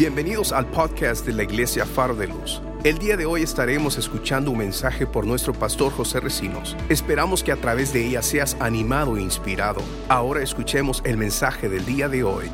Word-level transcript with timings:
Bienvenidos 0.00 0.52
al 0.52 0.66
podcast 0.70 1.26
de 1.26 1.34
la 1.34 1.42
Iglesia 1.42 1.84
Faro 1.84 2.14
de 2.14 2.26
Luz. 2.26 2.62
El 2.84 2.96
día 2.96 3.18
de 3.18 3.26
hoy 3.26 3.42
estaremos 3.42 3.98
escuchando 3.98 4.50
un 4.50 4.56
mensaje 4.56 5.06
por 5.06 5.26
nuestro 5.26 5.52
pastor 5.52 5.92
José 5.92 6.20
Recinos. 6.20 6.74
Esperamos 6.88 7.44
que 7.44 7.52
a 7.52 7.56
través 7.56 7.92
de 7.92 8.06
ella 8.06 8.22
seas 8.22 8.56
animado 8.60 9.18
e 9.18 9.20
inspirado. 9.20 9.82
Ahora 10.08 10.42
escuchemos 10.42 11.02
el 11.04 11.18
mensaje 11.18 11.68
del 11.68 11.84
día 11.84 12.08
de 12.08 12.24
hoy. 12.24 12.46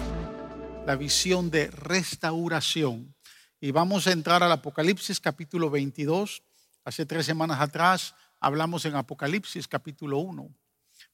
La 0.87 0.97
visión 0.97 1.49
de 1.49 1.69
restauración. 1.69 3.15
Y 3.61 3.71
vamos 3.71 4.09
a 4.09 4.11
entrar 4.11 4.43
al 4.43 4.51
Apocalipsis 4.51 5.21
capítulo 5.21 5.71
22. 5.71 6.43
Hace 6.85 7.07
tres 7.07 7.27
semanas 7.27 7.61
atrás 7.61 8.17
hablamos 8.41 8.85
en 8.87 8.97
Apocalipsis 8.97 9.69
capítulo 9.69 10.19
1. 10.19 10.53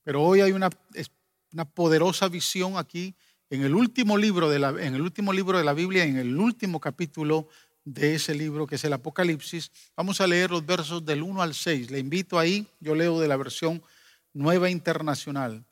Pero 0.03 0.23
hoy 0.23 0.41
hay 0.41 0.53
una, 0.53 0.71
una 1.53 1.67
poderosa 1.67 2.27
visión 2.29 2.79
aquí 2.79 3.15
en 3.53 3.63
el 3.65 3.75
último 3.75 4.17
libro 4.17 4.49
de 4.49 4.59
la, 4.59 4.71
en 4.71 4.95
el 4.95 5.03
último 5.03 5.31
libro 5.31 5.59
de 5.59 5.65
la 5.65 5.75
Biblia, 5.75 6.05
en 6.05 6.17
el 6.17 6.39
último 6.39 6.81
capítulo 6.81 7.49
de 7.85 8.15
ese 8.15 8.35
libro 8.35 8.67
que 8.67 8.77
es 8.77 8.85
el 8.85 8.95
Apocalipsis. 8.95 9.71
Vamos 9.95 10.23
a 10.23 10.27
leer 10.27 10.51
los 10.51 10.65
versos 10.65 11.05
del 11.05 11.23
1 11.23 11.43
al 11.43 11.53
6. 11.53 11.91
Le 11.91 11.99
invito 11.99 12.39
ahí, 12.39 12.67
yo 12.81 12.95
leo 12.95 13.21
de 13.21 13.29
la 13.29 13.37
versión 13.37 13.83
nueva 14.33 14.71
internacional. 14.71 15.63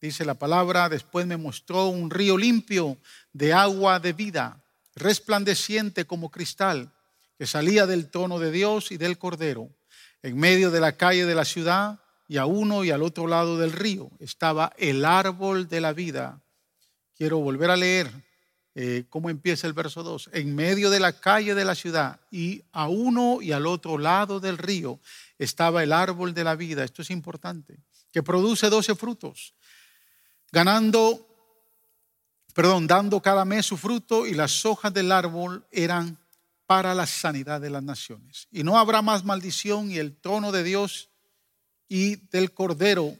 Dice 0.00 0.24
la 0.24 0.36
palabra, 0.36 0.88
después 0.88 1.26
me 1.26 1.36
mostró 1.36 1.88
un 1.88 2.08
río 2.08 2.38
limpio 2.38 2.96
de 3.34 3.52
agua 3.52 4.00
de 4.00 4.14
vida, 4.14 4.64
resplandeciente 4.94 6.06
como 6.06 6.30
cristal, 6.30 6.90
que 7.36 7.46
salía 7.46 7.86
del 7.86 8.08
trono 8.08 8.38
de 8.38 8.50
Dios 8.50 8.90
y 8.90 8.96
del 8.96 9.18
Cordero. 9.18 9.68
En 10.22 10.38
medio 10.38 10.70
de 10.70 10.80
la 10.80 10.92
calle 10.92 11.26
de 11.26 11.34
la 11.34 11.44
ciudad 11.44 12.00
y 12.26 12.38
a 12.38 12.46
uno 12.46 12.84
y 12.84 12.90
al 12.90 13.02
otro 13.02 13.26
lado 13.26 13.58
del 13.58 13.72
río 13.72 14.10
estaba 14.18 14.72
el 14.78 15.04
árbol 15.04 15.68
de 15.68 15.82
la 15.82 15.92
vida 15.92 16.40
Quiero 17.18 17.38
volver 17.38 17.68
a 17.68 17.76
leer 17.76 18.08
eh, 18.76 19.06
cómo 19.10 19.28
empieza 19.28 19.66
el 19.66 19.72
verso 19.72 20.04
2. 20.04 20.30
En 20.34 20.54
medio 20.54 20.88
de 20.88 21.00
la 21.00 21.12
calle 21.12 21.56
de 21.56 21.64
la 21.64 21.74
ciudad 21.74 22.20
y 22.30 22.62
a 22.70 22.86
uno 22.86 23.42
y 23.42 23.50
al 23.50 23.66
otro 23.66 23.98
lado 23.98 24.38
del 24.38 24.56
río 24.56 25.00
estaba 25.36 25.82
el 25.82 25.92
árbol 25.92 26.32
de 26.32 26.44
la 26.44 26.54
vida. 26.54 26.84
Esto 26.84 27.02
es 27.02 27.10
importante. 27.10 27.80
Que 28.12 28.22
produce 28.22 28.70
doce 28.70 28.94
frutos. 28.94 29.52
Ganando, 30.52 31.26
perdón, 32.54 32.86
dando 32.86 33.20
cada 33.20 33.44
mes 33.44 33.66
su 33.66 33.76
fruto 33.76 34.24
y 34.24 34.34
las 34.34 34.64
hojas 34.64 34.94
del 34.94 35.10
árbol 35.10 35.66
eran 35.72 36.16
para 36.66 36.94
la 36.94 37.06
sanidad 37.08 37.60
de 37.60 37.70
las 37.70 37.82
naciones. 37.82 38.46
Y 38.52 38.62
no 38.62 38.78
habrá 38.78 39.02
más 39.02 39.24
maldición 39.24 39.90
y 39.90 39.98
el 39.98 40.16
trono 40.20 40.52
de 40.52 40.62
Dios 40.62 41.10
y 41.88 42.14
del 42.28 42.54
Cordero 42.54 43.16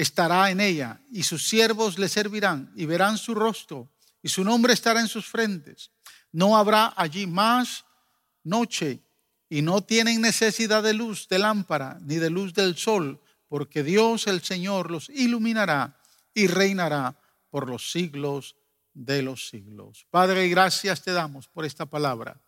estará 0.00 0.50
en 0.50 0.60
ella, 0.60 1.00
y 1.12 1.22
sus 1.22 1.46
siervos 1.46 1.98
le 1.98 2.08
servirán, 2.08 2.72
y 2.74 2.86
verán 2.86 3.18
su 3.18 3.34
rostro, 3.34 3.90
y 4.22 4.28
su 4.28 4.44
nombre 4.44 4.72
estará 4.72 5.00
en 5.00 5.08
sus 5.08 5.26
frentes. 5.26 5.90
No 6.32 6.56
habrá 6.56 6.94
allí 6.96 7.26
más 7.26 7.84
noche, 8.42 9.02
y 9.48 9.62
no 9.62 9.82
tienen 9.82 10.22
necesidad 10.22 10.82
de 10.82 10.94
luz 10.94 11.28
de 11.28 11.38
lámpara, 11.38 11.98
ni 12.00 12.16
de 12.16 12.30
luz 12.30 12.54
del 12.54 12.76
sol, 12.76 13.20
porque 13.48 13.82
Dios 13.82 14.26
el 14.26 14.42
Señor 14.42 14.90
los 14.90 15.10
iluminará 15.10 16.00
y 16.32 16.46
reinará 16.46 17.18
por 17.50 17.68
los 17.68 17.90
siglos 17.90 18.56
de 18.94 19.22
los 19.22 19.48
siglos. 19.48 20.06
Padre, 20.10 20.48
gracias 20.48 21.02
te 21.02 21.12
damos 21.12 21.48
por 21.48 21.64
esta 21.66 21.84
palabra. 21.84 22.40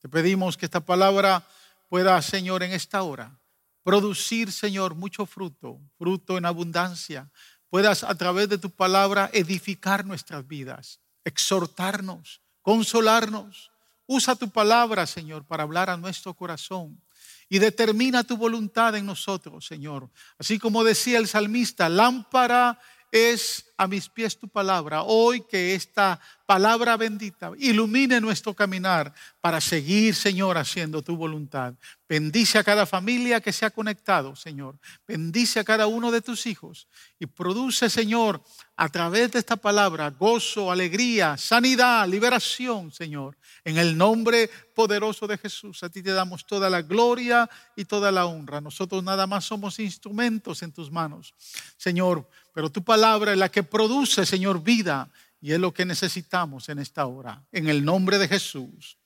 Te 0.00 0.08
pedimos 0.08 0.56
que 0.56 0.66
esta 0.66 0.80
palabra 0.80 1.46
pueda, 1.90 2.20
Señor, 2.22 2.62
en 2.62 2.72
esta 2.72 3.02
hora 3.02 3.38
producir, 3.84 4.50
Señor, 4.50 4.96
mucho 4.96 5.26
fruto, 5.26 5.78
fruto 5.96 6.36
en 6.36 6.46
abundancia. 6.46 7.30
Puedas 7.68 8.02
a 8.02 8.14
través 8.16 8.48
de 8.48 8.58
tu 8.58 8.70
palabra 8.70 9.30
edificar 9.32 10.04
nuestras 10.04 10.46
vidas, 10.48 11.00
exhortarnos, 11.24 12.40
consolarnos. 12.62 13.70
Usa 14.06 14.34
tu 14.34 14.50
palabra, 14.50 15.06
Señor, 15.06 15.44
para 15.44 15.62
hablar 15.62 15.90
a 15.90 15.96
nuestro 15.96 16.34
corazón. 16.34 17.00
Y 17.48 17.58
determina 17.58 18.24
tu 18.24 18.36
voluntad 18.36 18.96
en 18.96 19.06
nosotros, 19.06 19.66
Señor. 19.66 20.10
Así 20.38 20.58
como 20.58 20.82
decía 20.82 21.18
el 21.18 21.28
salmista, 21.28 21.88
lámpara 21.88 22.78
es 23.14 23.72
a 23.76 23.86
mis 23.86 24.08
pies 24.08 24.36
tu 24.36 24.48
palabra. 24.48 25.04
Hoy 25.04 25.42
que 25.42 25.76
esta 25.76 26.20
palabra 26.46 26.96
bendita 26.96 27.52
ilumine 27.58 28.20
nuestro 28.20 28.54
caminar 28.54 29.14
para 29.40 29.60
seguir, 29.60 30.16
Señor, 30.16 30.58
haciendo 30.58 31.00
tu 31.00 31.16
voluntad. 31.16 31.74
Bendice 32.08 32.58
a 32.58 32.64
cada 32.64 32.86
familia 32.86 33.40
que 33.40 33.52
se 33.52 33.64
ha 33.64 33.70
conectado, 33.70 34.34
Señor. 34.34 34.78
Bendice 35.06 35.60
a 35.60 35.64
cada 35.64 35.86
uno 35.86 36.10
de 36.10 36.22
tus 36.22 36.46
hijos 36.46 36.88
y 37.18 37.26
produce, 37.26 37.88
Señor, 37.88 38.42
a 38.76 38.88
través 38.88 39.30
de 39.30 39.38
esta 39.38 39.56
palabra 39.56 40.10
gozo, 40.10 40.72
alegría, 40.72 41.36
sanidad, 41.36 42.08
liberación, 42.08 42.90
Señor. 42.92 43.38
En 43.64 43.78
el 43.78 43.96
nombre 43.96 44.50
poderoso 44.74 45.28
de 45.28 45.38
Jesús, 45.38 45.84
a 45.84 45.88
ti 45.88 46.02
te 46.02 46.10
damos 46.10 46.46
toda 46.46 46.68
la 46.68 46.82
gloria 46.82 47.48
y 47.76 47.84
toda 47.84 48.10
la 48.10 48.26
honra. 48.26 48.60
Nosotros 48.60 49.04
nada 49.04 49.28
más 49.28 49.44
somos 49.44 49.78
instrumentos 49.78 50.62
en 50.62 50.72
tus 50.72 50.90
manos, 50.90 51.32
Señor. 51.76 52.28
Pero 52.54 52.70
tu 52.70 52.82
palabra 52.84 53.32
es 53.32 53.38
la 53.38 53.50
que 53.50 53.64
produce, 53.64 54.24
Señor, 54.24 54.62
vida 54.62 55.10
y 55.40 55.52
es 55.52 55.58
lo 55.58 55.74
que 55.74 55.84
necesitamos 55.84 56.68
en 56.68 56.78
esta 56.78 57.04
hora. 57.04 57.44
En 57.50 57.68
el 57.68 57.84
nombre 57.84 58.16
de 58.16 58.28
Jesús. 58.28 58.96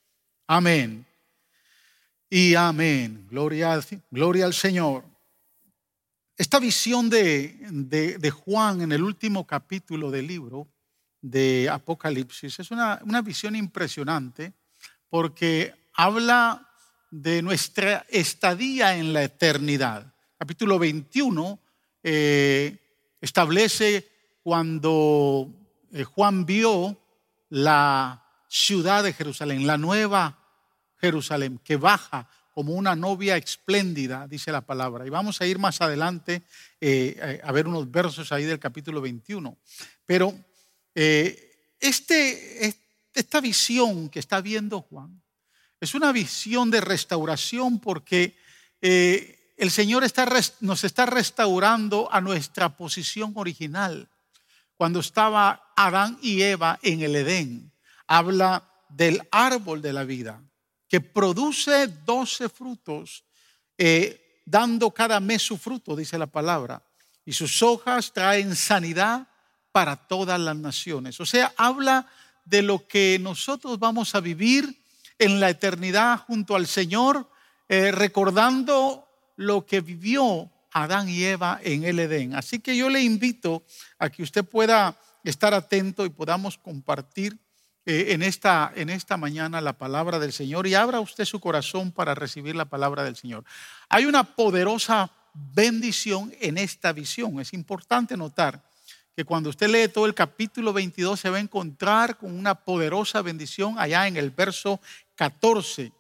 Amén. 0.46 1.04
Y 2.28 2.54
amén. 2.54 3.26
Gloria, 3.30 3.80
gloria 4.10 4.44
al 4.44 4.52
Señor. 4.52 5.02
Esta 6.36 6.60
visión 6.60 7.08
de, 7.08 7.56
de, 8.20 8.30
Juan 8.30 8.82
en 8.82 8.92
el 8.92 9.02
último 9.02 9.46
capítulo 9.46 10.10
del 10.10 10.26
libro 10.26 10.68
de 11.20 11.68
Apocalipsis 11.68 12.60
es 12.60 12.70
una, 12.70 13.00
una 13.02 13.22
visión 13.22 13.56
impresionante 13.56 14.52
porque 15.08 15.74
habla 15.94 16.70
de 17.10 17.40
nuestra 17.40 18.04
estadía 18.10 18.94
en 18.94 19.14
la 19.14 19.24
eternidad. 19.24 20.14
Capítulo 20.36 20.78
21 20.78 21.58
eh, 22.04 22.87
establece 23.20 24.08
cuando 24.42 25.52
eh, 25.92 26.04
Juan 26.04 26.46
vio 26.46 26.98
la 27.50 28.24
ciudad 28.48 29.04
de 29.04 29.12
Jerusalén, 29.12 29.66
la 29.66 29.78
nueva 29.78 30.38
Jerusalén, 31.00 31.60
que 31.62 31.76
baja 31.76 32.28
como 32.52 32.74
una 32.74 32.96
novia 32.96 33.36
espléndida, 33.36 34.26
dice 34.26 34.50
la 34.50 34.62
palabra. 34.62 35.06
Y 35.06 35.10
vamos 35.10 35.40
a 35.40 35.46
ir 35.46 35.58
más 35.58 35.80
adelante 35.80 36.42
eh, 36.80 37.40
a 37.44 37.52
ver 37.52 37.68
unos 37.68 37.90
versos 37.90 38.32
ahí 38.32 38.44
del 38.44 38.58
capítulo 38.58 39.00
21. 39.00 39.56
Pero 40.04 40.34
eh, 40.94 41.76
este, 41.78 42.74
esta 43.14 43.40
visión 43.40 44.08
que 44.08 44.18
está 44.18 44.40
viendo 44.40 44.80
Juan 44.82 45.22
es 45.80 45.94
una 45.94 46.10
visión 46.10 46.70
de 46.70 46.80
restauración 46.80 47.78
porque 47.78 48.36
el 49.58 49.72
Señor 49.72 50.04
nos 50.60 50.84
está 50.84 51.04
restaurando 51.04 52.08
a 52.12 52.20
nuestra 52.20 52.76
posición 52.76 53.32
original. 53.34 54.08
Cuando 54.76 55.00
estaba 55.00 55.72
Adán 55.76 56.16
y 56.22 56.42
Eva 56.42 56.78
en 56.82 57.02
el 57.02 57.16
Edén, 57.16 57.72
habla 58.06 58.70
del 58.88 59.20
árbol 59.32 59.82
de 59.82 59.92
la 59.92 60.04
vida, 60.04 60.40
que 60.88 61.00
produce 61.00 61.88
doce 61.88 62.48
frutos, 62.48 63.24
eh, 63.76 64.40
dando 64.46 64.92
cada 64.92 65.18
mes 65.18 65.42
su 65.42 65.58
fruto, 65.58 65.96
dice 65.96 66.16
la 66.16 66.28
palabra, 66.28 66.80
y 67.24 67.32
sus 67.32 67.60
hojas 67.60 68.12
traen 68.12 68.54
sanidad 68.54 69.26
para 69.72 69.96
todas 69.96 70.38
las 70.38 70.56
naciones. 70.56 71.20
O 71.20 71.26
sea, 71.26 71.52
habla 71.56 72.06
de 72.44 72.62
lo 72.62 72.86
que 72.86 73.18
nosotros 73.20 73.80
vamos 73.80 74.14
a 74.14 74.20
vivir 74.20 74.82
en 75.18 75.40
la 75.40 75.50
eternidad 75.50 76.20
junto 76.20 76.54
al 76.54 76.68
Señor, 76.68 77.28
eh, 77.68 77.90
recordando 77.90 79.07
lo 79.38 79.64
que 79.64 79.80
vivió 79.80 80.50
Adán 80.72 81.08
y 81.08 81.22
Eva 81.22 81.60
en 81.62 81.84
el 81.84 82.00
Edén. 82.00 82.34
Así 82.34 82.58
que 82.58 82.76
yo 82.76 82.90
le 82.90 83.00
invito 83.00 83.64
a 83.96 84.10
que 84.10 84.24
usted 84.24 84.44
pueda 84.44 84.98
estar 85.22 85.54
atento 85.54 86.04
y 86.04 86.10
podamos 86.10 86.58
compartir 86.58 87.38
eh, 87.86 88.06
en, 88.08 88.22
esta, 88.22 88.72
en 88.74 88.90
esta 88.90 89.16
mañana 89.16 89.60
la 89.60 89.78
palabra 89.78 90.18
del 90.18 90.32
Señor 90.32 90.66
y 90.66 90.74
abra 90.74 90.98
usted 90.98 91.24
su 91.24 91.38
corazón 91.38 91.92
para 91.92 92.16
recibir 92.16 92.56
la 92.56 92.64
palabra 92.64 93.04
del 93.04 93.14
Señor. 93.14 93.44
Hay 93.88 94.06
una 94.06 94.24
poderosa 94.24 95.12
bendición 95.32 96.34
en 96.40 96.58
esta 96.58 96.92
visión. 96.92 97.38
Es 97.38 97.52
importante 97.52 98.16
notar 98.16 98.64
que 99.14 99.24
cuando 99.24 99.50
usted 99.50 99.68
lee 99.68 99.88
todo 99.88 100.06
el 100.06 100.14
capítulo 100.14 100.72
22 100.72 101.20
se 101.20 101.30
va 101.30 101.36
a 101.36 101.40
encontrar 101.40 102.18
con 102.18 102.36
una 102.36 102.56
poderosa 102.56 103.22
bendición 103.22 103.76
allá 103.78 104.08
en 104.08 104.16
el 104.16 104.30
verso 104.30 104.80
14. 105.14 105.92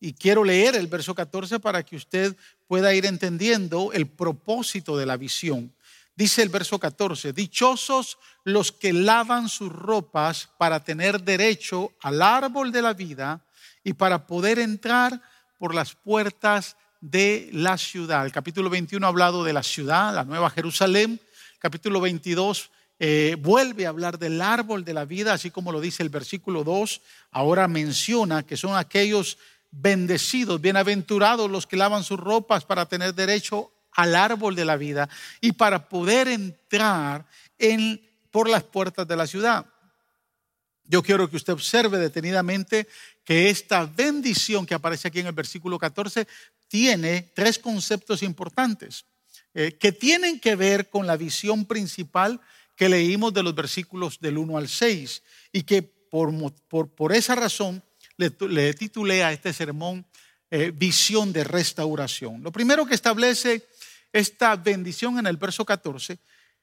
Y 0.00 0.12
quiero 0.12 0.44
leer 0.44 0.76
el 0.76 0.86
verso 0.86 1.14
14 1.14 1.58
para 1.60 1.82
que 1.82 1.96
usted 1.96 2.36
pueda 2.66 2.94
ir 2.94 3.06
entendiendo 3.06 3.92
el 3.92 4.06
propósito 4.06 4.96
de 4.96 5.06
la 5.06 5.16
visión. 5.16 5.72
Dice 6.14 6.42
el 6.42 6.48
verso 6.48 6.78
14, 6.78 7.32
dichosos 7.32 8.18
los 8.44 8.72
que 8.72 8.92
lavan 8.92 9.48
sus 9.48 9.70
ropas 9.70 10.48
para 10.58 10.82
tener 10.82 11.22
derecho 11.22 11.92
al 12.00 12.22
árbol 12.22 12.72
de 12.72 12.82
la 12.82 12.92
vida 12.92 13.40
y 13.84 13.92
para 13.92 14.26
poder 14.26 14.58
entrar 14.58 15.20
por 15.58 15.74
las 15.74 15.94
puertas 15.94 16.76
de 17.00 17.50
la 17.52 17.78
ciudad. 17.78 18.26
El 18.26 18.32
capítulo 18.32 18.68
21 18.70 19.06
ha 19.06 19.08
hablado 19.08 19.44
de 19.44 19.52
la 19.52 19.62
ciudad, 19.62 20.14
la 20.14 20.24
nueva 20.24 20.50
Jerusalén. 20.50 21.20
capítulo 21.60 22.00
22 22.00 22.70
eh, 23.00 23.36
vuelve 23.38 23.86
a 23.86 23.90
hablar 23.90 24.18
del 24.18 24.40
árbol 24.42 24.84
de 24.84 24.94
la 24.94 25.04
vida, 25.04 25.32
así 25.32 25.50
como 25.50 25.70
lo 25.70 25.80
dice 25.80 26.02
el 26.02 26.08
versículo 26.08 26.64
2. 26.64 27.00
Ahora 27.30 27.68
menciona 27.68 28.42
que 28.42 28.56
son 28.56 28.76
aquellos 28.76 29.38
bendecidos, 29.70 30.60
bienaventurados 30.60 31.50
los 31.50 31.66
que 31.66 31.76
lavan 31.76 32.04
sus 32.04 32.18
ropas 32.18 32.64
para 32.64 32.86
tener 32.86 33.14
derecho 33.14 33.72
al 33.92 34.14
árbol 34.14 34.54
de 34.54 34.64
la 34.64 34.76
vida 34.76 35.08
y 35.40 35.52
para 35.52 35.88
poder 35.88 36.28
entrar 36.28 37.26
en, 37.58 38.00
por 38.30 38.48
las 38.48 38.62
puertas 38.62 39.06
de 39.06 39.16
la 39.16 39.26
ciudad. 39.26 39.66
Yo 40.84 41.02
quiero 41.02 41.28
que 41.28 41.36
usted 41.36 41.52
observe 41.52 41.98
detenidamente 41.98 42.88
que 43.24 43.50
esta 43.50 43.84
bendición 43.84 44.64
que 44.64 44.74
aparece 44.74 45.08
aquí 45.08 45.20
en 45.20 45.26
el 45.26 45.32
versículo 45.32 45.78
14 45.78 46.26
tiene 46.66 47.30
tres 47.34 47.58
conceptos 47.58 48.22
importantes 48.22 49.04
eh, 49.54 49.76
que 49.78 49.92
tienen 49.92 50.40
que 50.40 50.56
ver 50.56 50.88
con 50.88 51.06
la 51.06 51.16
visión 51.16 51.64
principal 51.66 52.40
que 52.76 52.88
leímos 52.88 53.34
de 53.34 53.42
los 53.42 53.54
versículos 53.54 54.20
del 54.20 54.38
1 54.38 54.56
al 54.56 54.68
6 54.68 55.22
y 55.52 55.62
que 55.62 55.82
por, 55.82 56.32
por, 56.94 57.12
esa 57.12 57.34
razón 57.34 57.82
le, 58.18 58.74
titulé 58.74 59.22
a 59.22 59.32
este 59.32 59.52
sermón 59.52 60.04
eh, 60.50 60.72
visión 60.74 61.32
de 61.32 61.44
restauración. 61.44 62.42
Lo 62.42 62.52
primero 62.52 62.84
que 62.84 62.94
establece 62.94 63.66
esta 64.12 64.56
bendición 64.56 65.18
en 65.18 65.26
el 65.26 65.36
verso 65.36 65.64
14, 65.64 66.18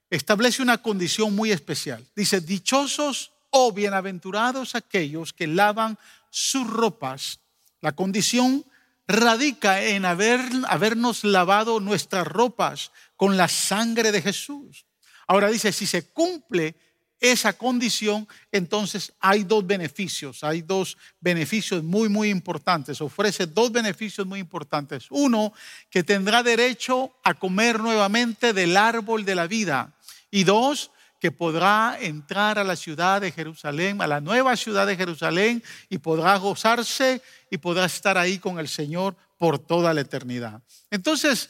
establece 0.10 0.62
una 0.62 0.80
condición 0.80 1.36
muy 1.36 1.52
especial. 1.52 2.06
Dice, 2.16 2.42
dichosos 2.42 3.32
o 3.50 3.72
bienaventurados 3.72 4.76
aquellos 4.76 5.34
que 5.34 5.48
lavan 5.48 5.98
sus 6.30 6.68
ropas. 6.68 7.40
La 7.82 7.94
condición 7.94 8.66
radica 9.08 9.84
en 9.84 10.06
haber, 10.06 10.42
habernos 10.68 11.24
lavado 11.24 11.80
nuestras 11.80 12.28
ropas 12.28 12.92
con 13.16 13.38
la 13.38 13.48
sangre 13.48 14.12
de 14.12 14.22
Jesús. 14.22 14.86
Ahora 15.28 15.50
dice, 15.50 15.72
si 15.72 15.86
se 15.86 16.10
cumple 16.10 16.76
esa 17.20 17.54
condición, 17.54 18.28
entonces 18.52 19.14
hay 19.20 19.44
dos 19.44 19.66
beneficios, 19.66 20.44
hay 20.44 20.62
dos 20.62 20.98
beneficios 21.20 21.84
muy, 21.84 22.10
muy 22.10 22.30
importantes. 22.30 23.02
Ofrece 23.02 23.48
dos 23.48 23.72
beneficios 23.72 24.28
muy 24.28 24.40
importantes. 24.40 25.08
Uno, 25.10 25.54
que 25.90 26.04
tendrá 26.04 26.44
derecho 26.44 27.16
a 27.24 27.34
comer 27.34 27.80
nuevamente 27.80 28.54
del 28.54 28.78
árbol 28.78 29.26
de 29.26 29.36
la 29.36 29.48
vida. 29.48 29.94
Y 30.30 30.44
dos, 30.44 30.92
que 31.20 31.32
podrá 31.32 31.98
entrar 32.00 32.60
a 32.60 32.64
la 32.64 32.76
ciudad 32.76 33.22
de 33.22 33.32
Jerusalén, 33.32 34.02
a 34.02 34.08
la 34.08 34.22
nueva 34.22 34.56
ciudad 34.56 34.86
de 34.86 34.98
Jerusalén, 34.98 35.64
y 35.90 35.98
podrá 35.98 36.38
gozarse 36.38 37.22
y 37.50 37.58
podrá 37.58 37.86
estar 37.86 38.18
ahí 38.18 38.38
con 38.38 38.60
el 38.60 38.68
Señor 38.68 39.16
por 39.38 39.58
toda 39.58 39.94
la 39.94 40.02
eternidad. 40.02 40.62
Entonces, 40.92 41.50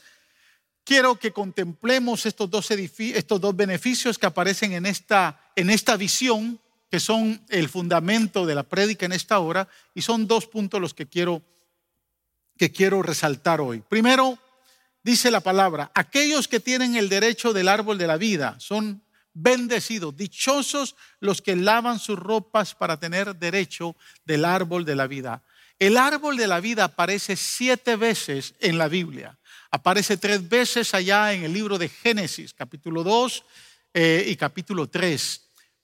quiero 0.86 1.16
que 1.16 1.32
contemplemos 1.32 2.24
estos 2.24 2.48
dos, 2.48 2.70
estos 2.70 3.40
dos 3.40 3.56
beneficios 3.56 4.16
que 4.16 4.26
aparecen 4.26 4.72
en 4.72 4.86
esta, 4.86 5.38
en 5.56 5.68
esta 5.68 5.96
visión, 5.96 6.60
que 6.88 7.00
son 7.00 7.44
el 7.48 7.68
fundamento 7.68 8.46
de 8.46 8.54
la 8.54 8.62
prédica 8.62 9.04
en 9.04 9.12
esta 9.12 9.40
hora, 9.40 9.68
y 9.94 10.02
son 10.02 10.28
dos 10.28 10.46
puntos 10.46 10.80
los 10.80 10.94
que 10.94 11.06
quiero, 11.06 11.42
que 12.56 12.70
quiero 12.70 13.02
resaltar 13.02 13.60
hoy. 13.60 13.80
Primero, 13.80 14.38
dice 15.02 15.30
la 15.32 15.40
palabra, 15.40 15.90
aquellos 15.92 16.46
que 16.46 16.60
tienen 16.60 16.94
el 16.94 17.08
derecho 17.08 17.52
del 17.52 17.68
árbol 17.68 17.98
de 17.98 18.06
la 18.06 18.16
vida 18.16 18.54
son 18.60 19.02
bendecidos, 19.34 20.16
dichosos 20.16 20.94
los 21.18 21.42
que 21.42 21.56
lavan 21.56 21.98
sus 21.98 22.18
ropas 22.18 22.74
para 22.76 22.98
tener 22.98 23.34
derecho 23.34 23.96
del 24.24 24.44
árbol 24.44 24.84
de 24.84 24.94
la 24.94 25.08
vida. 25.08 25.42
El 25.78 25.98
árbol 25.98 26.36
de 26.36 26.46
la 26.46 26.60
vida 26.60 26.84
aparece 26.84 27.36
siete 27.36 27.96
veces 27.96 28.54
en 28.60 28.78
la 28.78 28.88
Biblia. 28.88 29.36
Aparece 29.76 30.16
tres 30.16 30.48
veces 30.48 30.94
allá 30.94 31.34
en 31.34 31.44
el 31.44 31.52
libro 31.52 31.76
de 31.76 31.90
Génesis, 31.90 32.54
capítulo 32.54 33.04
2 33.04 33.44
eh, 33.92 34.24
y 34.26 34.34
capítulo 34.34 34.88
3, 34.88 35.42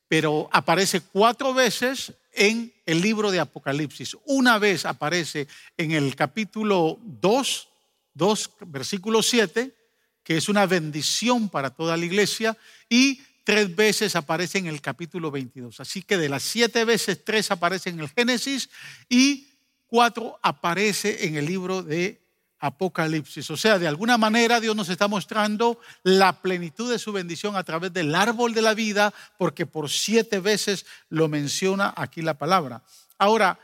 pero 0.09 0.49
aparece 0.51 1.03
cuatro 1.03 1.53
veces 1.53 2.15
en 2.33 2.73
el 2.87 3.03
libro 3.03 3.31
de 3.31 3.41
Apocalipsis. 3.41 4.17
Una 4.25 4.59
vez 4.59 4.87
aparece 4.87 5.47
en 5.77 5.91
el 5.91 6.17
capítulo 6.17 6.99
2, 7.03 7.69
2 8.15 8.51
versículo 8.69 9.23
7, 9.23 9.77
que 10.23 10.39
es 10.39 10.49
una 10.49 10.65
bendición 10.65 11.51
para 11.51 11.69
toda 11.69 11.95
la 11.99 12.07
iglesia, 12.07 12.57
y 12.89 13.21
tres 13.45 13.77
veces 13.77 14.17
aparece 14.17 14.57
en 14.57 14.69
el 14.69 14.81
capítulo 14.81 15.31
22. 15.31 15.81
Así 15.81 16.01
que 16.01 16.17
de 16.17 16.31
las 16.31 16.45
siete 16.45 16.87
veces, 16.87 17.23
tres 17.23 17.51
aparecen 17.51 17.97
en 17.97 18.01
el 18.01 18.09
Génesis 18.09 18.71
y 19.11 19.49
cuatro 19.87 20.41
aparece 20.43 21.27
en 21.27 21.37
el 21.37 21.45
libro 21.45 21.83
de 21.83 22.22
Apocalipsis. 22.63 23.51
O 23.51 23.57
sea, 23.57 23.77
de 23.81 23.89
alguna 23.89 24.17
manera 24.17 24.61
Dios 24.61 24.77
nos 24.77 24.89
está 24.89 25.09
mostrando 25.09 25.81
la 26.05 26.41
plenitud 26.41 26.89
de 26.91 27.01
su 27.01 27.13
bendición 27.13 27.57
a 27.57 27.65
través 27.65 27.93
del 27.93 28.15
árbol 28.15 28.55
de 28.55 28.63
la 28.63 28.73
vida, 28.73 29.13
porque 29.37 29.67
por 29.67 29.91
siete 29.91 30.39
veces 30.39 30.87
lo 31.11 31.29
menciona 31.29 31.93
aquí 31.97 32.23
la 32.23 32.35
palabra. 32.35 32.81
Ahora, 33.19 33.59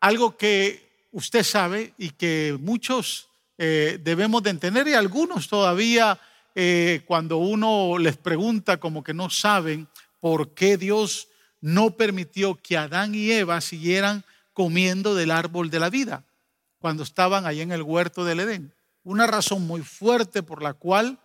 algo 0.00 0.36
que 0.36 1.06
usted 1.12 1.44
sabe 1.44 1.94
y 1.96 2.10
que 2.10 2.58
muchos 2.60 3.28
eh, 3.56 4.00
debemos 4.02 4.42
de 4.42 4.50
entender 4.50 4.88
y 4.88 4.94
algunos 4.94 5.46
todavía 5.46 6.18
eh, 6.56 7.02
cuando 7.06 7.36
uno 7.36 7.98
les 7.98 8.16
pregunta 8.16 8.78
como 8.78 9.04
que 9.04 9.14
no 9.14 9.30
saben 9.30 9.86
por 10.18 10.54
qué 10.54 10.76
Dios 10.76 11.28
no 11.60 11.92
permitió 11.92 12.56
que 12.60 12.76
Adán 12.76 13.14
y 13.14 13.30
Eva 13.30 13.60
siguieran 13.60 14.24
comiendo 14.52 15.14
del 15.14 15.30
árbol 15.30 15.70
de 15.70 15.78
la 15.78 15.88
vida 15.88 16.24
cuando 16.80 17.02
estaban 17.02 17.46
allí 17.46 17.60
en 17.60 17.72
el 17.72 17.82
huerto 17.82 18.24
del 18.24 18.40
Edén. 18.40 18.74
Una 19.04 19.26
razón 19.26 19.66
muy 19.66 19.82
fuerte 19.82 20.42
por 20.42 20.62
la 20.62 20.74
cual 20.74 21.18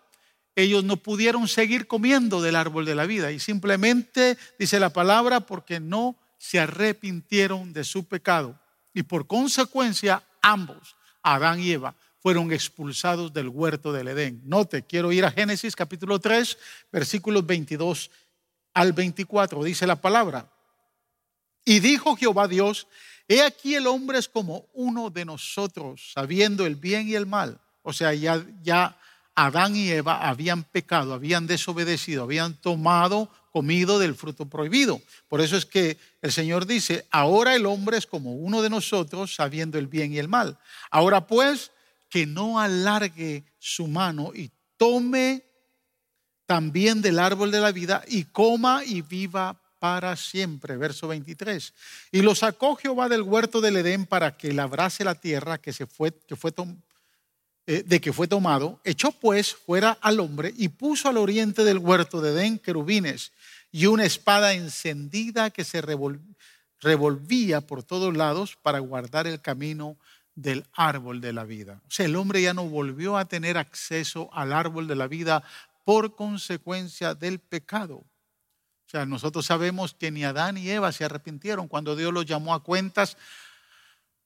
ellos 0.56 0.84
no 0.84 0.98
pudieron 0.98 1.48
seguir 1.48 1.88
comiendo 1.88 2.42
del 2.42 2.56
árbol 2.56 2.86
de 2.86 2.96
la 2.96 3.06
vida 3.06 3.32
y 3.32 3.40
simplemente 3.40 4.38
dice 4.60 4.80
la 4.80 4.92
palabra 4.92 5.42
porque 5.42 5.80
no 5.80 6.16
se 6.38 6.60
arrepintieron 6.60 7.74
de 7.74 7.84
su 7.84 8.06
pecado 8.06 8.60
y 8.94 9.04
por 9.04 9.28
consecuencia 9.28 10.24
ambos, 10.42 10.96
Adán 11.22 11.60
y 11.60 11.72
Eva, 11.72 11.96
fueron 12.20 12.52
expulsados 12.52 13.34
del 13.34 13.50
huerto 13.50 13.92
del 13.92 14.08
Edén. 14.08 14.42
Note, 14.46 14.84
quiero 14.84 15.12
ir 15.12 15.26
a 15.26 15.32
Génesis 15.32 15.76
capítulo 15.76 16.20
3, 16.20 16.58
versículos 16.92 17.46
22 17.46 18.10
al 18.74 18.94
24, 18.94 19.64
dice 19.64 19.86
la 19.86 19.96
palabra. 19.98 20.50
Y 21.66 21.80
dijo 21.80 22.16
Jehová 22.16 22.48
Dios, 22.48 22.88
He 23.28 23.42
aquí 23.42 23.76
el 23.76 23.88
hombre 23.88 24.20
es 24.20 24.30
como 24.30 24.68
uno 24.74 25.10
de 25.10 25.26
nosotros, 25.26 26.12
sabiendo 26.14 26.66
el 26.66 26.76
bien 26.76 27.08
y 27.08 27.16
el 27.16 27.26
mal. 27.26 27.60
O 27.82 27.92
sea, 27.94 28.14
ya, 28.14 28.46
ya 28.62 28.98
Adán 29.36 29.76
y 29.76 29.90
Eva 29.90 30.28
habían 30.28 30.64
pecado, 30.64 31.14
habían 31.14 31.48
desobedecido, 31.48 32.24
habían 32.24 32.54
tomado, 32.56 33.30
comido 33.52 34.00
del 34.00 34.16
fruto 34.16 34.48
prohibido. 34.48 35.02
Por 35.28 35.42
eso 35.42 35.56
es 35.58 35.66
que 35.66 35.98
el 36.22 36.32
Señor 36.32 36.66
dice, 36.66 37.08
ahora 37.10 37.56
el 37.56 37.66
hombre 37.66 37.98
es 37.98 38.06
como 38.06 38.34
uno 38.34 38.62
de 38.62 38.70
nosotros, 38.70 39.34
sabiendo 39.36 39.80
el 39.80 39.88
bien 39.88 40.14
y 40.14 40.20
el 40.20 40.28
mal. 40.28 40.60
Ahora 40.92 41.26
pues, 41.26 41.72
que 42.10 42.26
no 42.26 42.60
alargue 42.60 43.46
su 43.58 43.88
mano 43.88 44.32
y 44.36 44.52
tome 44.78 45.44
también 46.46 47.02
del 47.02 47.20
árbol 47.20 47.52
de 47.52 47.60
la 47.60 47.72
vida 47.72 48.04
y 48.08 48.26
coma 48.26 48.84
y 48.86 49.02
viva 49.02 49.60
para 49.86 50.16
siempre. 50.16 50.78
Verso 50.78 51.08
23. 51.08 51.72
Y 52.12 52.24
lo 52.24 52.34
sacó 52.34 52.76
Jehová 52.76 53.08
del 53.08 53.22
huerto 53.22 53.62
del 53.62 53.78
Edén 53.78 54.08
para 54.08 54.36
que 54.36 54.52
labrase 54.52 55.04
la 55.04 55.14
tierra 55.14 55.60
que, 55.60 55.74
se 55.74 55.86
fue, 55.86 56.12
que 56.28 56.36
fue 56.36 56.52
eh, 57.68 57.84
de 57.86 58.02
que 58.02 58.12
fue 58.12 58.28
tomado. 58.28 58.80
Echó 58.84 59.12
pues 59.12 59.54
fuera 59.54 59.96
al 60.02 60.20
hombre 60.20 60.52
y 60.58 60.70
puso 60.70 61.08
al 61.08 61.18
oriente 61.18 61.64
del 61.64 61.78
huerto 61.78 62.20
de 62.20 62.32
Edén 62.32 62.58
querubines 62.58 63.32
y 63.72 63.86
una 63.86 64.06
espada 64.06 64.56
encendida 64.56 65.52
que 65.52 65.64
se 65.64 65.84
revolvía 66.82 67.62
por 67.62 67.84
todos 67.84 68.18
lados 68.18 68.58
para 68.60 68.80
guardar 68.80 69.28
el 69.28 69.40
camino 69.40 69.98
del 70.34 70.66
árbol 70.74 71.22
de 71.22 71.32
la 71.32 71.44
vida. 71.44 71.80
O 71.88 71.92
sea, 71.92 72.08
el 72.08 72.16
hombre 72.16 72.42
ya 72.42 72.56
no 72.56 72.68
volvió 72.68 73.20
a 73.20 73.26
tener 73.26 73.56
acceso 73.56 74.32
al 74.34 74.52
árbol 74.52 74.88
de 74.88 74.96
la 74.96 75.08
vida 75.08 75.44
por 75.84 76.16
consecuencia 76.16 77.14
del 77.14 77.38
pecado. 77.38 78.04
O 78.86 78.90
sea, 78.90 79.06
nosotros 79.06 79.46
sabemos 79.46 79.94
que 79.94 80.12
ni 80.12 80.24
Adán 80.24 80.56
ni 80.56 80.70
Eva 80.70 80.92
se 80.92 81.06
arrepintieron. 81.06 81.68
Cuando 81.68 81.96
Dios 81.96 82.14
los 82.14 82.26
llamó 82.26 82.54
a 82.54 82.64
cuentas, 82.64 83.18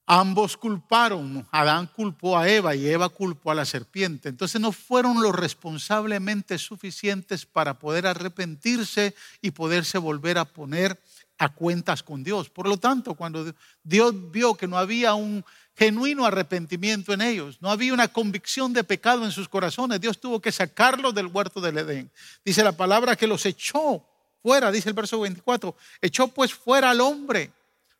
ambos 0.05 0.57
culparon. 0.57 1.47
Adán 1.51 1.87
culpó 1.87 2.37
a 2.37 2.49
Eva 2.49 2.75
y 2.75 2.87
Eva 2.87 3.09
culpó 3.09 3.51
a 3.51 3.55
la 3.55 3.63
serpiente. 3.63 4.27
Entonces 4.27 4.59
no 4.59 4.71
fueron 4.71 5.21
los 5.21 5.33
responsablemente 5.33 6.57
suficientes 6.57 7.45
para 7.45 7.79
poder 7.79 8.07
arrepentirse 8.07 9.15
y 9.41 9.51
poderse 9.51 9.97
volver 9.97 10.37
a 10.37 10.45
poner 10.45 10.99
a 11.37 11.49
cuentas 11.49 12.03
con 12.03 12.23
Dios. 12.23 12.49
Por 12.49 12.67
lo 12.67 12.77
tanto, 12.77 13.15
cuando 13.15 13.53
Dios 13.83 14.13
vio 14.31 14.55
que 14.55 14.67
no 14.67 14.77
había 14.77 15.13
un 15.13 15.45
genuino 15.77 16.25
arrepentimiento 16.25 17.13
en 17.13 17.21
ellos, 17.21 17.61
no 17.61 17.71
había 17.71 17.93
una 17.93 18.09
convicción 18.09 18.73
de 18.73 18.83
pecado 18.83 19.23
en 19.23 19.31
sus 19.31 19.47
corazones, 19.47 20.01
Dios 20.01 20.19
tuvo 20.19 20.41
que 20.41 20.51
sacarlos 20.51 21.15
del 21.15 21.27
huerto 21.27 21.61
del 21.61 21.77
Edén. 21.77 22.11
Dice 22.43 22.61
la 22.63 22.73
palabra 22.73 23.15
que 23.15 23.27
los 23.27 23.45
echó 23.45 24.05
fuera, 24.41 24.71
dice 24.71 24.89
el 24.89 24.95
verso 24.95 25.19
24. 25.19 25.75
Echó 26.01 26.27
pues 26.29 26.53
fuera 26.53 26.91
al 26.91 27.01
hombre. 27.01 27.51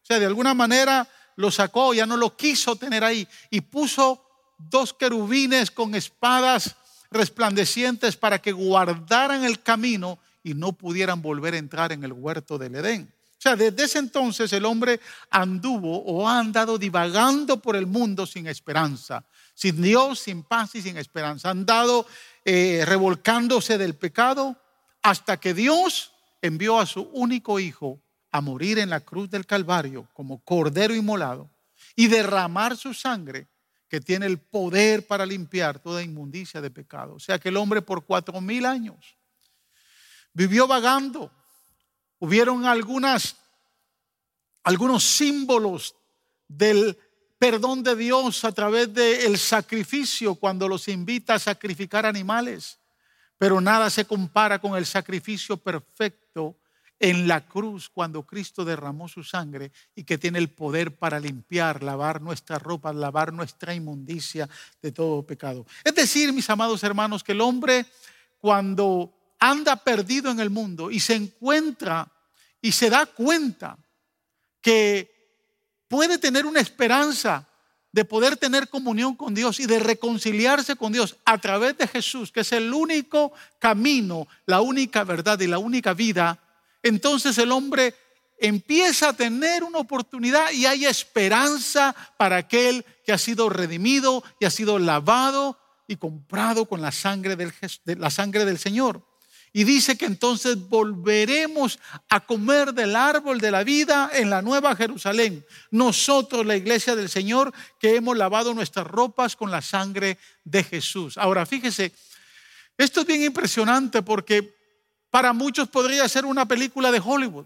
O 0.01 0.05
sea, 0.05 0.19
de 0.19 0.25
alguna 0.25 0.53
manera 0.53 1.07
lo 1.35 1.51
sacó, 1.51 1.93
ya 1.93 2.05
no 2.05 2.17
lo 2.17 2.35
quiso 2.35 2.75
tener 2.75 3.03
ahí. 3.03 3.27
Y 3.49 3.61
puso 3.61 4.25
dos 4.57 4.93
querubines 4.93 5.71
con 5.71 5.95
espadas 5.95 6.75
resplandecientes 7.11 8.15
para 8.17 8.39
que 8.39 8.51
guardaran 8.51 9.43
el 9.43 9.61
camino 9.61 10.19
y 10.43 10.53
no 10.53 10.73
pudieran 10.73 11.21
volver 11.21 11.53
a 11.53 11.57
entrar 11.57 11.91
en 11.91 12.03
el 12.03 12.13
huerto 12.13 12.57
del 12.57 12.75
Edén. 12.75 13.13
O 13.39 13.41
sea, 13.41 13.55
desde 13.55 13.85
ese 13.85 13.99
entonces 13.99 14.51
el 14.51 14.65
hombre 14.65 14.99
anduvo 15.29 16.03
o 16.03 16.27
ha 16.27 16.39
andado 16.39 16.77
divagando 16.77 17.61
por 17.61 17.77
el 17.77 17.87
mundo 17.87 18.25
sin 18.25 18.47
esperanza, 18.47 19.23
sin 19.53 19.81
Dios, 19.81 20.19
sin 20.19 20.43
paz 20.43 20.75
y 20.75 20.81
sin 20.81 20.97
esperanza. 20.97 21.47
Ha 21.47 21.51
andado 21.51 22.05
eh, 22.43 22.83
revolcándose 22.85 23.77
del 23.77 23.95
pecado 23.95 24.57
hasta 25.01 25.37
que 25.37 25.53
Dios 25.53 26.11
envió 26.41 26.79
a 26.79 26.85
su 26.85 27.01
único 27.13 27.59
hijo 27.59 28.01
a 28.31 28.41
morir 28.41 28.79
en 28.79 28.89
la 28.89 28.99
cruz 28.99 29.29
del 29.29 29.45
Calvario 29.45 30.07
como 30.13 30.43
cordero 30.43 30.93
inmolado 30.93 31.49
y 31.95 32.07
derramar 32.07 32.77
su 32.77 32.93
sangre 32.93 33.47
que 33.87 33.99
tiene 33.99 34.27
el 34.27 34.37
poder 34.37 35.07
para 35.07 35.25
limpiar 35.25 35.79
toda 35.79 36.03
inmundicia 36.03 36.61
de 36.61 36.69
pecado. 36.69 37.15
O 37.15 37.19
sea 37.19 37.39
que 37.39 37.49
el 37.49 37.57
hombre 37.57 37.81
por 37.81 38.05
cuatro 38.05 38.39
mil 38.39 38.65
años 38.65 39.17
vivió 40.33 40.67
vagando 40.67 41.31
hubieron 42.19 42.65
algunas, 42.65 43.35
algunos 44.63 45.03
símbolos 45.03 45.95
del 46.47 46.97
perdón 47.37 47.83
de 47.83 47.95
Dios 47.95 48.43
a 48.43 48.51
través 48.51 48.93
del 48.93 49.37
sacrificio 49.37 50.35
cuando 50.35 50.67
los 50.67 50.87
invita 50.87 51.35
a 51.35 51.39
sacrificar 51.39 52.05
animales, 52.05 52.78
pero 53.39 53.61
nada 53.61 53.89
se 53.89 54.05
compara 54.05 54.59
con 54.59 54.77
el 54.77 54.85
sacrificio 54.85 55.57
perfecto 55.57 56.57
en 56.99 57.25
la 57.25 57.47
cruz 57.47 57.89
cuando 57.89 58.23
Cristo 58.23 58.65
derramó 58.65 59.07
su 59.07 59.23
sangre 59.23 59.71
y 59.95 60.03
que 60.03 60.17
tiene 60.17 60.37
el 60.37 60.49
poder 60.49 60.97
para 60.97 61.21
limpiar, 61.21 61.81
lavar 61.81 62.21
nuestra 62.21 62.59
ropa, 62.59 62.91
lavar 62.91 63.31
nuestra 63.31 63.73
inmundicia 63.73 64.49
de 64.81 64.91
todo 64.91 65.25
pecado. 65.25 65.65
Es 65.85 65.95
decir, 65.95 66.33
mis 66.33 66.49
amados 66.49 66.83
hermanos, 66.83 67.23
que 67.23 67.31
el 67.31 67.39
hombre 67.39 67.85
cuando 68.37 69.35
anda 69.39 69.77
perdido 69.77 70.29
en 70.29 70.41
el 70.41 70.49
mundo 70.49 70.91
y 70.91 70.99
se 70.99 71.15
encuentra 71.15 72.11
y 72.61 72.73
se 72.73 72.89
da 72.89 73.05
cuenta 73.05 73.77
que 74.59 75.17
puede 75.87 76.17
tener 76.17 76.45
una 76.45 76.59
esperanza 76.59 77.47
de 77.91 78.05
poder 78.05 78.37
tener 78.37 78.69
comunión 78.69 79.15
con 79.15 79.33
Dios 79.33 79.59
y 79.59 79.65
de 79.65 79.79
reconciliarse 79.79 80.75
con 80.75 80.91
Dios 80.91 81.17
a 81.25 81.37
través 81.37 81.77
de 81.77 81.87
Jesús, 81.87 82.31
que 82.31 82.41
es 82.41 82.51
el 82.51 82.73
único 82.73 83.33
camino, 83.57 84.27
la 84.45 84.61
única 84.61 85.03
verdad 85.03 85.39
y 85.39 85.47
la 85.47 85.57
única 85.57 85.93
vida, 85.93 86.39
entonces 86.83 87.37
el 87.37 87.51
hombre 87.51 87.95
empieza 88.39 89.09
a 89.09 89.13
tener 89.13 89.63
una 89.63 89.79
oportunidad 89.79 90.51
y 90.51 90.65
hay 90.65 90.85
esperanza 90.85 91.95
para 92.17 92.37
aquel 92.37 92.85
que 93.05 93.11
ha 93.11 93.17
sido 93.17 93.49
redimido 93.49 94.23
y 94.39 94.45
ha 94.45 94.49
sido 94.49 94.79
lavado 94.79 95.59
y 95.87 95.97
comprado 95.97 96.65
con 96.65 96.81
la 96.81 96.91
sangre 96.91 97.35
del, 97.35 97.51
sangre 98.11 98.45
del 98.45 98.57
Señor. 98.57 99.03
Y 99.51 99.63
dice 99.63 99.97
que 99.97 100.05
entonces 100.05 100.57
volveremos 100.69 101.79
a 102.09 102.19
comer 102.19 102.73
del 102.73 102.95
árbol 102.95 103.39
de 103.39 103.51
la 103.51 103.63
vida 103.63 104.11
en 104.13 104.29
la 104.29 104.41
nueva 104.41 104.75
Jerusalén. 104.75 105.45
Nosotros, 105.71 106.45
la 106.45 106.55
iglesia 106.55 106.95
del 106.95 107.09
Señor, 107.09 107.51
que 107.79 107.95
hemos 107.95 108.15
lavado 108.15 108.53
nuestras 108.53 108.85
ropas 108.85 109.35
con 109.35 109.49
la 109.49 109.61
sangre 109.61 110.17
de 110.43 110.63
Jesús. 110.63 111.17
Ahora, 111.17 111.45
fíjese, 111.45 111.91
esto 112.77 113.01
es 113.01 113.07
bien 113.07 113.23
impresionante 113.23 114.03
porque 114.03 114.55
para 115.09 115.33
muchos 115.33 115.67
podría 115.67 116.07
ser 116.07 116.25
una 116.25 116.47
película 116.47 116.91
de 116.91 117.01
Hollywood. 117.03 117.45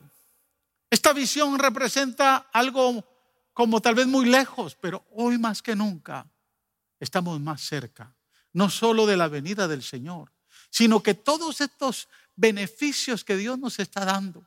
Esta 0.89 1.13
visión 1.13 1.57
representa 1.57 2.49
algo 2.51 3.03
como 3.53 3.81
tal 3.81 3.95
vez 3.95 4.07
muy 4.07 4.25
lejos, 4.25 4.77
pero 4.79 5.05
hoy 5.11 5.37
más 5.37 5.61
que 5.61 5.75
nunca 5.75 6.27
estamos 6.99 7.39
más 7.39 7.61
cerca, 7.61 8.13
no 8.51 8.69
solo 8.69 9.05
de 9.05 9.17
la 9.17 9.27
venida 9.27 9.67
del 9.67 9.83
Señor, 9.83 10.31
sino 10.73 11.03
que 11.03 11.13
todos 11.13 11.61
estos 11.61 12.07
beneficios 12.35 13.23
que 13.23 13.37
Dios 13.37 13.59
nos 13.59 13.77
está 13.77 14.05
dando, 14.05 14.43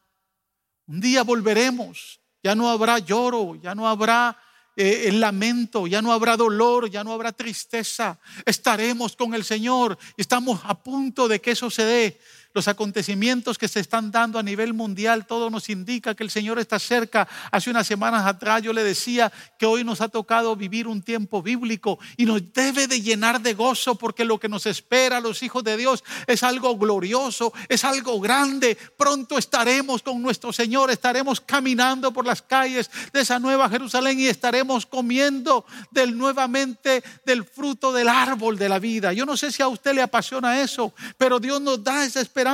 un 0.89 1.01
día 1.01 1.23
volveremos, 1.23 2.21
ya 2.43 2.57
no 2.57 2.69
habrá 2.69 2.99
lloro, 2.99 3.55
ya 3.55 3.77
no 3.77 3.89
habrá 3.89 4.37
eh, 4.75 5.05
el 5.07 5.21
lamento, 5.21 5.87
ya 5.87 6.03
no 6.03 6.13
habrá 6.13 6.37
dolor, 6.37 6.91
ya 6.91 7.05
no 7.05 7.13
habrá 7.13 7.31
tristeza, 7.31 8.19
estaremos 8.45 9.15
con 9.15 9.35
el 9.35 9.45
Señor 9.45 9.97
y 10.17 10.23
estamos 10.23 10.61
a 10.65 10.75
punto 10.75 11.29
de 11.29 11.41
que 11.41 11.53
eso 11.53 11.71
se 11.71 11.85
dé 11.85 12.21
los 12.57 12.69
acontecimientos 12.69 13.59
que 13.59 13.69
se 13.69 13.81
están 13.81 14.11
dando 14.11 14.39
a 14.39 14.43
nivel 14.43 14.73
mundial, 14.73 15.27
todo 15.27 15.51
nos 15.51 15.69
indica 15.69 16.15
que 16.15 16.25
el 16.25 16.31
Señor 16.31 16.59
está 16.59 16.79
cerca. 16.79 17.29
Hace 17.53 17.69
unas 17.69 17.87
semanas 17.87 18.25
atrás 18.25 18.63
yo 18.63 18.73
le 18.73 18.83
decía 18.83 19.31
que 19.59 19.67
hoy 19.67 19.85
nos 19.85 20.01
ha 20.01 20.09
tocado 20.09 20.57
vivir 20.57 20.89
un 20.89 21.03
tiempo 21.03 21.43
bíblico 21.43 21.99
y 22.17 22.25
nos 22.25 22.55
debe 22.55 22.87
de 22.87 23.03
llenar 23.03 23.43
de 23.43 23.53
gozo 23.53 23.97
porque 23.97 24.25
lo 24.25 24.41
que 24.41 24.49
nos 24.49 24.65
espera 24.65 25.19
a 25.19 25.21
los 25.21 25.43
hijos 25.43 25.65
de 25.65 25.77
Dios 25.77 26.03
es 26.27 26.43
algo 26.43 26.79
glorioso, 26.79 27.53
es 27.69 27.85
algo 27.85 28.19
grande. 28.23 28.79
Pronto 28.97 29.37
estaremos 29.37 30.01
con 30.01 30.23
nuestro 30.23 30.51
Señor, 30.51 30.91
estaremos 30.91 31.43
caminando 31.43 32.11
por 32.11 32.25
las 32.25 32.41
calles 32.41 32.91
de 33.13 33.21
esa 33.21 33.39
nueva 33.39 33.69
Jerusalén 33.69 34.19
y 34.19 34.29
estaremos 34.29 34.87
comiendo 34.87 35.67
del 35.91 36.17
nuevamente 36.17 37.05
del 37.27 37.45
fruto 37.45 37.93
del 37.93 38.09
árbol 38.09 38.57
de 38.57 38.71
la 38.71 38.79
vida. 38.79 39.13
Yo 39.13 39.27
no 39.27 39.37
sé 39.37 39.53
si 39.53 39.63
a 39.63 39.69
usted 39.69 39.95
le 39.95 40.01
apasiona 40.01 40.63
eso, 40.63 40.95
pero 41.19 41.39
Dios 41.39 41.61
nos 41.61 41.85
da 41.85 42.03
esa 42.03 42.23
esperanza 42.23 42.46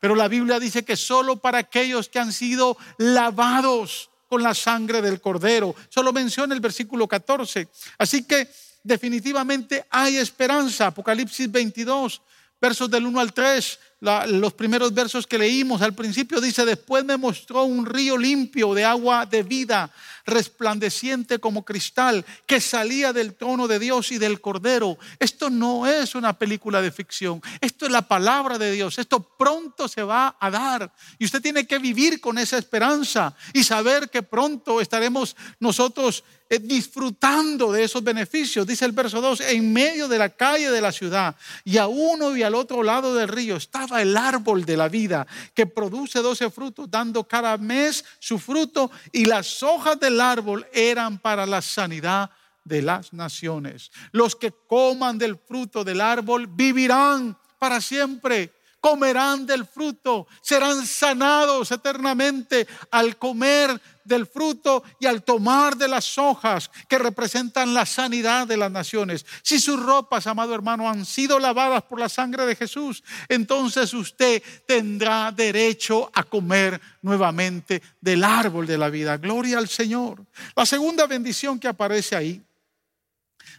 pero 0.00 0.14
la 0.14 0.28
Biblia 0.28 0.60
dice 0.60 0.84
que 0.84 0.96
solo 0.96 1.36
para 1.36 1.58
aquellos 1.58 2.08
que 2.08 2.18
han 2.18 2.32
sido 2.32 2.76
lavados 2.98 4.10
con 4.28 4.42
la 4.42 4.54
sangre 4.54 5.02
del 5.02 5.20
cordero. 5.20 5.74
Solo 5.88 6.12
menciona 6.12 6.54
el 6.54 6.60
versículo 6.60 7.08
14. 7.08 7.68
Así 7.98 8.24
que 8.24 8.48
definitivamente 8.82 9.86
hay 9.90 10.16
esperanza. 10.16 10.88
Apocalipsis 10.88 11.50
22, 11.50 12.20
versos 12.60 12.90
del 12.90 13.06
1 13.06 13.20
al 13.20 13.32
3 13.32 13.78
los 14.00 14.52
primeros 14.54 14.94
versos 14.94 15.26
que 15.26 15.38
leímos 15.38 15.82
al 15.82 15.94
principio 15.94 16.40
dice, 16.40 16.64
después 16.64 17.04
me 17.04 17.16
mostró 17.16 17.64
un 17.64 17.84
río 17.84 18.16
limpio 18.16 18.72
de 18.72 18.84
agua 18.84 19.26
de 19.26 19.42
vida, 19.42 19.90
resplandeciente 20.28 21.40
como 21.40 21.64
cristal, 21.64 22.24
que 22.46 22.60
salía 22.60 23.12
del 23.12 23.34
trono 23.34 23.66
de 23.66 23.78
Dios 23.78 24.12
y 24.12 24.18
del 24.18 24.40
Cordero. 24.40 24.98
Esto 25.18 25.50
no 25.50 25.86
es 25.86 26.14
una 26.14 26.38
película 26.38 26.80
de 26.80 26.92
ficción, 26.92 27.42
esto 27.60 27.86
es 27.86 27.92
la 27.92 28.02
palabra 28.02 28.58
de 28.58 28.70
Dios, 28.70 28.98
esto 28.98 29.20
pronto 29.20 29.88
se 29.88 30.02
va 30.02 30.36
a 30.38 30.50
dar. 30.50 30.92
Y 31.18 31.24
usted 31.24 31.42
tiene 31.42 31.66
que 31.66 31.78
vivir 31.78 32.20
con 32.20 32.38
esa 32.38 32.58
esperanza 32.58 33.34
y 33.52 33.64
saber 33.64 34.10
que 34.10 34.22
pronto 34.22 34.80
estaremos 34.80 35.36
nosotros 35.58 36.24
disfrutando 36.48 37.70
de 37.72 37.84
esos 37.84 38.02
beneficios. 38.02 38.66
Dice 38.66 38.86
el 38.86 38.92
verso 38.92 39.20
2, 39.20 39.40
en 39.40 39.72
medio 39.72 40.08
de 40.08 40.18
la 40.18 40.30
calle 40.30 40.70
de 40.70 40.80
la 40.80 40.92
ciudad 40.92 41.36
y 41.64 41.76
a 41.76 41.86
uno 41.86 42.34
y 42.36 42.42
al 42.42 42.54
otro 42.54 42.82
lado 42.82 43.14
del 43.14 43.28
río 43.28 43.56
estaba 43.56 44.00
el 44.00 44.16
árbol 44.16 44.64
de 44.64 44.76
la 44.76 44.88
vida 44.88 45.26
que 45.52 45.66
produce 45.66 46.20
doce 46.20 46.50
frutos, 46.50 46.90
dando 46.90 47.24
cada 47.24 47.58
mes 47.58 48.04
su 48.18 48.38
fruto 48.38 48.90
y 49.12 49.26
las 49.26 49.62
hojas 49.62 50.00
del 50.00 50.20
árbol 50.20 50.66
eran 50.72 51.18
para 51.18 51.44
la 51.44 51.60
sanidad 51.60 52.30
de 52.64 52.82
las 52.82 53.12
naciones. 53.12 53.90
Los 54.12 54.34
que 54.34 54.52
coman 54.66 55.18
del 55.18 55.36
fruto 55.36 55.84
del 55.84 56.00
árbol 56.00 56.46
vivirán 56.46 57.36
para 57.58 57.80
siempre 57.80 58.57
comerán 58.80 59.46
del 59.46 59.66
fruto, 59.66 60.26
serán 60.40 60.86
sanados 60.86 61.70
eternamente 61.70 62.66
al 62.90 63.16
comer 63.16 63.80
del 64.04 64.26
fruto 64.26 64.82
y 64.98 65.06
al 65.06 65.22
tomar 65.22 65.76
de 65.76 65.86
las 65.86 66.16
hojas 66.16 66.70
que 66.88 66.98
representan 66.98 67.74
la 67.74 67.84
sanidad 67.84 68.46
de 68.46 68.56
las 68.56 68.70
naciones. 68.70 69.26
Si 69.42 69.60
sus 69.60 69.80
ropas, 69.80 70.26
amado 70.26 70.54
hermano, 70.54 70.88
han 70.88 71.04
sido 71.04 71.38
lavadas 71.38 71.82
por 71.82 72.00
la 72.00 72.08
sangre 72.08 72.46
de 72.46 72.56
Jesús, 72.56 73.04
entonces 73.28 73.92
usted 73.92 74.42
tendrá 74.66 75.30
derecho 75.30 76.10
a 76.14 76.22
comer 76.22 76.80
nuevamente 77.02 77.82
del 78.00 78.24
árbol 78.24 78.66
de 78.66 78.78
la 78.78 78.88
vida. 78.88 79.18
Gloria 79.18 79.58
al 79.58 79.68
Señor. 79.68 80.24
La 80.56 80.64
segunda 80.64 81.06
bendición 81.06 81.58
que 81.58 81.68
aparece 81.68 82.16
ahí 82.16 82.42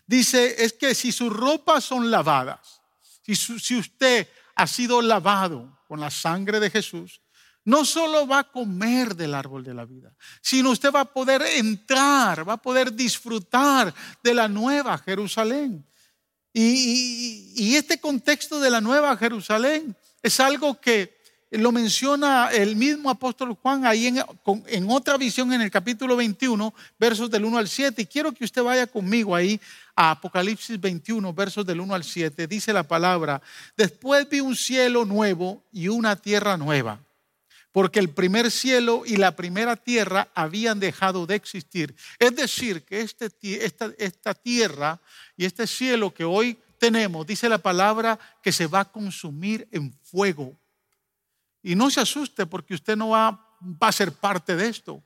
dice 0.07 0.63
es 0.63 0.73
que 0.73 0.95
si 0.95 1.11
sus 1.11 1.31
ropas 1.31 1.83
son 1.83 2.09
lavadas, 2.09 2.81
si, 3.21 3.35
si 3.35 3.77
usted 3.77 4.27
ha 4.59 4.67
sido 4.67 5.01
lavado 5.01 5.79
con 5.87 6.01
la 6.01 6.11
sangre 6.11 6.59
de 6.59 6.69
Jesús, 6.69 7.21
no 7.63 7.85
solo 7.85 8.27
va 8.27 8.39
a 8.39 8.51
comer 8.51 9.15
del 9.15 9.33
árbol 9.33 9.63
de 9.63 9.73
la 9.73 9.85
vida, 9.85 10.13
sino 10.41 10.71
usted 10.71 10.91
va 10.91 11.01
a 11.01 11.13
poder 11.13 11.41
entrar, 11.55 12.47
va 12.47 12.53
a 12.53 12.61
poder 12.61 12.93
disfrutar 12.93 13.93
de 14.21 14.33
la 14.33 14.49
nueva 14.49 14.97
Jerusalén. 14.97 15.85
Y, 16.51 17.75
este 17.75 18.01
contexto 18.01 18.59
de 18.59 18.69
la 18.69 18.81
nueva 18.81 19.15
Jerusalén 19.15 19.95
es 20.21 20.39
algo 20.41 20.81
que 20.81 21.17
lo 21.51 21.71
menciona 21.71 22.49
el 22.51 22.75
mismo 22.75 23.09
apóstol 23.09 23.57
Juan 23.61 23.85
ahí 23.85 24.07
en, 24.07 24.21
en, 24.67 24.91
otra 24.91 25.15
visión 25.17 25.53
en 25.53 25.61
el 25.61 25.71
capítulo 25.71 26.17
21, 26.17 26.73
versos 26.99 27.29
del 27.31 27.45
1 27.45 27.57
al 27.57 27.69
7. 27.69 28.01
Y 28.01 28.05
quiero 28.07 28.33
que 28.33 28.43
usted 28.43 28.61
vaya 28.61 28.87
conmigo 28.87 29.35
ahí 29.35 29.59
a 30.01 30.11
Apocalipsis 30.11 30.79
21, 30.79 31.33
versos 31.33 31.65
del 31.65 31.81
1 31.81 31.93
al 31.93 32.05
7. 32.05 32.47
Dice 32.47 32.71
la 32.71 32.83
palabra, 32.83 33.41
después 33.75 34.29
vi 34.29 34.39
un 34.39 34.55
cielo 34.55 35.03
nuevo 35.03 35.65
y 35.73 35.89
una 35.89 36.15
tierra 36.15 36.55
nueva, 36.55 37.03
porque 37.73 37.99
el 37.99 38.09
primer 38.09 38.49
cielo 38.49 39.03
y 39.05 39.17
la 39.17 39.35
primera 39.35 39.75
tierra 39.75 40.29
habían 40.33 40.79
dejado 40.79 41.25
de 41.25 41.35
existir. 41.35 41.93
Es 42.17 42.33
decir, 42.33 42.85
que 42.85 43.01
este, 43.01 43.29
esta, 43.65 43.91
esta 43.97 44.33
tierra 44.33 45.01
y 45.35 45.43
este 45.43 45.67
cielo 45.67 46.13
que 46.13 46.23
hoy 46.23 46.57
tenemos, 46.79 47.27
dice 47.27 47.49
la 47.49 47.57
palabra, 47.57 48.17
que 48.41 48.53
se 48.53 48.67
va 48.67 48.79
a 48.79 48.91
consumir 48.91 49.67
en 49.69 49.91
fuego 50.01 50.57
Y 51.61 51.75
no 51.75 51.91
se 51.91 51.99
asuste 51.99 52.45
porque 52.45 52.73
usted 52.73 52.95
no 52.95 53.09
va, 53.09 53.31
va 53.61 53.89
a 53.89 53.91
ser 53.91 54.13
parte 54.13 54.55
de 54.55 54.69
esto. 54.69 55.03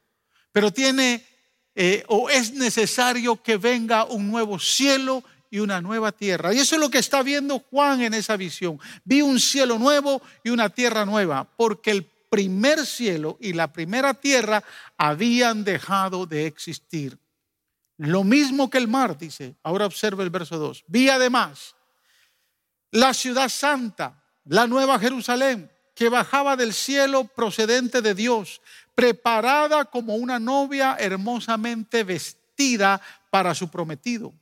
Pero 0.51 0.71
tiene 0.71 1.32
eh, 1.75 2.03
o 2.07 2.29
es 2.29 2.53
necesario 2.53 3.41
que 3.41 3.57
venga 3.57 4.05
un 4.05 4.29
nuevo 4.29 4.59
cielo 4.59 5.23
y 5.49 5.59
una 5.59 5.81
nueva 5.81 6.11
tierra. 6.11 6.53
Y 6.53 6.59
eso 6.59 6.75
es 6.75 6.81
lo 6.81 6.89
que 6.89 6.99
está 6.99 7.21
viendo 7.21 7.59
Juan 7.59 8.01
en 8.01 8.13
esa 8.13 8.37
visión. 8.37 8.79
Vi 9.03 9.21
un 9.21 9.39
cielo 9.39 9.77
nuevo 9.77 10.21
y 10.43 10.49
una 10.49 10.69
tierra 10.69 11.05
nueva, 11.05 11.43
porque 11.43 11.91
el 11.91 12.05
primer 12.29 12.85
cielo 12.85 13.37
y 13.39 13.53
la 13.53 13.71
primera 13.71 14.15
tierra 14.15 14.63
habían 14.97 15.63
dejado 15.63 16.25
de 16.25 16.47
existir. 16.47 17.17
Lo 17.97 18.23
mismo 18.23 18.69
que 18.69 18.79
el 18.79 18.87
mar, 18.87 19.17
dice. 19.17 19.55
Ahora 19.61 19.85
observa 19.85 20.23
el 20.23 20.31
verso 20.31 20.57
2. 20.57 20.85
Vi 20.87 21.09
además 21.09 21.75
la 22.89 23.13
ciudad 23.13 23.49
santa, 23.49 24.23
la 24.45 24.67
nueva 24.67 24.99
Jerusalén, 24.99 25.71
que 25.93 26.09
bajaba 26.09 26.55
del 26.55 26.73
cielo 26.73 27.25
procedente 27.25 28.01
de 28.01 28.15
Dios, 28.15 28.61
preparada 28.95 29.85
como 29.85 30.15
una 30.15 30.39
novia 30.39 30.95
hermosamente 30.99 32.03
vestida 32.03 33.01
para 33.29 33.55
su 33.55 33.69
prometido. 33.69 34.33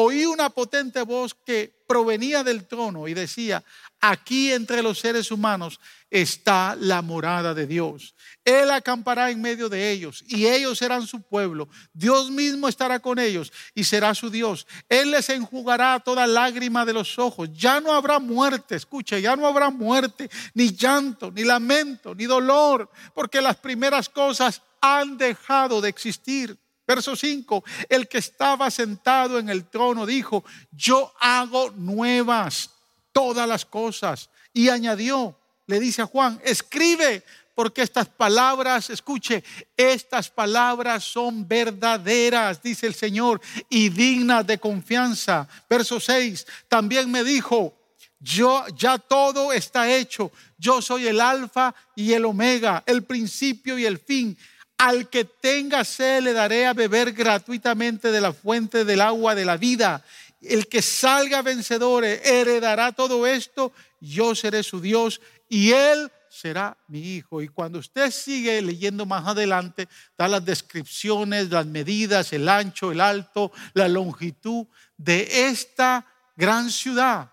Oí 0.00 0.26
una 0.26 0.48
potente 0.50 1.02
voz 1.02 1.34
que 1.34 1.82
provenía 1.88 2.44
del 2.44 2.68
trono 2.68 3.08
y 3.08 3.14
decía, 3.14 3.64
aquí 4.00 4.52
entre 4.52 4.80
los 4.80 5.00
seres 5.00 5.32
humanos 5.32 5.80
está 6.08 6.76
la 6.78 7.02
morada 7.02 7.52
de 7.52 7.66
Dios. 7.66 8.14
Él 8.44 8.70
acampará 8.70 9.32
en 9.32 9.40
medio 9.42 9.68
de 9.68 9.90
ellos 9.90 10.22
y 10.28 10.46
ellos 10.46 10.78
serán 10.78 11.04
su 11.04 11.22
pueblo. 11.22 11.68
Dios 11.92 12.30
mismo 12.30 12.68
estará 12.68 13.00
con 13.00 13.18
ellos 13.18 13.52
y 13.74 13.82
será 13.82 14.14
su 14.14 14.30
Dios. 14.30 14.68
Él 14.88 15.10
les 15.10 15.30
enjugará 15.30 15.98
toda 15.98 16.28
lágrima 16.28 16.84
de 16.84 16.92
los 16.92 17.18
ojos. 17.18 17.48
Ya 17.52 17.80
no 17.80 17.92
habrá 17.92 18.20
muerte, 18.20 18.76
escuche, 18.76 19.20
ya 19.20 19.34
no 19.34 19.48
habrá 19.48 19.68
muerte, 19.68 20.30
ni 20.54 20.76
llanto, 20.76 21.32
ni 21.32 21.42
lamento, 21.42 22.14
ni 22.14 22.26
dolor, 22.26 22.88
porque 23.14 23.40
las 23.40 23.56
primeras 23.56 24.08
cosas 24.08 24.62
han 24.80 25.18
dejado 25.18 25.80
de 25.80 25.88
existir. 25.88 26.56
Verso 26.88 27.14
5, 27.14 27.62
el 27.90 28.08
que 28.08 28.16
estaba 28.16 28.70
sentado 28.70 29.38
en 29.38 29.50
el 29.50 29.68
trono 29.68 30.06
dijo, 30.06 30.42
yo 30.72 31.12
hago 31.20 31.70
nuevas 31.72 32.70
todas 33.12 33.46
las 33.46 33.66
cosas. 33.66 34.30
Y 34.54 34.70
añadió, 34.70 35.38
le 35.66 35.80
dice 35.80 36.00
a 36.00 36.06
Juan, 36.06 36.40
escribe, 36.42 37.22
porque 37.54 37.82
estas 37.82 38.08
palabras, 38.08 38.88
escuche, 38.88 39.44
estas 39.76 40.30
palabras 40.30 41.04
son 41.04 41.46
verdaderas, 41.46 42.62
dice 42.62 42.86
el 42.86 42.94
Señor, 42.94 43.42
y 43.68 43.90
dignas 43.90 44.46
de 44.46 44.58
confianza. 44.58 45.46
Verso 45.68 46.00
6, 46.00 46.46
también 46.68 47.10
me 47.10 47.22
dijo, 47.22 47.78
yo 48.18 48.64
ya 48.74 48.96
todo 48.96 49.52
está 49.52 49.94
hecho. 49.94 50.32
Yo 50.56 50.80
soy 50.80 51.06
el 51.06 51.20
alfa 51.20 51.74
y 51.94 52.14
el 52.14 52.24
omega, 52.24 52.82
el 52.86 53.04
principio 53.04 53.78
y 53.78 53.84
el 53.84 53.98
fin. 53.98 54.38
Al 54.78 55.08
que 55.10 55.24
tenga 55.24 55.84
sed 55.84 56.22
le 56.22 56.32
daré 56.32 56.66
a 56.66 56.72
beber 56.72 57.12
gratuitamente 57.12 58.12
de 58.12 58.20
la 58.20 58.32
fuente 58.32 58.84
del 58.84 59.00
agua 59.00 59.34
de 59.34 59.44
la 59.44 59.56
vida. 59.56 60.04
El 60.40 60.68
que 60.68 60.82
salga 60.82 61.42
vencedor 61.42 62.04
heredará 62.04 62.92
todo 62.92 63.26
esto. 63.26 63.72
Yo 64.00 64.34
seré 64.34 64.62
su 64.62 64.80
Dios 64.80 65.20
y 65.48 65.72
él 65.72 66.10
será 66.30 66.76
mi 66.86 67.00
hijo. 67.00 67.42
Y 67.42 67.48
cuando 67.48 67.78
usted 67.78 68.10
sigue 68.10 68.62
leyendo 68.62 69.04
más 69.06 69.26
adelante, 69.26 69.88
da 70.16 70.28
las 70.28 70.44
descripciones, 70.44 71.50
las 71.50 71.66
medidas, 71.66 72.32
el 72.32 72.48
ancho, 72.48 72.92
el 72.92 73.00
alto, 73.00 73.50
la 73.74 73.88
longitud 73.88 74.66
de 74.96 75.48
esta 75.48 76.06
gran 76.36 76.70
ciudad. 76.70 77.32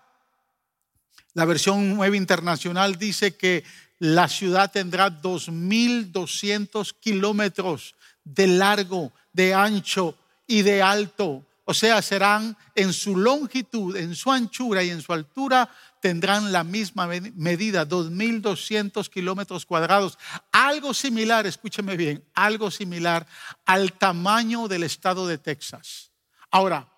La 1.34 1.44
versión 1.44 1.94
nueva 1.94 2.16
internacional 2.16 2.96
dice 2.96 3.36
que 3.36 3.62
la 3.98 4.28
ciudad 4.28 4.70
tendrá 4.70 5.10
2.200 5.10 6.94
kilómetros 7.00 7.94
de 8.24 8.46
largo, 8.46 9.12
de 9.32 9.54
ancho 9.54 10.16
y 10.46 10.62
de 10.62 10.82
alto. 10.82 11.44
O 11.64 11.74
sea, 11.74 12.00
serán 12.00 12.56
en 12.74 12.92
su 12.92 13.16
longitud, 13.16 13.96
en 13.96 14.14
su 14.14 14.30
anchura 14.30 14.84
y 14.84 14.90
en 14.90 15.02
su 15.02 15.12
altura, 15.12 15.68
tendrán 16.00 16.52
la 16.52 16.62
misma 16.62 17.08
medida, 17.08 17.88
2.200 17.88 19.08
kilómetros 19.08 19.66
cuadrados. 19.66 20.16
Algo 20.52 20.94
similar, 20.94 21.44
escúcheme 21.46 21.96
bien, 21.96 22.24
algo 22.34 22.70
similar 22.70 23.26
al 23.64 23.94
tamaño 23.94 24.68
del 24.68 24.84
estado 24.84 25.26
de 25.26 25.38
Texas. 25.38 26.12
Ahora, 26.52 26.88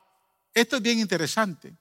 esto 0.52 0.76
es 0.76 0.82
bien 0.82 0.98
interesante. 0.98 1.74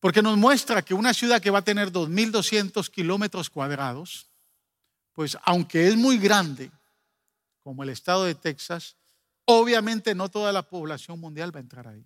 Porque 0.00 0.22
nos 0.22 0.36
muestra 0.36 0.82
que 0.82 0.94
una 0.94 1.12
ciudad 1.12 1.40
que 1.40 1.50
va 1.50 1.58
a 1.58 1.64
tener 1.64 1.90
2.200 1.90 2.88
kilómetros 2.90 3.50
cuadrados, 3.50 4.30
pues 5.12 5.36
aunque 5.42 5.88
es 5.88 5.96
muy 5.96 6.18
grande, 6.18 6.70
como 7.60 7.82
el 7.82 7.88
estado 7.88 8.24
de 8.24 8.34
Texas, 8.34 8.96
obviamente 9.44 10.14
no 10.14 10.28
toda 10.28 10.52
la 10.52 10.62
población 10.62 11.18
mundial 11.18 11.54
va 11.54 11.58
a 11.58 11.62
entrar 11.62 11.88
ahí. 11.88 12.04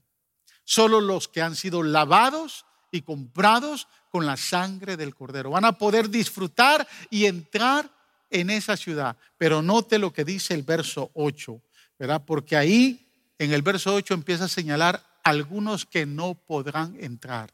Solo 0.65 1.01
los 1.01 1.29
que 1.29 1.43
han 1.43 1.55
sido 1.55 1.83
lavados 1.83 2.65
y 2.91 3.03
comprados 3.03 3.89
con 4.11 4.27
la 4.27 4.37
sangre 4.37 4.97
del 4.97 5.15
cordero 5.15 5.51
van 5.51 5.65
a 5.65 5.77
poder 5.77 6.09
disfrutar 6.09 6.87
y 7.11 7.27
entrar 7.27 7.91
en 8.31 8.51
esa 8.51 8.77
ciudad. 8.77 9.17
Pero 9.37 9.63
note 9.63 9.99
lo 9.99 10.13
que 10.13 10.25
dice 10.25 10.55
el 10.55 10.63
verso 10.63 11.11
8, 11.15 11.61
¿verdad? 11.99 12.25
Porque 12.25 12.57
ahí 12.57 13.07
en 13.39 13.53
el 13.53 13.63
verso 13.63 13.95
8 13.95 14.15
empieza 14.15 14.45
a 14.45 14.49
señalar 14.49 15.05
algunos 15.23 15.85
que 15.85 16.07
no 16.07 16.35
podrán 16.35 16.97
entrar. 16.99 17.53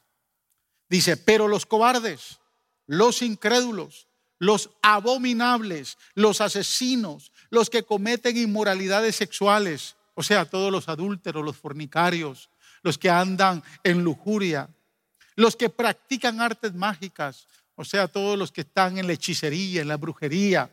Dice, 0.88 1.16
pero 1.16 1.48
los 1.48 1.66
cobardes, 1.66 2.38
los 2.86 3.22
incrédulos, 3.22 4.08
los 4.38 4.70
abominables, 4.82 5.98
los 6.14 6.40
asesinos, 6.40 7.32
los 7.50 7.68
que 7.70 7.82
cometen 7.82 8.36
inmoralidades 8.36 9.16
sexuales, 9.16 9.96
o 10.14 10.22
sea, 10.22 10.44
todos 10.44 10.72
los 10.72 10.88
adúlteros, 10.88 11.44
los 11.44 11.56
fornicarios, 11.56 12.50
los 12.82 12.96
que 12.98 13.10
andan 13.10 13.62
en 13.84 14.02
lujuria, 14.02 14.68
los 15.36 15.56
que 15.56 15.68
practican 15.68 16.40
artes 16.40 16.74
mágicas, 16.74 17.46
o 17.74 17.84
sea, 17.84 18.08
todos 18.08 18.38
los 18.38 18.50
que 18.50 18.62
están 18.62 18.98
en 18.98 19.06
la 19.06 19.12
hechicería, 19.12 19.82
en 19.82 19.88
la 19.88 19.96
brujería, 19.96 20.70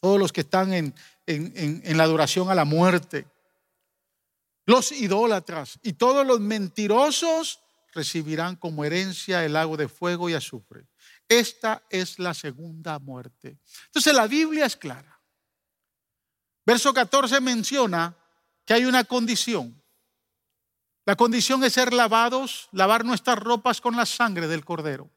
todos 0.00 0.18
los 0.18 0.32
que 0.32 0.42
están 0.42 0.72
en, 0.72 0.94
en 1.26 1.96
la 1.96 2.04
adoración 2.04 2.50
a 2.50 2.54
la 2.54 2.64
muerte, 2.64 3.26
los 4.66 4.92
idólatras 4.92 5.78
y 5.82 5.94
todos 5.94 6.26
los 6.26 6.40
mentirosos 6.40 7.60
recibirán 7.92 8.56
como 8.56 8.84
herencia 8.84 9.44
el 9.44 9.54
lago 9.54 9.76
de 9.76 9.88
fuego 9.88 10.28
y 10.28 10.34
azufre. 10.34 10.86
Esta 11.28 11.82
es 11.90 12.18
la 12.18 12.34
segunda 12.34 12.98
muerte. 12.98 13.58
Entonces 13.86 14.14
la 14.14 14.26
Biblia 14.26 14.66
es 14.66 14.76
clara. 14.76 15.20
Verso 16.66 16.92
14 16.92 17.40
menciona 17.40 18.16
que 18.64 18.74
hay 18.74 18.84
una 18.84 19.04
condición. 19.04 19.80
La 21.06 21.16
condición 21.16 21.64
es 21.64 21.72
ser 21.72 21.92
lavados, 21.92 22.68
lavar 22.72 23.04
nuestras 23.04 23.38
ropas 23.38 23.80
con 23.80 23.96
la 23.96 24.06
sangre 24.06 24.46
del 24.46 24.64
cordero, 24.64 25.10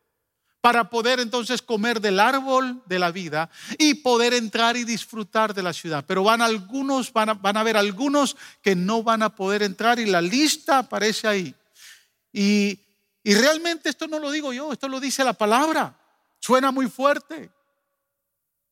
para 0.62 0.90
poder 0.90 1.20
entonces 1.20 1.62
comer 1.62 2.00
del 2.00 2.20
árbol 2.20 2.82
de 2.86 2.98
la 2.98 3.12
vida 3.12 3.50
y 3.78 3.96
poder 3.96 4.34
entrar 4.34 4.78
y 4.78 4.86
disfrutar 4.86 5.54
de 5.54 5.62
la 5.62 5.74
ciudad. 5.74 6.06
Pero 6.08 6.24
van 6.24 6.42
algunos, 6.42 7.12
van 7.12 7.30
a, 7.30 7.34
van 7.34 7.58
a 7.58 7.60
haber 7.60 7.78
algunos 7.78 8.38
que 8.62 8.76
no 8.76 9.04
van 9.04 9.22
a 9.22 9.36
poder 9.36 9.62
entrar 9.62 10.00
y 10.00 10.06
la 10.06 10.22
lista 10.22 10.80
aparece 10.80 11.28
ahí. 11.28 11.54
Y, 12.34 12.80
realmente 13.24 13.90
esto 13.90 14.08
no 14.08 14.20
lo 14.20 14.32
digo 14.32 14.52
yo, 14.52 14.74
esto 14.74 14.90
lo 14.90 15.00
dice 15.00 15.24
la 15.24 15.34
palabra. 15.34 15.98
Suena 16.40 16.72
muy 16.72 16.90
fuerte. 16.90 17.52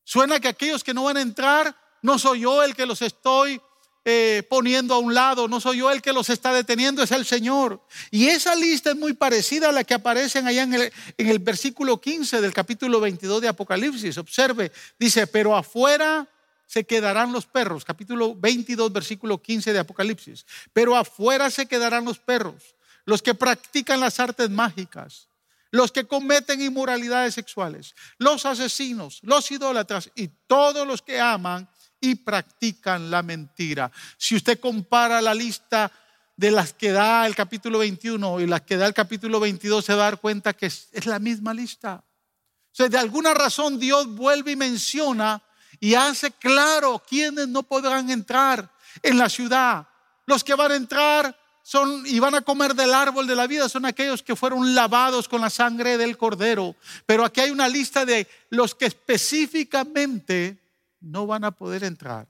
Suena 0.04 0.40
que 0.40 0.50
aquellos 0.50 0.84
que 0.84 0.94
no 0.94 1.04
van 1.04 1.18
a 1.18 1.22
entrar, 1.22 1.74
no 2.02 2.20
soy 2.20 2.42
yo 2.42 2.64
el 2.64 2.76
que 2.76 2.88
los 2.88 3.02
estoy 3.02 3.62
eh, 4.04 4.44
poniendo 4.50 4.96
a 4.96 4.98
un 4.98 5.14
lado, 5.14 5.48
no 5.48 5.62
soy 5.62 5.78
yo 5.78 5.92
el 5.92 6.02
que 6.02 6.12
los 6.12 6.30
está 6.30 6.52
deteniendo, 6.52 7.04
es 7.04 7.12
el 7.12 7.24
Señor. 7.24 7.82
Y 8.10 8.28
esa 8.28 8.56
lista 8.56 8.90
es 8.90 8.98
muy 8.98 9.14
parecida 9.14 9.70
a 9.70 9.72
la 9.72 9.84
que 9.84 9.94
aparece 9.94 10.40
allá 10.40 10.64
en 10.64 10.74
el, 10.74 10.94
en 11.18 11.28
el 11.28 11.40
versículo 11.40 12.02
15 12.02 12.42
del 12.42 12.52
capítulo 12.52 13.00
22 13.00 13.42
de 13.42 13.48
Apocalipsis. 13.48 14.18
Observe, 14.18 14.72
dice, 15.00 15.28
pero 15.28 15.56
afuera 15.56 16.28
se 16.66 16.84
quedarán 16.84 17.32
los 17.32 17.46
perros, 17.46 17.86
capítulo 17.86 18.36
22, 18.36 18.92
versículo 18.92 19.42
15 19.42 19.72
de 19.72 19.80
Apocalipsis. 19.80 20.46
Pero 20.74 20.98
afuera 20.98 21.50
se 21.52 21.68
quedarán 21.68 22.04
los 22.04 22.18
perros 22.18 22.76
los 23.06 23.22
que 23.22 23.34
practican 23.34 24.00
las 24.00 24.20
artes 24.20 24.50
mágicas, 24.50 25.28
los 25.72 25.92
que 25.92 26.06
cometen 26.06 26.62
inmoralidades 26.62 27.34
sexuales, 27.34 27.96
los 28.18 28.46
asesinos, 28.46 29.20
los 29.24 29.50
idólatras 29.52 30.12
y 30.16 30.28
todos 30.48 30.86
los 30.86 31.02
que 31.02 31.20
aman 31.20 31.68
y 32.02 32.16
practican 32.16 33.10
la 33.10 33.24
mentira. 33.24 33.92
Si 34.18 34.36
usted 34.36 34.60
compara 34.60 35.22
la 35.22 35.34
lista 35.34 35.92
de 36.36 36.52
las 36.52 36.74
que 36.74 36.92
da 36.92 37.28
el 37.28 37.36
capítulo 37.36 37.80
21 37.80 38.42
y 38.42 38.48
las 38.48 38.62
que 38.62 38.76
da 38.76 38.88
el 38.88 38.94
capítulo 38.94 39.40
22, 39.40 39.86
se 39.86 39.94
va 39.94 40.02
a 40.02 40.06
dar 40.06 40.20
cuenta 40.20 40.54
que 40.54 40.66
es, 40.66 41.06
la 41.06 41.20
misma 41.20 41.54
lista. 41.54 42.04
O 42.04 42.76
sea, 42.76 42.90
de 42.90 42.98
alguna 42.98 43.34
razón 43.34 43.80
Dios 43.80 44.08
vuelve 44.08 44.52
y 44.52 44.56
menciona 44.56 45.42
y 45.80 45.94
hace 45.94 46.32
claro 46.32 47.02
quiénes 47.08 47.48
no 47.48 47.64
podrán 47.64 48.10
entrar 48.10 48.70
en 49.04 49.18
la 49.18 49.30
ciudad. 49.30 49.88
Los 50.26 50.44
que 50.44 50.56
van 50.56 50.72
a 50.72 50.76
entrar 50.76 51.38
son 51.72 52.04
y 52.06 52.20
van 52.20 52.36
a 52.36 52.42
comer 52.42 52.76
del 52.76 52.94
árbol 52.94 53.26
de 53.26 53.34
la 53.34 53.48
vida 53.48 53.70
son 53.70 53.86
aquellos 53.86 54.22
que 54.22 54.36
fueron 54.36 54.76
lavados 54.76 55.30
con 55.30 55.40
la 55.40 55.50
sangre 55.50 55.98
del 55.98 56.18
cordero. 56.18 56.76
Pero 57.06 57.24
aquí 57.24 57.40
hay 57.40 57.50
una 57.50 57.70
lista 57.70 58.06
de 58.06 58.28
los 58.50 58.76
que 58.76 58.88
específicamente 58.88 60.58
no 61.00 61.26
van 61.26 61.46
a 61.46 61.52
poder 61.52 61.86
entrar. 61.86 62.28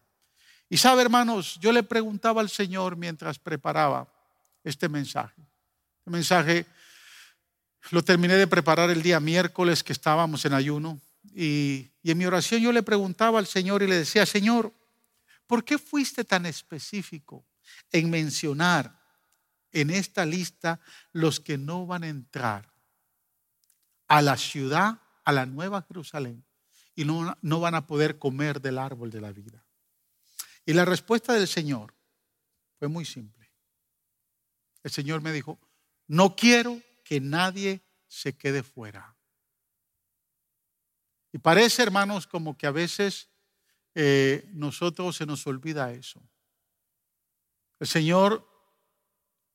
Y 0.70 0.78
sabe, 0.78 1.02
hermanos, 1.02 1.58
yo 1.60 1.72
le 1.72 1.82
preguntaba 1.82 2.40
al 2.40 2.52
Señor 2.52 2.98
mientras 2.98 3.40
preparaba 3.40 4.08
este 4.64 4.88
mensaje. 4.88 5.42
Este 5.98 6.12
mensaje 6.12 6.66
lo 7.90 8.04
terminé 8.04 8.36
de 8.36 8.46
preparar 8.46 8.92
el 8.92 9.02
día 9.02 9.20
miércoles 9.20 9.84
que 9.84 9.94
estábamos 9.94 10.46
en 10.46 10.54
ayuno. 10.54 11.02
Y, 11.34 11.90
y 12.04 12.12
en 12.12 12.18
mi 12.20 12.28
oración 12.28 12.62
yo 12.62 12.72
le 12.72 12.84
preguntaba 12.84 13.40
al 13.40 13.48
Señor 13.48 13.82
y 13.82 13.88
le 13.88 13.98
decía, 13.98 14.24
Señor, 14.28 14.72
¿por 15.48 15.66
qué 15.66 15.80
fuiste 15.80 16.24
tan 16.24 16.46
específico 16.46 17.44
en 17.92 18.08
mencionar 18.12 19.01
en 19.72 19.90
esta 19.90 20.26
lista 20.26 20.80
los 21.12 21.40
que 21.40 21.58
no 21.58 21.86
van 21.86 22.04
a 22.04 22.10
entrar 22.10 22.72
a 24.08 24.22
la 24.22 24.38
ciudad, 24.38 25.02
a 25.24 25.32
la 25.32 25.46
nueva 25.46 25.84
Jerusalén, 25.84 26.44
y 26.96 27.06
no, 27.06 27.38
no 27.42 27.60
van 27.60 27.76
a 27.76 27.88
poder 27.88 28.20
comer 28.20 28.62
del 28.62 28.78
árbol 28.78 29.10
de 29.10 29.22
la 29.22 29.32
vida. 29.32 29.64
Y 30.66 30.74
la 30.74 30.86
respuesta 30.86 31.34
del 31.34 31.48
Señor 31.48 31.94
fue 32.78 32.88
muy 32.88 33.06
simple. 33.06 33.50
El 34.84 34.92
Señor 34.92 35.22
me 35.22 35.32
dijo, 35.32 35.60
no 36.08 36.36
quiero 36.36 36.82
que 37.04 37.22
nadie 37.22 37.82
se 38.08 38.36
quede 38.36 38.64
fuera. 38.64 39.16
Y 41.32 41.38
parece, 41.38 41.82
hermanos, 41.82 42.28
como 42.28 42.58
que 42.58 42.68
a 42.68 42.72
veces 42.72 43.30
eh, 43.96 44.50
nosotros 44.54 45.16
se 45.16 45.26
nos 45.26 45.48
olvida 45.48 45.94
eso. 45.94 46.22
El 47.80 47.88
Señor 47.88 48.51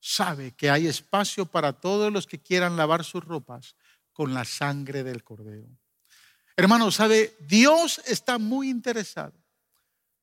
sabe 0.00 0.52
que 0.52 0.70
hay 0.70 0.87
espacio 0.87 1.46
para 1.46 1.72
todos 1.72 2.12
los 2.12 2.26
que 2.26 2.40
quieran 2.40 2.76
lavar 2.76 3.04
sus 3.04 3.24
ropas 3.24 3.76
con 4.12 4.35
la 4.35 4.44
sangre 4.44 5.02
del 5.02 5.22
cordero. 5.24 5.68
Hermano, 6.56 6.90
sabe, 6.90 7.37
Dios 7.40 8.00
está 8.06 8.38
muy 8.38 8.70
interesado 8.70 9.35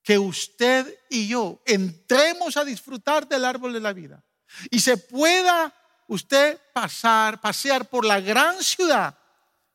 que 0.02 0.18
usted 0.18 0.98
y 1.08 1.28
yo 1.28 1.62
entremos 1.64 2.56
a 2.56 2.64
disfrutar 2.64 3.28
del 3.28 3.44
árbol 3.44 3.72
de 3.72 3.80
la 3.80 3.92
vida 3.92 4.24
y 4.70 4.80
se 4.80 4.96
pueda 4.96 5.72
usted 6.08 6.60
pasar, 6.72 7.40
pasear 7.40 7.88
por 7.88 8.04
la 8.04 8.20
gran 8.20 8.62
ciudad 8.62 9.18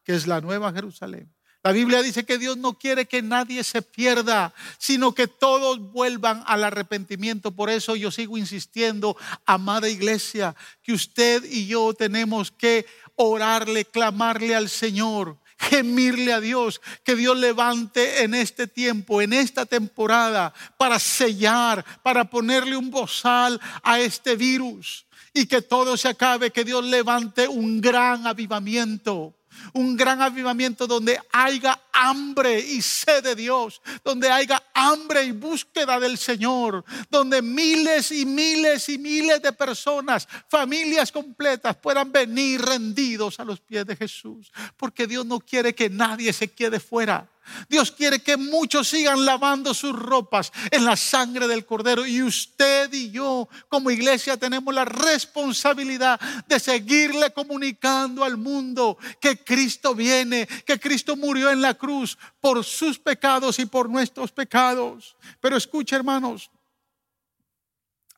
que 0.03 0.15
es 0.15 0.27
la 0.27 0.41
Nueva 0.41 0.71
Jerusalén 0.73 1.33
la 1.62 1.74
Biblia 1.74 2.02
dice 2.02 2.24
que 2.26 2.38
Dios 2.38 2.56
no 2.56 2.80
quiere 2.80 3.06
que 3.06 3.22
nadie 3.22 3.65
se 3.65 3.82
pierda, 3.82 4.54
sino 4.78 5.13
que 5.13 5.28
todos 5.28 5.80
vuelvan 5.91 6.41
al 6.48 6.63
arrepentimiento. 6.63 7.52
Por 7.52 7.69
eso 7.69 7.98
yo 7.98 8.12
sigo 8.12 8.38
insistiendo, 8.38 9.17
amada 9.45 9.89
iglesia, 9.89 10.56
que 10.82 10.93
usted 10.93 11.43
y 11.43 11.67
yo 11.67 11.93
tenemos 11.93 12.52
que 12.52 12.86
orarle, 13.15 13.84
clamarle 13.84 14.56
al 14.56 14.69
Señor, 14.69 15.38
gemirle 15.58 16.32
a 16.32 16.39
Dios, 16.39 16.80
que 17.04 17.17
Dios 17.17 17.38
levante 17.38 18.24
en 18.24 18.36
este 18.36 18.65
tiempo, 18.65 19.22
en 19.22 19.34
esta 19.34 19.65
temporada, 19.65 20.54
para 20.78 20.98
sellar, 20.98 21.84
para 22.02 22.30
ponerle 22.30 22.78
un 22.78 22.89
bozal 22.89 23.60
a 23.84 24.00
este 24.00 24.38
virus 24.38 25.06
y 25.34 25.45
que 25.45 25.62
todo 25.62 25.98
se 25.98 26.08
acabe, 26.08 26.52
que 26.52 26.63
Dios 26.63 26.86
levante 26.86 27.50
un 27.50 27.82
gran 27.82 28.26
avivamiento 28.26 29.36
un 29.73 29.95
gran 29.95 30.21
avivamiento 30.21 30.88
donde 30.88 31.19
haya 31.31 31.79
hambre 31.91 32.59
y 32.59 32.81
sed 32.81 33.23
de 33.23 33.35
Dios, 33.35 33.81
donde 34.03 34.29
haya 34.29 34.62
hambre 34.73 35.23
y 35.23 35.31
búsqueda 35.31 35.99
del 35.99 36.17
Señor, 36.17 36.83
donde 37.09 37.41
miles 37.41 38.12
y 38.12 38.25
miles 38.25 38.89
y 38.89 38.97
miles 38.97 39.41
de 39.41 39.51
personas, 39.53 40.27
familias 40.47 41.12
completas 41.12 41.75
puedan 41.75 42.12
venir 42.12 42.62
rendidos 42.62 43.39
a 43.39 43.45
los 43.45 43.59
pies 43.59 43.85
de 43.85 43.95
Jesús, 43.95 44.51
porque 44.77 45.07
Dios 45.07 45.25
no 45.25 45.39
quiere 45.39 45.75
que 45.75 45.89
nadie 45.89 46.31
se 46.33 46.49
quede 46.49 46.79
fuera. 46.79 47.29
Dios 47.67 47.91
quiere 47.91 48.19
que 48.19 48.38
muchos 48.38 48.88
sigan 48.89 49.25
lavando 49.25 49.73
sus 49.73 49.93
ropas 49.97 50.51
en 50.71 50.85
la 50.85 50.95
sangre 50.95 51.47
del 51.47 51.65
cordero. 51.65 52.05
Y 52.05 52.21
usted 52.21 52.91
y 52.93 53.12
yo 53.12 53.47
como 53.67 53.91
iglesia 53.91 54.38
tenemos 54.38 54.73
la 54.73 54.85
responsabilidad 54.85 56.19
de 56.47 56.59
seguirle 56.59 57.31
comunicando 57.31 58.23
al 58.23 58.38
mundo 58.38 58.97
que 59.19 59.43
Cristo 59.43 59.95
viene, 59.95 60.47
que 60.65 60.79
Cristo 60.79 61.15
murió 61.15 61.49
en 61.51 61.62
la 61.62 61.73
cruz 61.73 62.17
por 62.39 62.63
sus 62.63 62.99
pecados 62.99 63.59
y 63.59 63.65
por 63.65 63.89
nuestros 63.89 64.31
pecados. 64.31 65.15
Pero 65.41 65.57
escuche 65.57 65.95
hermanos, 65.95 66.49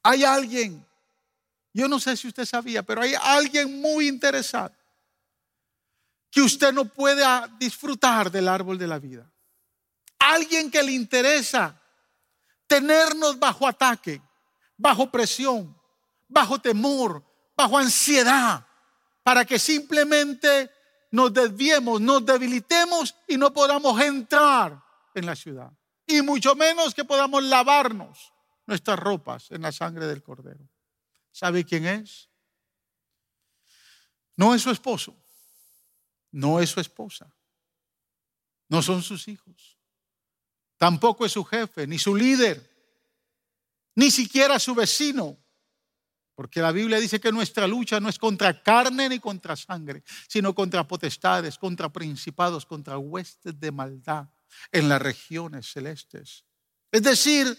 hay 0.04 0.24
alguien, 0.24 0.86
yo 1.74 1.88
no 1.88 2.00
sé 2.00 2.18
si 2.18 2.28
usted 2.28 2.46
sabía, 2.46 2.84
pero 2.84 3.02
hay 3.02 3.14
alguien 3.14 3.80
muy 3.80 4.08
interesado 4.08 4.81
que 6.32 6.42
usted 6.42 6.72
no 6.72 6.86
pueda 6.86 7.48
disfrutar 7.60 8.32
del 8.32 8.48
árbol 8.48 8.78
de 8.78 8.88
la 8.88 8.98
vida. 8.98 9.30
Alguien 10.18 10.72
que 10.72 10.82
le 10.82 10.94
interesa 10.94 11.80
tenernos 12.66 13.38
bajo 13.38 13.68
ataque, 13.68 14.22
bajo 14.78 15.12
presión, 15.12 15.78
bajo 16.30 16.60
temor, 16.60 17.22
bajo 17.56 17.78
ansiedad, 17.78 18.66
para 19.24 19.44
que 19.44 19.60
simplemente 19.60 20.72
nos 21.12 21.34
desviemos, 21.34 22.00
nos 22.00 22.26
debilitemos 22.26 23.14
y 23.28 23.36
no 23.36 23.52
podamos 23.52 24.00
entrar 24.02 24.82
en 25.14 25.26
la 25.26 25.36
ciudad. 25.36 25.70
Y 26.08 26.22
mucho 26.22 26.56
menos 26.56 26.96
que 26.96 27.04
podamos 27.04 27.44
lavarnos 27.44 28.34
nuestras 28.66 28.98
ropas 28.98 29.52
en 29.52 29.64
la 29.64 29.74
sangre 29.74 30.08
del 30.08 30.24
cordero. 30.24 30.66
¿Sabe 31.32 31.66
quién 31.66 31.86
es? 31.86 32.30
No 34.38 34.56
es 34.56 34.62
su 34.62 34.72
esposo 34.72 35.21
no 36.32 36.60
es 36.60 36.70
su 36.70 36.80
esposa, 36.80 37.34
no 38.70 38.82
son 38.82 39.02
sus 39.04 39.28
hijos, 39.28 39.78
tampoco 40.78 41.26
es 41.26 41.32
su 41.34 41.44
jefe, 41.44 41.86
ni 41.86 42.00
su 42.00 42.16
líder, 42.16 42.70
ni 43.96 44.10
siquiera 44.10 44.60
su 44.60 44.74
vecino. 44.74 45.38
Porque 46.34 46.62
la 46.62 46.72
Biblia 46.72 47.00
dice 47.00 47.20
que 47.20 47.32
nuestra 47.32 47.68
lucha 47.68 48.00
no 48.00 48.10
es 48.10 48.18
contra 48.18 48.64
carne 48.64 49.10
ni 49.10 49.20
contra 49.20 49.56
sangre, 49.56 50.04
sino 50.28 50.56
contra 50.56 50.88
potestades, 50.88 51.58
contra 51.58 51.90
principados, 51.90 52.66
contra 52.66 52.98
huestes 52.98 53.60
de 53.60 53.72
maldad 53.72 54.28
en 54.72 54.90
las 54.90 55.02
regiones 55.02 55.72
celestes. 55.72 56.46
Es 56.92 57.04
decir, 57.04 57.56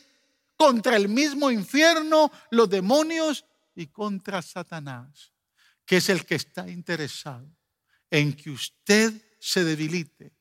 contra 0.56 0.96
el 0.96 1.08
mismo 1.08 1.50
infierno, 1.50 2.32
los 2.50 2.68
demonios 2.68 3.44
y 3.74 3.86
contra 3.86 4.42
Satanás, 4.42 5.32
que 5.84 5.98
es 5.98 6.08
el 6.08 6.24
que 6.26 6.34
está 6.34 6.68
interesado 6.68 7.46
en 8.12 8.34
que 8.34 8.50
usted 8.50 9.12
se 9.40 9.64
debilite. 9.64 10.32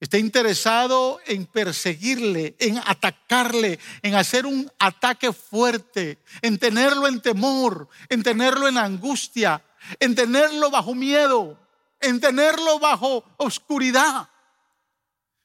Está 0.00 0.18
interesado 0.18 1.18
en 1.26 1.46
perseguirle, 1.46 2.54
en 2.60 2.78
atacarle, 2.78 3.80
en 4.02 4.14
hacer 4.14 4.46
un 4.46 4.70
ataque 4.78 5.32
fuerte, 5.32 6.18
en 6.40 6.56
tenerlo 6.56 7.08
en 7.08 7.20
temor, 7.20 7.88
en 8.08 8.22
tenerlo 8.22 8.68
en 8.68 8.78
angustia, 8.78 9.60
en 9.98 10.14
tenerlo 10.14 10.70
bajo 10.70 10.94
miedo, 10.94 11.58
en 12.00 12.20
tenerlo 12.20 12.78
bajo 12.78 13.24
oscuridad. 13.36 14.28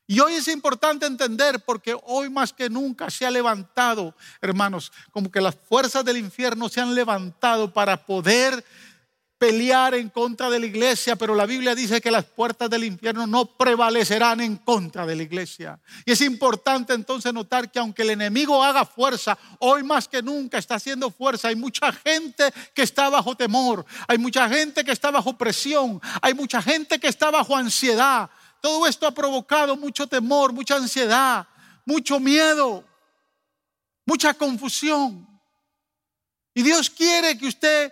Y 0.06 0.20
hoy 0.20 0.36
es 0.36 0.48
importante 0.48 1.08
entender 1.08 1.62
porque 1.62 1.98
hoy 2.04 2.30
más 2.30 2.54
que 2.54 2.70
nunca 2.70 3.10
se 3.10 3.26
ha 3.26 3.32
levantado, 3.32 4.16
hermanos, 4.42 4.92
como 5.12 5.32
que 5.32 5.42
las 5.42 5.56
fuerzas 5.56 6.06
del 6.06 6.18
infierno 6.18 6.70
se 6.70 6.82
han 6.82 6.94
levantado 6.94 7.74
para 7.74 8.06
poder 8.06 8.64
pelear 9.44 9.94
en 9.94 10.08
contra 10.08 10.50
de 10.50 10.58
la 10.58 10.68
iglesia, 10.68 11.18
pero 11.18 11.36
la 11.36 11.46
Biblia 11.46 11.76
dice 11.76 12.00
que 12.00 12.10
las 12.10 12.24
puertas 12.24 12.70
del 12.70 12.86
infierno 12.86 13.28
no 13.28 13.44
prevalecerán 13.44 14.40
en 14.40 14.56
contra 14.56 15.06
de 15.06 15.18
la 15.18 15.24
iglesia. 15.24 15.78
Y 16.06 16.14
es 16.14 16.22
importante 16.22 16.94
entonces 16.94 17.34
notar 17.34 17.70
que 17.70 17.78
aunque 17.78 18.04
el 18.04 18.12
enemigo 18.12 18.64
haga 18.64 18.86
fuerza, 18.86 19.38
hoy 19.60 19.84
más 19.84 20.08
que 20.08 20.24
nunca 20.24 20.58
está 20.58 20.76
haciendo 20.76 21.12
fuerza. 21.12 21.50
Hay 21.50 21.58
mucha 21.58 21.92
gente 21.92 22.54
que 22.74 22.84
está 22.84 23.10
bajo 23.10 23.36
temor, 23.36 23.86
hay 24.08 24.18
mucha 24.18 24.48
gente 24.48 24.82
que 24.86 24.94
está 24.94 25.12
bajo 25.12 25.38
presión, 25.38 26.00
hay 26.22 26.34
mucha 26.34 26.62
gente 26.62 26.98
que 26.98 27.10
está 27.10 27.30
bajo 27.30 27.58
ansiedad. 27.58 28.30
Todo 28.62 28.88
esto 28.88 29.06
ha 29.06 29.12
provocado 29.12 29.76
mucho 29.76 30.08
temor, 30.08 30.54
mucha 30.54 30.78
ansiedad, 30.78 31.46
mucho 31.84 32.18
miedo, 32.18 32.82
mucha 34.06 34.34
confusión. 34.34 35.28
Y 36.54 36.62
Dios 36.62 36.90
quiere 36.90 37.38
que 37.38 37.48
usted 37.48 37.92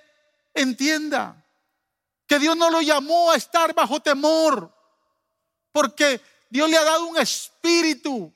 entienda 0.53 1.40
que 2.31 2.39
Dios 2.39 2.55
no 2.55 2.69
lo 2.69 2.81
llamó 2.81 3.29
a 3.29 3.35
estar 3.35 3.73
bajo 3.73 3.99
temor, 3.99 4.73
porque 5.73 6.21
Dios 6.49 6.69
le 6.69 6.77
ha 6.77 6.83
dado 6.85 7.07
un 7.07 7.17
espíritu, 7.17 8.33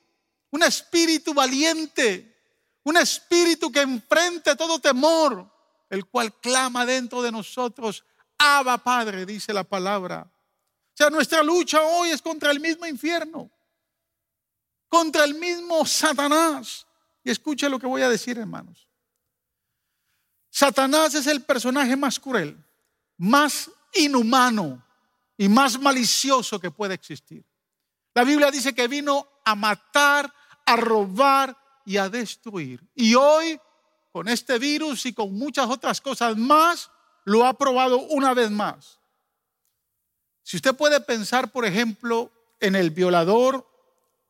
un 0.50 0.62
espíritu 0.62 1.32
valiente, 1.32 2.36
un 2.82 2.98
espíritu 2.98 3.72
que 3.72 3.80
enfrente 3.80 4.54
todo 4.54 4.78
temor, 4.78 5.50
el 5.88 6.04
cual 6.04 6.38
clama 6.40 6.84
dentro 6.84 7.22
de 7.22 7.32
nosotros, 7.32 8.04
Abba 8.36 8.76
Padre, 8.76 9.24
dice 9.24 9.54
la 9.54 9.64
palabra. 9.64 10.30
O 10.30 10.92
sea, 10.92 11.08
nuestra 11.08 11.42
lucha 11.42 11.80
hoy 11.80 12.10
es 12.10 12.20
contra 12.20 12.50
el 12.50 12.60
mismo 12.60 12.84
infierno, 12.84 13.50
contra 14.90 15.24
el 15.24 15.36
mismo 15.36 15.86
Satanás. 15.86 16.86
Y 17.24 17.30
escuche 17.30 17.66
lo 17.70 17.78
que 17.78 17.86
voy 17.86 18.02
a 18.02 18.10
decir, 18.10 18.36
hermanos. 18.36 18.90
Satanás 20.50 21.14
es 21.14 21.26
el 21.26 21.42
personaje 21.42 21.96
más 21.96 22.20
cruel, 22.20 22.62
más 23.16 23.70
inhumano 23.94 24.82
y 25.36 25.48
más 25.48 25.78
malicioso 25.78 26.58
que 26.58 26.70
puede 26.70 26.94
existir. 26.94 27.44
La 28.14 28.24
Biblia 28.24 28.50
dice 28.50 28.74
que 28.74 28.88
vino 28.88 29.28
a 29.44 29.54
matar, 29.54 30.32
a 30.64 30.76
robar 30.76 31.56
y 31.84 31.98
a 31.98 32.08
destruir. 32.08 32.82
Y 32.94 33.14
hoy, 33.14 33.60
con 34.10 34.28
este 34.28 34.58
virus 34.58 35.06
y 35.06 35.12
con 35.12 35.32
muchas 35.34 35.68
otras 35.68 36.00
cosas 36.00 36.36
más, 36.36 36.90
lo 37.24 37.44
ha 37.44 37.52
probado 37.52 37.98
una 37.98 38.34
vez 38.34 38.50
más. 38.50 39.00
Si 40.42 40.56
usted 40.56 40.74
puede 40.74 41.00
pensar, 41.00 41.50
por 41.50 41.64
ejemplo, 41.64 42.32
en 42.60 42.74
el 42.74 42.90
violador 42.90 43.68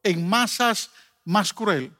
en 0.03 0.29
masas 0.29 0.91
más 1.25 1.53
cruel, 1.53 1.97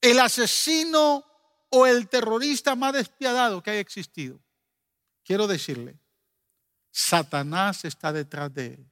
el 0.00 0.18
asesino 0.18 1.24
o 1.70 1.86
el 1.86 2.08
terrorista 2.08 2.74
más 2.74 2.92
despiadado 2.92 3.62
que 3.62 3.70
haya 3.70 3.80
existido, 3.80 4.38
quiero 5.24 5.46
decirle, 5.46 5.98
Satanás 6.96 7.84
está 7.84 8.12
detrás 8.12 8.54
de 8.54 8.66
él. 8.66 8.86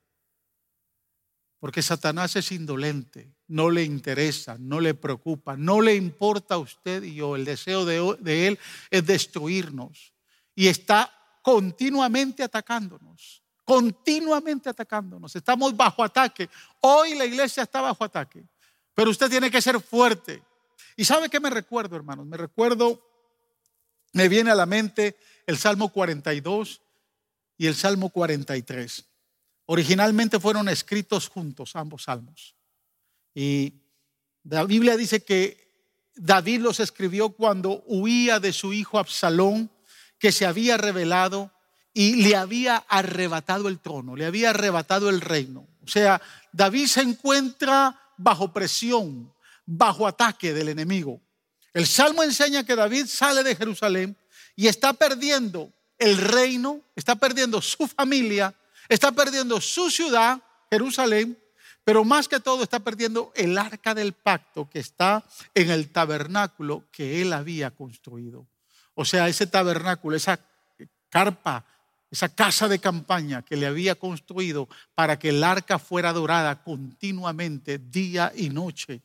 Porque 1.61 1.83
Satanás 1.83 2.35
es 2.35 2.51
indolente, 2.51 3.33
no 3.47 3.71
le 3.71 3.85
interesa, 3.85 4.57
no 4.59 4.81
le 4.81 4.95
preocupa, 4.95 5.57
no 5.57 5.81
le 5.81 5.95
importa 5.95 6.57
a 6.57 6.59
usted 6.59 7.05
y 7.05 7.15
yo. 7.15 7.37
El 7.37 7.45
deseo 7.45 7.85
de, 7.85 8.49
él 8.49 8.59
es 8.91 9.07
destruirnos. 9.07 10.13
Y 10.57 10.67
está 10.67 11.13
continuamente 11.43 12.43
atacándonos 12.43 13.41
continuamente 13.65 14.69
atacándonos. 14.69 15.35
Estamos 15.37 15.75
bajo 15.75 16.03
ataque. 16.03 16.51
Hoy 16.81 17.15
la 17.15 17.25
iglesia 17.25 17.63
está 17.63 17.81
bajo 17.81 18.03
ataque. 18.03 18.45
Pero 18.93 19.11
usted 19.11 19.31
tiene 19.31 19.53
que 19.53 19.63
ser 19.63 19.81
fuerte. 19.81 20.43
¿Y 20.97 21.05
sabe 21.05 21.31
qué 21.31 21.39
me 21.39 21.49
recuerdo, 21.49 21.95
hermanos? 21.95 22.27
Me 22.27 22.37
recuerdo, 22.37 23.01
me 24.13 24.29
viene 24.29 24.51
a 24.51 24.57
la 24.57 24.67
mente 24.67 25.17
el 25.47 25.57
Salmo 25.57 25.91
42 25.91 26.82
y 27.57 27.67
el 27.67 27.75
Salmo 27.75 28.11
43. 28.11 29.05
Originalmente 29.67 30.41
fueron 30.41 30.69
escritos 30.69 31.29
juntos 31.29 31.77
ambos 31.77 32.05
salmos. 32.05 32.55
Y 33.35 33.75
la 34.45 34.65
Biblia 34.65 34.97
dice 34.97 35.25
que 35.25 35.63
David 36.15 36.61
los 36.61 36.81
escribió 36.81 37.31
cuando 37.31 37.83
huía 37.87 38.41
de 38.41 38.53
su 38.53 38.73
hijo 38.73 38.99
Absalón, 38.99 39.71
que 40.19 40.33
se 40.33 40.47
había 40.47 40.77
revelado 40.77 41.53
y 41.95 42.23
le 42.23 42.37
había 42.37 42.77
arrebatado 42.89 43.69
el 43.69 43.81
trono, 43.81 44.17
le 44.17 44.27
había 44.27 44.51
arrebatado 44.51 45.09
el 45.09 45.21
reino. 45.21 45.67
O 45.85 45.89
sea, 45.89 46.21
David 46.53 46.87
se 46.87 47.03
encuentra 47.03 47.99
bajo 48.17 48.53
presión, 48.53 49.33
bajo 49.67 50.07
ataque 50.07 50.53
del 50.53 50.69
enemigo. 50.69 51.21
El 51.73 51.87
Salmo 51.87 52.23
enseña 52.23 52.65
que 52.65 52.77
David 52.77 53.07
sale 53.07 53.43
de 53.43 53.57
Jerusalén 53.57 54.17
y 54.55 54.67
está 54.67 54.93
perdiendo 54.93 55.73
el 56.03 56.17
reino, 56.19 56.81
está 56.97 57.17
perdiendo 57.17 57.61
su 57.63 57.87
familia, 57.89 58.55
está 58.89 59.13
perdiendo 59.13 59.61
su 59.61 59.91
ciudad, 59.91 60.41
Jerusalén, 60.71 61.39
pero 61.85 62.05
más 62.05 62.29
que 62.29 62.41
todo 62.41 62.63
está 62.63 62.81
perdiendo 62.81 63.33
el 63.35 63.59
arca 63.59 63.95
del 63.95 64.13
pacto 64.13 64.69
que 64.71 64.79
está 64.79 65.25
en 65.55 65.71
el 65.71 65.91
tabernáculo 65.91 66.85
que 66.93 67.23
él 67.23 67.33
había 67.33 67.71
construido. 67.71 68.47
O 68.95 69.05
sea, 69.05 69.29
ese 69.29 69.47
tabernáculo, 69.47 70.17
esa 70.17 70.39
carpa 71.09 71.65
esa 72.13 72.29
casa 72.29 72.69
de 72.69 72.79
campaña 72.79 73.41
que 73.41 73.57
le 73.57 73.67
había 73.67 73.95
construido 73.95 74.69
para 74.95 75.19
que 75.19 75.31
el 75.31 75.43
arca 75.43 75.79
fuera 75.79 76.11
adorada 76.11 76.63
continuamente, 76.63 77.79
día 77.79 78.31
y 78.37 78.51
noche. 78.51 79.01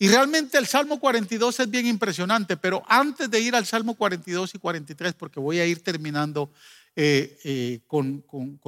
Y 0.00 0.08
realmente 0.08 0.58
el 0.58 0.66
Salmo 0.66 1.00
42 1.00 1.58
es 1.58 1.70
bien 1.70 1.86
impresionante, 1.86 2.56
pero 2.56 2.84
antes 2.86 3.28
de 3.28 3.40
ir 3.40 3.56
al 3.56 3.66
Salmo 3.66 3.94
42 3.94 4.54
y 4.54 4.58
43, 4.58 5.14
porque 5.14 5.40
voy 5.40 5.58
a 5.58 5.66
ir 5.66 5.82
terminando 5.82 6.52
eh, 6.94 7.36
eh, 7.42 7.80
con, 7.88 8.22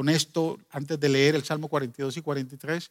esto, 0.09 0.59
antes 0.71 0.99
de 0.99 1.09
leer 1.09 1.37
el 1.37 1.45
Salmo 1.45 1.69
42 1.69 2.17
y 2.17 2.23
43, 2.23 2.91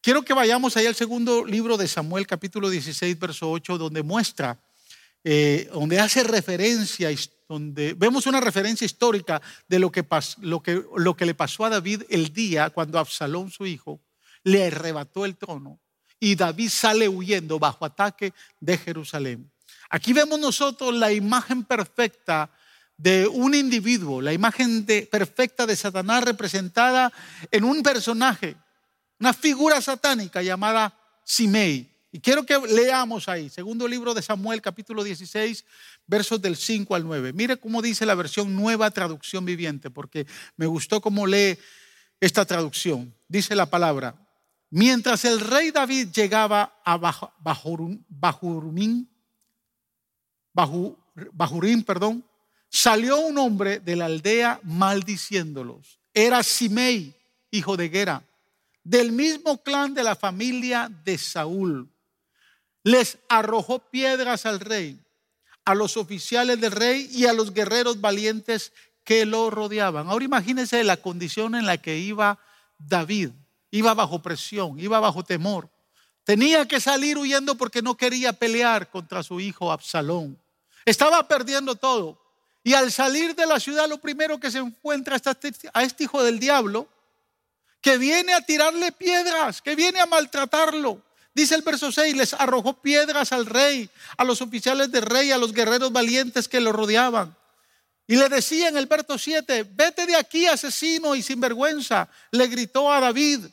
quiero 0.00 0.22
que 0.22 0.34
vayamos 0.34 0.76
ahí 0.76 0.86
al 0.86 0.94
segundo 0.94 1.44
libro 1.44 1.76
de 1.76 1.88
Samuel, 1.88 2.28
capítulo 2.28 2.70
16, 2.70 3.18
verso 3.18 3.50
8, 3.50 3.76
donde 3.76 4.04
muestra, 4.04 4.60
eh, 5.24 5.68
donde 5.72 5.98
hace 5.98 6.22
referencia 6.22 7.10
donde 7.48 7.94
vemos 7.94 8.26
una 8.26 8.40
referencia 8.40 8.84
histórica 8.84 9.42
de 9.66 9.80
lo, 9.80 9.90
que, 9.90 10.04
lo 10.96 11.16
que 11.16 11.26
le 11.26 11.34
pasó 11.34 11.64
a 11.64 11.70
David 11.70 12.04
el 12.08 12.32
día 12.32 12.70
cuando 12.70 13.00
Absalón, 13.00 13.50
su 13.50 13.66
hijo, 13.66 14.00
le 14.44 14.68
arrebató 14.68 15.24
el 15.24 15.36
trono 15.36 15.80
y 16.20 16.34
David 16.34 16.68
sale 16.68 17.08
huyendo 17.08 17.58
bajo 17.58 17.84
ataque 17.84 18.32
de 18.60 18.76
Jerusalén. 18.76 19.50
Aquí 19.88 20.12
vemos 20.12 20.38
nosotros 20.38 20.94
la 20.94 21.10
imagen 21.12 21.64
perfecta 21.64 22.50
de 22.96 23.26
un 23.26 23.54
individuo, 23.54 24.20
la 24.20 24.32
imagen 24.32 24.86
perfecta 25.10 25.66
de 25.66 25.74
Satanás 25.74 26.22
representada 26.22 27.10
en 27.50 27.64
un 27.64 27.82
personaje, 27.82 28.56
una 29.18 29.32
figura 29.32 29.80
satánica 29.80 30.42
llamada 30.42 30.96
Simei. 31.24 31.90
Y 32.12 32.20
quiero 32.20 32.44
que 32.44 32.58
leamos 32.58 33.28
ahí, 33.28 33.48
segundo 33.48 33.88
libro 33.88 34.12
de 34.14 34.20
Samuel, 34.20 34.60
capítulo 34.60 35.02
16, 35.02 35.64
versos 36.06 36.42
del 36.42 36.56
5 36.56 36.94
al 36.94 37.04
9. 37.04 37.32
Mire 37.32 37.56
cómo 37.56 37.80
dice 37.80 38.04
la 38.04 38.16
versión 38.16 38.54
nueva 38.54 38.90
traducción 38.90 39.44
viviente, 39.44 39.90
porque 39.90 40.26
me 40.56 40.66
gustó 40.66 41.00
cómo 41.00 41.26
lee 41.26 41.56
esta 42.20 42.44
traducción. 42.44 43.14
Dice 43.28 43.54
la 43.54 43.66
palabra, 43.66 44.16
mientras 44.70 45.24
el 45.24 45.40
rey 45.40 45.70
David 45.70 46.08
llegaba 46.08 46.80
a 46.84 46.96
Bajurín, 46.96 48.04
Bajurín, 51.32 51.84
perdón, 51.84 52.24
salió 52.68 53.18
un 53.18 53.38
hombre 53.38 53.80
de 53.80 53.96
la 53.96 54.06
aldea 54.06 54.60
maldiciéndolos. 54.62 56.00
Era 56.14 56.42
Simei, 56.42 57.14
hijo 57.50 57.76
de 57.76 57.88
Gera, 57.88 58.24
del 58.82 59.12
mismo 59.12 59.62
clan 59.62 59.94
de 59.94 60.02
la 60.02 60.16
familia 60.16 60.90
de 61.04 61.18
Saúl 61.18 61.90
les 62.82 63.18
arrojó 63.28 63.78
piedras 63.90 64.46
al 64.46 64.60
rey, 64.60 65.00
a 65.64 65.74
los 65.74 65.96
oficiales 65.96 66.60
del 66.60 66.72
rey 66.72 67.08
y 67.12 67.26
a 67.26 67.32
los 67.32 67.52
guerreros 67.52 68.00
valientes 68.00 68.72
que 69.04 69.26
lo 69.26 69.50
rodeaban. 69.50 70.08
Ahora 70.08 70.24
imagínense 70.24 70.82
la 70.84 70.96
condición 70.96 71.54
en 71.54 71.66
la 71.66 71.78
que 71.78 71.98
iba 71.98 72.38
David. 72.78 73.30
Iba 73.70 73.94
bajo 73.94 74.20
presión, 74.20 74.78
iba 74.78 74.98
bajo 75.00 75.22
temor. 75.22 75.68
Tenía 76.24 76.66
que 76.66 76.80
salir 76.80 77.18
huyendo 77.18 77.56
porque 77.56 77.82
no 77.82 77.96
quería 77.96 78.32
pelear 78.32 78.90
contra 78.90 79.22
su 79.22 79.40
hijo 79.40 79.72
Absalón. 79.72 80.38
Estaba 80.84 81.26
perdiendo 81.26 81.74
todo. 81.74 82.18
Y 82.62 82.74
al 82.74 82.92
salir 82.92 83.34
de 83.34 83.46
la 83.46 83.58
ciudad, 83.58 83.88
lo 83.88 83.98
primero 83.98 84.38
que 84.38 84.50
se 84.50 84.58
encuentra 84.58 85.16
es 85.16 85.22
a 85.72 85.82
este 85.82 86.04
hijo 86.04 86.22
del 86.22 86.38
diablo, 86.38 86.88
que 87.80 87.96
viene 87.96 88.34
a 88.34 88.42
tirarle 88.42 88.92
piedras, 88.92 89.62
que 89.62 89.74
viene 89.74 90.00
a 90.00 90.06
maltratarlo. 90.06 91.00
Dice 91.32 91.54
el 91.54 91.62
verso 91.62 91.90
6, 91.90 92.16
les 92.16 92.34
arrojó 92.34 92.74
piedras 92.74 93.32
al 93.32 93.46
rey, 93.46 93.88
a 94.16 94.24
los 94.24 94.42
oficiales 94.42 94.90
del 94.90 95.02
rey, 95.02 95.30
a 95.30 95.38
los 95.38 95.52
guerreros 95.52 95.92
valientes 95.92 96.48
que 96.48 96.60
lo 96.60 96.72
rodeaban. 96.72 97.34
Y 98.06 98.16
le 98.16 98.28
decía 98.28 98.68
en 98.68 98.76
el 98.76 98.86
verso 98.86 99.16
7, 99.16 99.64
vete 99.72 100.04
de 100.04 100.16
aquí 100.16 100.46
asesino 100.46 101.14
y 101.14 101.22
sinvergüenza, 101.22 102.08
le 102.32 102.48
gritó 102.48 102.92
a 102.92 103.00
David. 103.00 103.46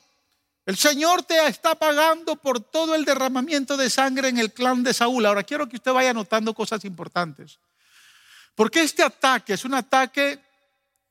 El 0.68 0.76
Señor 0.76 1.24
te 1.24 1.48
está 1.48 1.76
pagando 1.76 2.36
por 2.36 2.60
todo 2.60 2.94
el 2.94 3.06
derramamiento 3.06 3.78
de 3.78 3.90
sangre 3.90 4.28
en 4.28 4.38
el 4.38 4.52
clan 4.52 4.84
de 4.84 4.94
Saúl. 4.94 5.26
Ahora 5.26 5.44
quiero 5.44 5.70
que 5.70 5.78
usted 5.78 5.94
vaya 5.94 6.14
notando 6.14 6.54
cosas 6.54 6.84
importantes. 6.84 7.58
Porque 8.54 8.82
este 8.82 9.02
ataque 9.02 9.54
es 9.54 9.64
un 9.64 9.76
ataque 9.76 10.44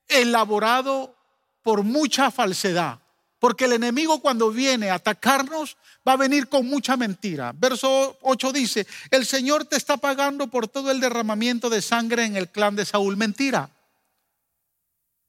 elaborado 0.09 1.17
por 1.63 1.85
mucha 1.85 2.31
falsedad. 2.31 2.99
Porque 3.39 3.65
el 3.65 3.73
enemigo 3.73 4.21
cuando 4.21 4.51
viene 4.51 4.91
a 4.91 4.97
atacarnos 4.97 5.79
va 6.07 6.13
a 6.13 6.17
venir 6.19 6.51
con 6.51 6.67
mucha 6.67 6.99
mentira. 6.99 7.53
Verso 7.57 8.19
8 8.21 8.53
dice, 8.53 8.87
el 9.11 9.25
Señor 9.25 9.65
te 9.65 9.77
está 9.77 9.97
pagando 9.97 10.49
por 10.49 10.69
todo 10.69 10.91
el 10.91 11.01
derramamiento 11.01 11.71
de 11.71 11.81
sangre 11.81 12.27
en 12.27 12.37
el 12.37 12.51
clan 12.51 12.77
de 12.77 12.85
Saúl. 12.85 13.17
Mentira. 13.17 13.71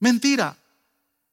Mentira. 0.00 0.54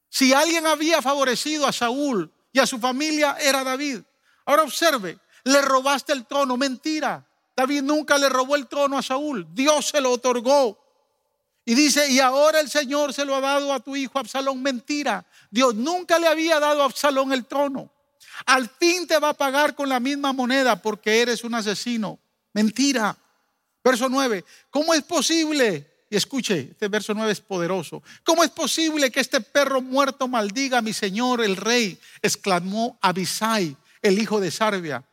Si 0.07 0.31
alguien 0.31 0.65
había 0.65 1.01
favorecido 1.01 1.67
a 1.67 1.73
Saúl 1.73 2.31
y 2.55 2.59
a 2.59 2.65
su 2.65 2.79
familia 2.79 3.35
era 3.37 3.65
David. 3.65 3.99
Ahora 4.45 4.63
observe, 4.63 5.19
le 5.43 5.61
robaste 5.61 6.13
el 6.13 6.25
trono. 6.25 6.55
Mentira. 6.55 7.27
David 7.53 7.81
nunca 7.81 8.17
le 8.17 8.29
robó 8.29 8.55
el 8.55 8.67
trono 8.67 8.97
a 8.97 9.03
Saúl. 9.03 9.45
Dios 9.51 9.87
se 9.87 9.99
lo 9.99 10.11
otorgó. 10.11 10.81
Y 11.65 11.75
dice, 11.75 12.09
y 12.09 12.21
ahora 12.21 12.61
el 12.61 12.69
Señor 12.69 13.13
se 13.13 13.25
lo 13.25 13.35
ha 13.35 13.41
dado 13.41 13.73
a 13.73 13.81
tu 13.81 13.97
hijo 13.97 14.17
Absalón. 14.17 14.63
Mentira. 14.63 15.25
Dios 15.51 15.75
nunca 15.75 16.17
le 16.17 16.27
había 16.27 16.57
dado 16.61 16.81
a 16.81 16.85
Absalón 16.85 17.33
el 17.33 17.45
trono. 17.45 17.91
Al 18.45 18.69
fin 18.69 19.05
te 19.05 19.19
va 19.19 19.29
a 19.29 19.33
pagar 19.33 19.75
con 19.75 19.89
la 19.89 19.99
misma 19.99 20.31
moneda 20.31 20.81
porque 20.81 21.21
eres 21.21 21.43
un 21.43 21.55
asesino. 21.55 22.17
Mentira. 22.53 23.17
Verso 23.83 24.07
9. 24.07 24.45
¿Cómo 24.69 24.93
es 24.93 25.03
posible? 25.03 25.93
Escuche, 26.17 26.69
este 26.71 26.87
verso 26.87 27.13
9 27.13 27.31
es 27.31 27.41
poderoso. 27.41 28.01
¿Cómo 28.23 28.43
es 28.43 28.49
posible 28.49 29.11
que 29.11 29.19
este 29.19 29.41
perro 29.41 29.81
muerto 29.81 30.27
maldiga 30.27 30.79
a 30.79 30.81
mi 30.81 30.93
señor 30.93 31.43
el 31.43 31.55
rey? 31.55 31.99
exclamó 32.21 32.97
Abisai, 33.01 33.75
el 34.01 34.19
hijo 34.19 34.39
de 34.39 34.51
Sarbia. 34.51 35.03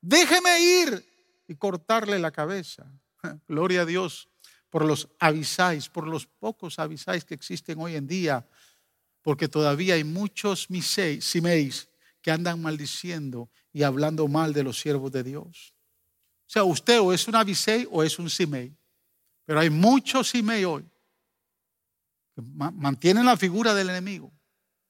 Déjeme 0.00 0.58
ir 0.60 1.04
y 1.48 1.54
cortarle 1.54 2.18
la 2.18 2.30
cabeza. 2.30 2.86
Gloria 3.48 3.82
a 3.82 3.86
Dios 3.86 4.28
por 4.70 4.84
los 4.84 5.08
avisáis, 5.18 5.88
por 5.88 6.06
los 6.06 6.26
pocos 6.26 6.78
avisáis 6.78 7.24
que 7.24 7.34
existen 7.34 7.78
hoy 7.80 7.96
en 7.96 8.06
día, 8.06 8.46
porque 9.22 9.48
todavía 9.48 9.94
hay 9.94 10.04
muchos 10.04 10.68
simeis 11.20 11.88
que 12.20 12.30
andan 12.30 12.60
maldiciendo 12.60 13.50
y 13.72 13.82
hablando 13.82 14.28
mal 14.28 14.52
de 14.52 14.62
los 14.62 14.78
siervos 14.78 15.12
de 15.12 15.22
Dios. 15.22 15.74
O 16.46 16.50
sea, 16.50 16.64
usted 16.64 17.00
o 17.00 17.12
es 17.12 17.28
un 17.28 17.34
avisei 17.34 17.86
o 17.90 18.02
es 18.02 18.18
un 18.18 18.30
simei. 18.30 18.77
Pero 19.48 19.60
hay 19.60 19.70
muchos 19.70 20.28
simei 20.28 20.66
hoy 20.66 20.84
que 22.36 22.42
mantienen 22.44 23.24
la 23.24 23.38
figura 23.38 23.72
del 23.72 23.88
enemigo 23.88 24.30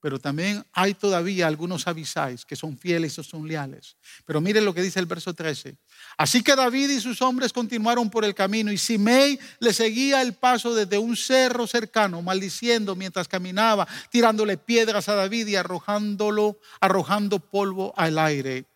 pero 0.01 0.19
también 0.21 0.65
hay 0.73 0.95
todavía 0.95 1.49
algunos 1.49 1.89
avisáis 1.89 2.45
que 2.45 2.55
son 2.55 2.79
fieles 2.79 3.19
y 3.19 3.25
son 3.25 3.49
leales. 3.49 3.97
Pero 4.25 4.41
miren 4.41 4.65
lo 4.65 4.73
que 4.73 4.83
dice 4.83 5.01
el 5.01 5.07
verso 5.07 5.35
13. 5.35 5.77
Así 6.17 6.43
que 6.43 6.55
David 6.55 6.91
y 6.91 7.01
sus 7.01 7.21
hombres 7.21 7.53
continuaron 7.53 8.09
por 8.09 8.25
el 8.25 8.35
camino 8.35 8.71
y 8.71 8.79
Simei 8.79 9.39
le 9.59 9.73
seguía 9.73 10.23
el 10.23 10.35
paso 10.35 10.73
desde 10.73 10.99
un 10.99 11.17
cerro 11.17 11.67
cercano, 11.67 12.23
maldiciendo 12.23 12.95
mientras 12.95 13.27
caminaba, 13.27 13.89
tirándole 14.11 14.57
piedras 14.57 15.09
a 15.09 15.17
David 15.17 15.49
y 15.49 15.57
arrojándolo, 15.57 16.61
arrojando 16.81 17.41
polvo 17.41 17.93
al 17.97 18.19
aire. 18.19 18.67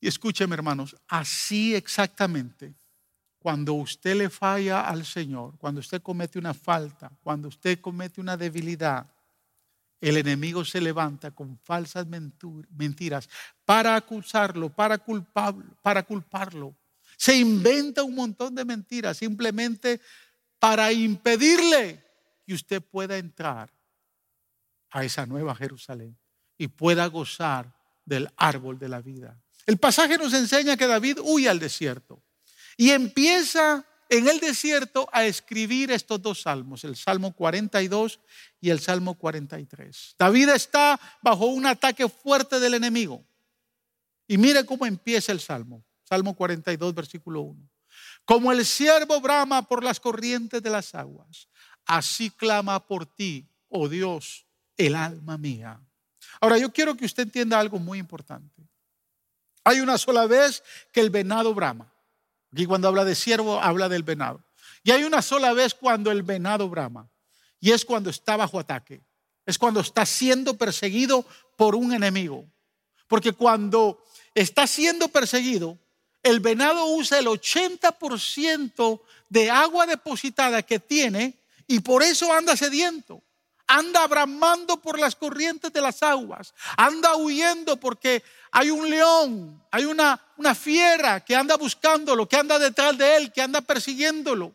Y 0.00 0.08
escúcheme, 0.08 0.54
hermanos, 0.54 0.96
así 1.06 1.74
exactamente 1.74 2.74
cuando 3.46 3.74
usted 3.74 4.16
le 4.16 4.28
falla 4.28 4.88
al 4.88 5.06
Señor, 5.06 5.56
cuando 5.56 5.78
usted 5.78 6.02
comete 6.02 6.36
una 6.36 6.52
falta, 6.52 7.12
cuando 7.22 7.46
usted 7.46 7.80
comete 7.80 8.20
una 8.20 8.36
debilidad, 8.36 9.06
el 10.00 10.16
enemigo 10.16 10.64
se 10.64 10.80
levanta 10.80 11.30
con 11.30 11.56
falsas 11.56 12.08
mentiras 12.08 13.28
para 13.64 13.94
acusarlo, 13.94 14.68
para 14.70 14.98
culparlo. 14.98 16.74
Se 17.16 17.36
inventa 17.36 18.02
un 18.02 18.16
montón 18.16 18.52
de 18.52 18.64
mentiras 18.64 19.18
simplemente 19.18 20.00
para 20.58 20.90
impedirle 20.90 22.02
que 22.44 22.52
usted 22.52 22.82
pueda 22.82 23.16
entrar 23.16 23.72
a 24.90 25.04
esa 25.04 25.24
nueva 25.24 25.54
Jerusalén 25.54 26.18
y 26.58 26.66
pueda 26.66 27.06
gozar 27.06 27.72
del 28.04 28.28
árbol 28.36 28.76
de 28.76 28.88
la 28.88 29.00
vida. 29.00 29.40
El 29.66 29.78
pasaje 29.78 30.18
nos 30.18 30.34
enseña 30.34 30.76
que 30.76 30.88
David 30.88 31.18
huye 31.22 31.48
al 31.48 31.60
desierto 31.60 32.15
y 32.76 32.90
empieza 32.90 33.86
en 34.08 34.28
el 34.28 34.38
desierto 34.38 35.08
a 35.12 35.24
escribir 35.24 35.90
estos 35.90 36.22
dos 36.22 36.42
salmos, 36.42 36.84
el 36.84 36.96
Salmo 36.96 37.32
42 37.32 38.20
y 38.60 38.70
el 38.70 38.80
Salmo 38.80 39.14
43. 39.14 40.14
David 40.18 40.50
está 40.50 41.00
bajo 41.22 41.46
un 41.46 41.66
ataque 41.66 42.08
fuerte 42.08 42.60
del 42.60 42.74
enemigo. 42.74 43.24
Y 44.28 44.38
mire 44.38 44.64
cómo 44.64 44.86
empieza 44.86 45.32
el 45.32 45.40
Salmo, 45.40 45.84
Salmo 46.04 46.34
42, 46.34 46.94
versículo 46.94 47.40
1. 47.42 47.68
Como 48.24 48.52
el 48.52 48.64
siervo 48.64 49.20
brama 49.20 49.62
por 49.62 49.82
las 49.82 50.00
corrientes 50.00 50.62
de 50.62 50.70
las 50.70 50.94
aguas, 50.94 51.48
así 51.84 52.30
clama 52.30 52.84
por 52.86 53.06
ti, 53.06 53.48
oh 53.68 53.88
Dios, 53.88 54.46
el 54.76 54.94
alma 54.94 55.38
mía. 55.38 55.80
Ahora 56.40 56.58
yo 56.58 56.72
quiero 56.72 56.96
que 56.96 57.06
usted 57.06 57.24
entienda 57.24 57.58
algo 57.58 57.78
muy 57.78 57.98
importante. 57.98 58.68
Hay 59.64 59.80
una 59.80 59.98
sola 59.98 60.26
vez 60.26 60.62
que 60.92 61.00
el 61.00 61.10
venado 61.10 61.54
brama. 61.54 61.92
Aquí 62.52 62.66
cuando 62.66 62.88
habla 62.88 63.04
de 63.04 63.14
siervo, 63.14 63.60
habla 63.60 63.88
del 63.88 64.02
venado. 64.02 64.44
Y 64.82 64.90
hay 64.90 65.04
una 65.04 65.22
sola 65.22 65.52
vez 65.52 65.74
cuando 65.74 66.10
el 66.10 66.22
venado 66.22 66.68
brama. 66.68 67.10
Y 67.60 67.72
es 67.72 67.84
cuando 67.84 68.10
está 68.10 68.36
bajo 68.36 68.58
ataque. 68.58 69.02
Es 69.44 69.58
cuando 69.58 69.80
está 69.80 70.06
siendo 70.06 70.54
perseguido 70.54 71.24
por 71.56 71.74
un 71.74 71.92
enemigo. 71.92 72.46
Porque 73.08 73.32
cuando 73.32 74.02
está 74.34 74.66
siendo 74.66 75.08
perseguido, 75.08 75.78
el 76.22 76.40
venado 76.40 76.86
usa 76.86 77.18
el 77.18 77.26
80% 77.26 79.00
de 79.28 79.50
agua 79.50 79.86
depositada 79.86 80.62
que 80.62 80.78
tiene 80.78 81.38
y 81.66 81.80
por 81.80 82.02
eso 82.02 82.32
anda 82.32 82.56
sediento 82.56 83.22
anda 83.66 84.06
bramando 84.06 84.76
por 84.76 84.98
las 84.98 85.16
corrientes 85.16 85.72
de 85.72 85.80
las 85.80 86.02
aguas, 86.02 86.54
anda 86.76 87.16
huyendo 87.16 87.76
porque 87.76 88.22
hay 88.50 88.70
un 88.70 88.88
león, 88.88 89.62
hay 89.70 89.84
una, 89.84 90.20
una 90.36 90.54
fiera 90.54 91.20
que 91.20 91.34
anda 91.34 91.56
buscándolo, 91.56 92.28
que 92.28 92.36
anda 92.36 92.58
detrás 92.58 92.96
de 92.96 93.16
él, 93.16 93.32
que 93.32 93.42
anda 93.42 93.60
persiguiéndolo. 93.60 94.54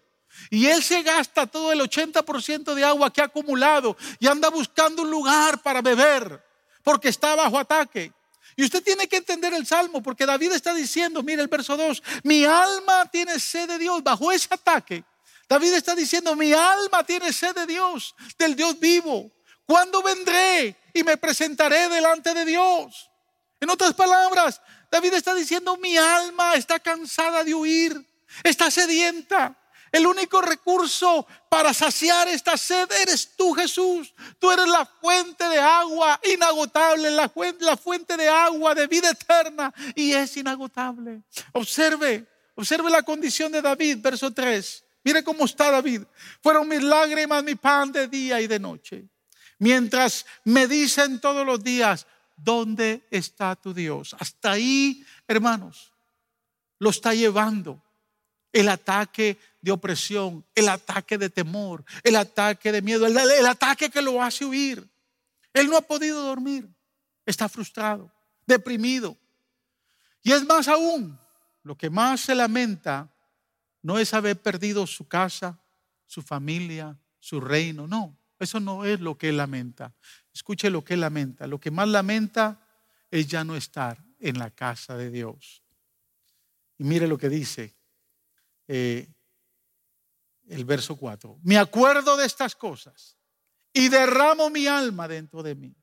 Y 0.49 0.67
él 0.67 0.81
se 0.81 1.03
gasta 1.03 1.45
todo 1.45 1.71
el 1.71 1.81
80% 1.81 2.73
de 2.73 2.83
agua 2.83 3.11
que 3.11 3.21
ha 3.21 3.25
acumulado 3.25 3.97
y 4.19 4.27
anda 4.27 4.49
buscando 4.49 5.03
un 5.03 5.11
lugar 5.11 5.61
para 5.61 5.81
beber 5.81 6.43
porque 6.83 7.09
está 7.09 7.35
bajo 7.35 7.59
ataque. 7.59 8.11
Y 8.55 8.63
usted 8.63 8.83
tiene 8.83 9.07
que 9.07 9.17
entender 9.17 9.53
el 9.53 9.65
salmo 9.65 10.01
porque 10.01 10.25
David 10.25 10.53
está 10.53 10.73
diciendo, 10.73 11.23
mire 11.23 11.41
el 11.41 11.47
verso 11.47 11.77
2, 11.77 12.03
mi 12.23 12.43
alma 12.43 13.05
tiene 13.11 13.39
sed 13.39 13.67
de 13.67 13.77
Dios 13.77 14.03
bajo 14.03 14.31
ese 14.31 14.53
ataque. 14.53 15.03
David 15.51 15.73
está 15.73 15.93
diciendo, 15.95 16.33
mi 16.33 16.53
alma 16.53 17.03
tiene 17.03 17.33
sed 17.33 17.53
de 17.53 17.65
Dios, 17.65 18.15
del 18.39 18.55
Dios 18.55 18.79
vivo. 18.79 19.29
¿Cuándo 19.65 20.01
vendré 20.01 20.77
y 20.93 21.03
me 21.03 21.17
presentaré 21.17 21.89
delante 21.89 22.33
de 22.33 22.45
Dios? 22.45 23.11
En 23.59 23.69
otras 23.69 23.93
palabras, 23.93 24.61
David 24.89 25.15
está 25.15 25.35
diciendo, 25.35 25.75
mi 25.75 25.97
alma 25.97 26.55
está 26.55 26.79
cansada 26.79 27.43
de 27.43 27.53
huir, 27.53 28.01
está 28.45 28.71
sedienta. 28.71 29.53
El 29.91 30.07
único 30.07 30.41
recurso 30.41 31.27
para 31.49 31.73
saciar 31.73 32.29
esta 32.29 32.55
sed 32.55 32.89
eres 33.01 33.35
tú, 33.35 33.51
Jesús. 33.51 34.13
Tú 34.39 34.51
eres 34.51 34.69
la 34.69 34.85
fuente 34.85 35.49
de 35.49 35.59
agua 35.59 36.17
inagotable, 36.33 37.11
la 37.11 37.27
fuente, 37.27 38.15
de 38.15 38.29
agua 38.29 38.73
de 38.73 38.87
vida 38.87 39.09
eterna 39.09 39.73
y 39.95 40.13
es 40.13 40.37
inagotable. 40.37 41.23
Observe, 41.51 42.25
observe 42.55 42.89
la 42.89 43.03
condición 43.03 43.51
de 43.51 43.61
David, 43.61 43.97
verso 43.99 44.31
3. 44.31 44.85
Mire 45.03 45.23
cómo 45.23 45.45
está 45.45 45.71
David. 45.71 46.03
Fueron 46.41 46.67
mis 46.67 46.83
lágrimas, 46.83 47.43
mi 47.43 47.55
pan 47.55 47.91
de 47.91 48.07
día 48.07 48.39
y 48.41 48.47
de 48.47 48.59
noche. 48.59 49.07
Mientras 49.59 50.25
me 50.43 50.67
dicen 50.67 51.19
todos 51.19 51.45
los 51.45 51.63
días, 51.63 52.07
¿dónde 52.35 53.07
está 53.11 53.55
tu 53.55 53.73
Dios? 53.73 54.15
Hasta 54.19 54.51
ahí, 54.51 55.05
hermanos, 55.27 55.91
lo 56.79 56.89
está 56.89 57.13
llevando 57.13 57.81
el 58.51 58.69
ataque 58.69 59.37
de 59.61 59.71
opresión, 59.71 60.45
el 60.55 60.67
ataque 60.67 61.17
de 61.17 61.29
temor, 61.29 61.83
el 62.03 62.15
ataque 62.15 62.71
de 62.71 62.81
miedo, 62.81 63.05
el, 63.05 63.17
el, 63.17 63.45
ataque 63.45 63.89
que 63.89 64.01
lo 64.01 64.21
hace 64.21 64.45
huir. 64.45 64.87
Él 65.53 65.67
no 65.67 65.77
ha 65.77 65.81
podido 65.81 66.21
dormir, 66.23 66.67
está 67.25 67.47
frustrado, 67.47 68.11
deprimido. 68.45 69.17
Y 70.23 70.31
es 70.31 70.43
más 70.45 70.67
aún, 70.67 71.17
lo 71.63 71.77
que 71.77 71.89
más 71.89 72.21
se 72.21 72.35
lamenta 72.35 73.09
no 73.81 73.99
es 73.99 74.13
haber 74.13 74.41
perdido 74.41 74.85
su 74.87 75.07
casa, 75.07 75.59
su 76.05 76.21
familia, 76.21 76.97
su 77.19 77.39
reino. 77.39 77.87
No, 77.87 78.17
eso 78.39 78.59
no 78.59 78.85
es 78.85 78.99
lo 78.99 79.17
que 79.17 79.29
él 79.29 79.37
lamenta. 79.37 79.93
Escuche 80.33 80.69
lo 80.69 80.83
que 80.83 80.95
él 80.95 81.01
lamenta. 81.01 81.47
Lo 81.47 81.59
que 81.59 81.71
más 81.71 81.87
lamenta 81.87 82.67
es 83.09 83.27
ya 83.27 83.43
no 83.43 83.55
estar 83.55 84.03
en 84.19 84.39
la 84.39 84.51
casa 84.51 84.95
de 84.97 85.09
Dios. 85.09 85.63
Y 86.77 86.83
mire 86.83 87.07
lo 87.07 87.17
que 87.17 87.29
dice 87.29 87.75
eh, 88.67 89.07
el 90.47 90.65
verso 90.65 90.95
4. 90.95 91.39
Me 91.43 91.57
acuerdo 91.57 92.17
de 92.17 92.25
estas 92.25 92.55
cosas 92.55 93.17
y 93.73 93.89
derramo 93.89 94.49
mi 94.49 94.67
alma 94.67 95.07
dentro 95.07 95.43
de 95.43 95.55
mí. 95.55 95.75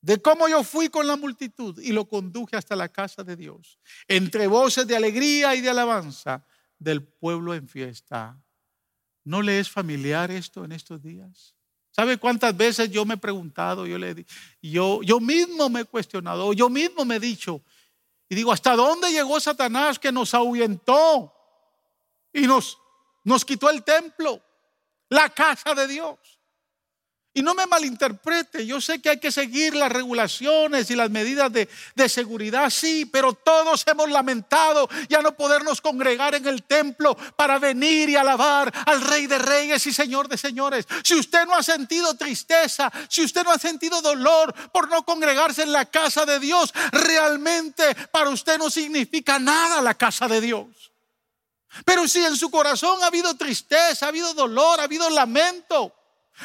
De 0.00 0.20
cómo 0.20 0.48
yo 0.48 0.62
fui 0.62 0.88
con 0.88 1.06
la 1.06 1.16
multitud 1.16 1.80
y 1.80 1.92
lo 1.92 2.06
conduje 2.06 2.56
hasta 2.56 2.76
la 2.76 2.88
casa 2.88 3.24
de 3.24 3.36
Dios. 3.36 3.78
Entre 4.06 4.46
voces 4.46 4.86
de 4.86 4.96
alegría 4.96 5.54
y 5.54 5.60
de 5.60 5.70
alabanza 5.70 6.44
del 6.78 7.02
pueblo 7.02 7.54
en 7.54 7.68
fiesta. 7.68 8.40
¿No 9.24 9.42
le 9.42 9.58
es 9.58 9.70
familiar 9.70 10.30
esto 10.30 10.64
en 10.64 10.72
estos 10.72 11.02
días? 11.02 11.54
¿Sabe 11.90 12.18
cuántas 12.18 12.56
veces 12.56 12.90
yo 12.90 13.04
me 13.04 13.14
he 13.14 13.18
preguntado, 13.18 13.86
yo, 13.86 13.96
le, 13.96 14.26
yo, 14.60 15.00
yo 15.02 15.18
mismo 15.18 15.70
me 15.70 15.80
he 15.80 15.84
cuestionado, 15.84 16.52
yo 16.52 16.68
mismo 16.68 17.04
me 17.04 17.16
he 17.16 17.20
dicho, 17.20 17.62
y 18.28 18.34
digo, 18.34 18.52
¿hasta 18.52 18.76
dónde 18.76 19.10
llegó 19.10 19.40
Satanás 19.40 19.98
que 19.98 20.12
nos 20.12 20.34
ahuyentó 20.34 21.32
y 22.32 22.46
nos, 22.46 22.78
nos 23.24 23.44
quitó 23.44 23.70
el 23.70 23.82
templo, 23.82 24.42
la 25.08 25.30
casa 25.30 25.74
de 25.74 25.86
Dios? 25.86 26.35
Y 27.36 27.42
no 27.42 27.54
me 27.54 27.66
malinterprete, 27.66 28.64
yo 28.64 28.80
sé 28.80 29.02
que 29.02 29.10
hay 29.10 29.20
que 29.20 29.30
seguir 29.30 29.76
las 29.76 29.92
regulaciones 29.92 30.90
y 30.90 30.96
las 30.96 31.10
medidas 31.10 31.52
de, 31.52 32.08
seguridad, 32.08 32.70
sí, 32.70 33.04
pero 33.04 33.34
todos 33.34 33.84
hemos 33.86 34.08
lamentado 34.08 34.88
ya 35.10 35.20
no 35.20 35.36
podernos 35.36 35.82
congregar 35.82 36.34
en 36.34 36.46
el 36.46 36.62
templo 36.62 37.14
para 37.36 37.58
venir 37.58 38.08
y 38.08 38.16
alabar 38.16 38.72
al 38.86 39.02
Rey 39.02 39.26
de 39.26 39.36
Reyes 39.36 39.86
y 39.86 39.92
Señor 39.92 40.28
de 40.28 40.38
Señores. 40.38 40.86
Si 41.04 41.14
usted 41.14 41.44
no 41.44 41.54
ha 41.54 41.62
sentido 41.62 42.14
tristeza, 42.14 42.90
si 43.10 43.22
usted 43.22 43.44
no 43.44 43.52
ha 43.52 43.58
sentido 43.58 44.00
dolor 44.00 44.54
por 44.72 44.88
no 44.88 45.04
congregarse 45.04 45.62
en 45.62 45.72
la 45.72 45.84
casa 45.84 46.24
de 46.24 46.40
Dios, 46.40 46.72
realmente 46.90 47.94
para 48.10 48.30
usted 48.30 48.56
no 48.56 48.70
significa 48.70 49.38
nada 49.38 49.82
la 49.82 49.92
casa 49.92 50.26
de 50.26 50.40
Dios. 50.40 50.68
Pero 51.84 52.08
si 52.08 52.24
en 52.24 52.34
su 52.34 52.50
corazón 52.50 53.02
ha 53.02 53.08
habido 53.08 53.36
tristeza, 53.36 54.06
ha 54.06 54.08
habido 54.08 54.32
dolor, 54.32 54.80
ha 54.80 54.84
habido 54.84 55.10
lamento, 55.10 55.92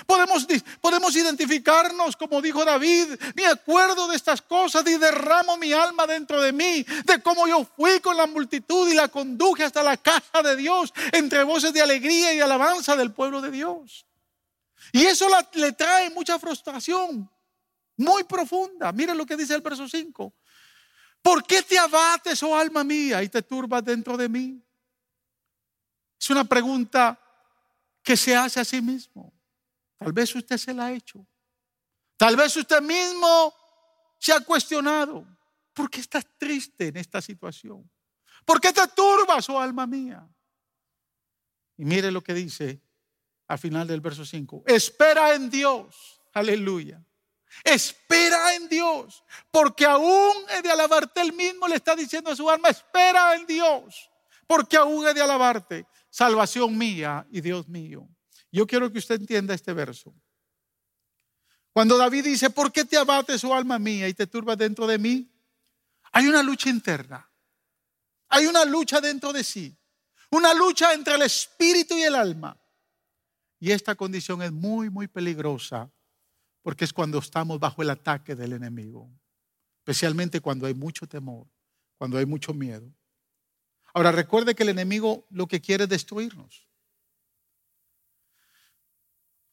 Podemos, 0.06 0.48
podemos 0.80 1.16
identificarnos, 1.16 2.16
como 2.16 2.42
dijo 2.42 2.64
David, 2.64 3.08
me 3.36 3.46
acuerdo 3.46 4.08
de 4.08 4.16
estas 4.16 4.42
cosas 4.42 4.88
y 4.88 4.98
derramo 4.98 5.58
mi 5.58 5.74
alma 5.74 6.08
dentro 6.08 6.42
de 6.42 6.54
mí, 6.54 6.86
de 7.06 7.22
cómo 7.22 7.48
yo 7.48 7.66
fui 7.76 8.00
con 8.00 8.16
la 8.16 8.26
multitud 8.26 8.90
y 8.90 8.94
la 8.94 9.10
conduje 9.10 9.64
hasta 9.64 9.84
la 9.84 9.98
casa 9.98 10.42
de 10.44 10.56
Dios, 10.56 10.94
entre 11.12 11.44
voces 11.44 11.74
de 11.74 11.82
alegría 11.82 12.34
y 12.34 12.40
alabanza 12.40 12.96
del 12.96 13.12
pueblo 13.12 13.42
de 13.42 13.52
Dios. 13.52 14.06
Y 14.94 15.06
eso 15.06 15.28
le 15.54 15.74
trae 15.74 16.10
mucha 16.10 16.40
frustración, 16.40 17.30
muy 17.98 18.24
profunda. 18.24 18.92
Miren 18.92 19.18
lo 19.18 19.26
que 19.26 19.38
dice 19.38 19.56
el 19.56 19.62
verso 19.62 19.88
5. 19.88 20.34
¿Por 21.22 21.46
qué 21.46 21.62
te 21.62 21.78
abates, 21.78 22.42
oh 22.44 22.58
alma 22.58 22.84
mía, 22.84 23.22
y 23.22 23.30
te 23.30 23.42
turbas 23.42 23.84
dentro 23.84 24.18
de 24.18 24.28
mí? 24.28 24.64
Es 26.20 26.30
una 26.30 26.44
pregunta 26.44 27.20
que 28.02 28.16
se 28.16 28.36
hace 28.36 28.60
a 28.60 28.66
sí 28.66 28.82
mismo. 28.82 29.34
Tal 30.02 30.14
vez 30.14 30.36
usted 30.36 30.58
se 30.58 30.74
la 30.74 30.88
ha 30.88 30.94
hecho. 30.94 31.24
Tal 32.18 32.36
vez 32.36 32.58
usted 32.58 32.82
mismo 32.82 33.54
se 34.18 34.34
ha 34.34 34.40
cuestionado. 34.40 35.28
¿Por 35.74 35.92
qué 35.92 36.00
estás 36.00 36.26
triste 36.40 36.88
en 36.88 36.98
esta 36.98 37.22
situación? 37.22 37.88
¿Por 38.44 38.60
qué 38.60 38.74
te 38.74 38.82
turbas, 38.96 39.48
oh 39.50 39.60
alma 39.60 39.86
mía? 39.86 40.28
Y 41.78 41.86
mire 41.86 42.12
lo 42.12 42.22
que 42.22 42.34
dice 42.34 42.82
al 43.48 43.60
final 43.60 43.88
del 43.88 44.02
verso 44.02 44.26
5. 44.26 44.64
Espera 44.66 45.36
en 45.36 45.52
Dios. 45.52 46.20
Aleluya. 46.34 47.00
Espera 47.64 48.56
en 48.56 48.68
Dios. 48.70 49.24
Porque 49.52 49.86
aún 49.86 50.34
he 50.50 50.64
de 50.64 50.72
alabarte. 50.72 51.22
Él 51.22 51.34
mismo 51.34 51.68
le 51.68 51.76
está 51.76 51.96
diciendo 51.96 52.32
a 52.32 52.36
su 52.36 52.50
alma, 52.50 52.70
espera 52.70 53.36
en 53.36 53.46
Dios. 53.46 54.10
Porque 54.48 54.78
aún 54.78 55.08
he 55.08 55.14
de 55.14 55.22
alabarte. 55.22 55.86
Salvación 56.10 56.76
mía 56.76 57.28
y 57.30 57.40
Dios 57.40 57.68
mío. 57.68 58.10
Yo 58.52 58.68
quiero 58.68 58.92
que 58.92 59.00
usted 59.00 59.16
entienda 59.16 59.54
este 59.54 59.74
verso. 59.74 60.14
Cuando 61.72 61.98
David 61.98 62.26
dice, 62.26 62.50
¿por 62.50 62.72
qué 62.72 62.84
te 62.84 62.98
abates, 62.98 63.44
oh 63.44 63.56
alma 63.56 63.80
mía, 63.80 64.08
y 64.10 64.14
te 64.14 64.28
turbas 64.28 64.58
dentro 64.58 64.86
de 64.86 64.98
mí? 64.98 65.32
Hay 66.12 66.28
una 66.28 66.44
lucha 66.44 66.70
interna. 66.70 67.30
Hay 68.28 68.46
una 68.46 68.66
lucha 68.66 69.00
dentro 69.00 69.32
de 69.32 69.44
sí. 69.44 69.78
Una 70.30 70.54
lucha 70.54 70.94
entre 70.94 71.16
el 71.16 71.22
espíritu 71.22 71.96
y 71.98 72.04
el 72.04 72.16
alma. 72.16 72.58
Y 73.60 73.72
esta 73.72 73.96
condición 73.96 74.42
es 74.42 74.52
muy, 74.52 74.90
muy 74.90 75.08
peligrosa 75.08 75.92
porque 76.62 76.86
es 76.86 76.94
cuando 76.94 77.20
estamos 77.20 77.60
bajo 77.60 77.82
el 77.82 77.90
ataque 77.90 78.36
del 78.36 78.54
enemigo. 78.54 79.10
Especialmente 79.80 80.42
cuando 80.42 80.68
hay 80.68 80.74
mucho 80.74 81.08
temor, 81.08 81.48
cuando 81.98 82.18
hay 82.18 82.26
mucho 82.26 82.54
miedo. 82.54 82.92
Ahora 83.94 84.12
recuerde 84.12 84.56
que 84.56 84.64
el 84.64 84.70
enemigo 84.70 85.26
lo 85.30 85.48
que 85.48 85.62
quiere 85.62 85.84
es 85.86 85.90
destruirnos. 85.90 86.71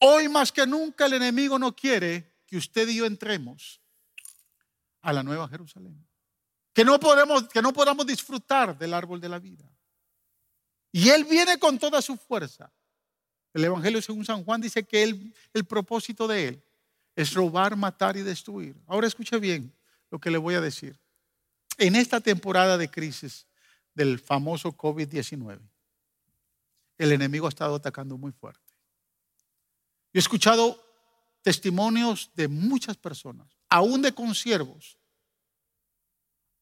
Hoy 0.00 0.28
más 0.28 0.52
que 0.52 0.66
nunca 0.66 1.06
el 1.06 1.14
enemigo 1.14 1.58
no 1.58 1.74
quiere 1.74 2.36
que 2.46 2.56
usted 2.56 2.88
y 2.88 2.96
yo 2.96 3.06
entremos 3.06 3.80
a 5.02 5.12
la 5.12 5.22
nueva 5.22 5.48
Jerusalén. 5.48 6.06
Que 6.72 6.84
no 6.84 7.00
podemos, 7.00 7.48
que 7.48 7.60
no 7.60 7.72
podamos 7.72 8.06
disfrutar 8.06 8.78
del 8.78 8.94
árbol 8.94 9.20
de 9.20 9.28
la 9.28 9.38
vida. 9.38 9.68
Y 10.92 11.08
él 11.08 11.24
viene 11.24 11.58
con 11.58 11.78
toda 11.78 12.00
su 12.00 12.16
fuerza. 12.16 12.72
El 13.52 13.64
Evangelio 13.64 14.00
según 14.00 14.24
San 14.24 14.44
Juan 14.44 14.60
dice 14.60 14.84
que 14.84 15.02
el 15.02 15.64
propósito 15.64 16.28
de 16.28 16.48
él 16.48 16.64
es 17.16 17.34
robar, 17.34 17.74
matar 17.74 18.16
y 18.16 18.22
destruir. 18.22 18.76
Ahora 18.86 19.08
escuche 19.08 19.38
bien 19.38 19.74
lo 20.08 20.20
que 20.20 20.30
le 20.30 20.38
voy 20.38 20.54
a 20.54 20.60
decir. 20.60 20.96
En 21.76 21.96
esta 21.96 22.20
temporada 22.20 22.78
de 22.78 22.88
crisis 22.88 23.46
del 23.92 24.20
famoso 24.20 24.70
COVID-19, 24.76 25.58
el 26.98 27.12
enemigo 27.12 27.46
ha 27.46 27.48
estado 27.48 27.74
atacando 27.74 28.16
muy 28.16 28.30
fuerte. 28.30 28.67
Yo 30.12 30.18
he 30.18 30.20
escuchado 30.20 30.82
testimonios 31.42 32.30
de 32.34 32.48
muchas 32.48 32.96
personas, 32.96 33.48
aún 33.68 34.02
de 34.02 34.12
consiervos, 34.12 34.98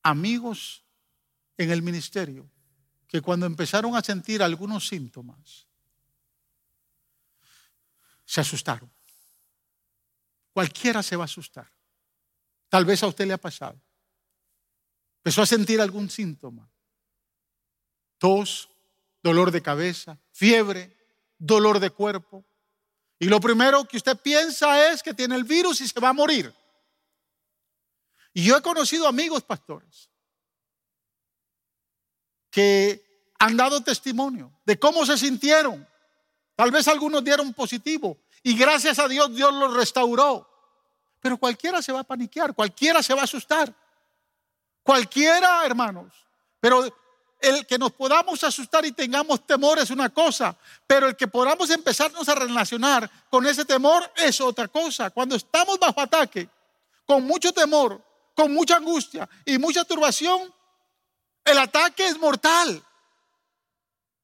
amigos 0.03 0.85
en 1.57 1.71
el 1.71 1.83
ministerio, 1.83 2.51
que 3.09 3.21
cuando 3.21 3.47
empezaron 3.47 3.97
a 3.97 4.03
sentir 4.03 4.43
algunos 4.43 4.89
síntomas, 4.89 5.67
se 8.25 8.41
asustaron. 8.41 8.91
Cualquiera 10.53 11.03
se 11.03 11.17
va 11.17 11.25
a 11.25 11.27
asustar. 11.27 11.71
Tal 12.69 12.85
vez 12.85 13.03
a 13.03 13.07
usted 13.07 13.27
le 13.27 13.35
ha 13.35 13.39
pasado. 13.39 13.81
Empezó 15.19 15.43
a 15.43 15.47
sentir 15.47 15.81
algún 15.81 16.11
síntoma. 16.11 16.69
Tos, 18.19 18.69
dolor 19.23 19.51
de 19.51 19.63
cabeza, 19.63 20.19
fiebre, 20.33 20.97
dolor 21.39 21.79
de 21.79 21.91
cuerpo. 21.91 22.45
Y 23.19 23.27
lo 23.27 23.41
primero 23.41 23.85
que 23.85 23.97
usted 23.97 24.17
piensa 24.19 24.91
es 24.91 25.03
que 25.03 25.15
tiene 25.15 25.37
el 25.37 25.45
virus 25.45 25.81
y 25.81 25.89
se 25.89 26.01
va 26.01 26.11
a 26.11 26.13
morir. 26.13 26.55
Y 28.35 28.45
yo 28.45 28.57
he 28.57 28.63
conocido 28.63 29.09
amigos 29.09 29.43
pastores 29.43 30.11
que 32.51 33.33
han 33.39 33.57
dado 33.57 33.83
testimonio 33.83 34.53
de 34.65 34.79
cómo 34.79 35.07
se 35.07 35.17
sintieron. 35.17 35.89
Tal 36.55 36.71
vez 36.71 36.89
algunos 36.89 37.25
dieron 37.25 37.53
positivo 37.55 38.19
y 38.43 38.57
gracias 38.57 38.99
a 38.99 39.09
Dios 39.09 39.35
Dios 39.35 39.53
los 39.55 39.73
restauró. 39.75 40.49
Pero 41.21 41.39
cualquiera 41.39 41.81
se 41.81 41.93
va 41.93 42.01
a 42.01 42.05
paniquear, 42.05 42.55
cualquiera 42.55 43.03
se 43.03 43.15
va 43.15 43.23
a 43.23 43.25
asustar. 43.25 43.75
Cualquiera, 44.83 45.65
hermanos. 45.65 46.13
Pero 46.61 46.87
el 47.41 47.67
que 47.67 47.79
nos 47.79 47.93
podamos 47.93 48.43
asustar 48.45 48.85
y 48.87 48.93
tengamos 48.93 49.47
temor 49.47 49.79
es 49.79 49.91
una 49.91 50.09
cosa, 50.09 50.57
pero 50.87 51.09
el 51.09 51.17
que 51.17 51.29
podamos 51.29 51.71
empezarnos 51.71 52.29
a 52.29 52.35
relacionar 52.35 53.11
con 53.31 53.47
ese 53.47 53.65
temor 53.65 54.11
es 54.17 54.41
otra 54.41 54.69
cosa. 54.69 55.11
Cuando 55.11 55.37
estamos 55.37 55.79
bajo 55.79 56.01
ataque, 56.01 56.49
con 57.05 57.25
mucho 57.25 57.53
temor, 57.53 58.03
con 58.35 58.53
mucha 58.53 58.77
angustia 58.77 59.29
y 59.45 59.59
mucha 59.59 59.85
turbación, 59.85 60.53
el 61.45 61.59
ataque 61.59 62.07
es 62.07 62.19
mortal. 62.19 62.83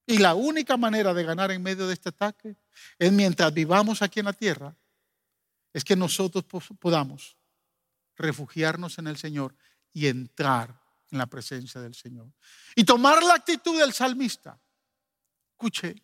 Y 0.05 0.17
la 0.17 0.33
única 0.33 0.75
manera 0.75 1.13
de 1.13 1.23
ganar 1.23 1.51
en 1.51 1.63
medio 1.63 1.87
de 1.87 1.93
este 1.93 2.09
ataque 2.09 2.57
es 2.99 3.11
mientras 3.11 3.53
vivamos 3.53 4.01
aquí 4.01 4.19
en 4.19 4.25
la 4.25 4.33
tierra, 4.33 4.75
es 5.71 5.83
que 5.83 5.95
nosotros 5.95 6.43
podamos 6.79 7.37
refugiarnos 8.15 8.97
en 8.97 9.07
el 9.07 9.17
Señor 9.17 9.55
y 9.93 10.07
entrar 10.07 10.82
en 11.13 11.19
la 11.19 11.27
presencia 11.27 11.79
del 11.79 11.93
Señor. 11.93 12.27
Y 12.75 12.83
tomar 12.83 13.23
la 13.23 13.35
actitud 13.35 13.79
del 13.79 13.93
salmista. 13.93 14.59
Escuche, 15.51 15.95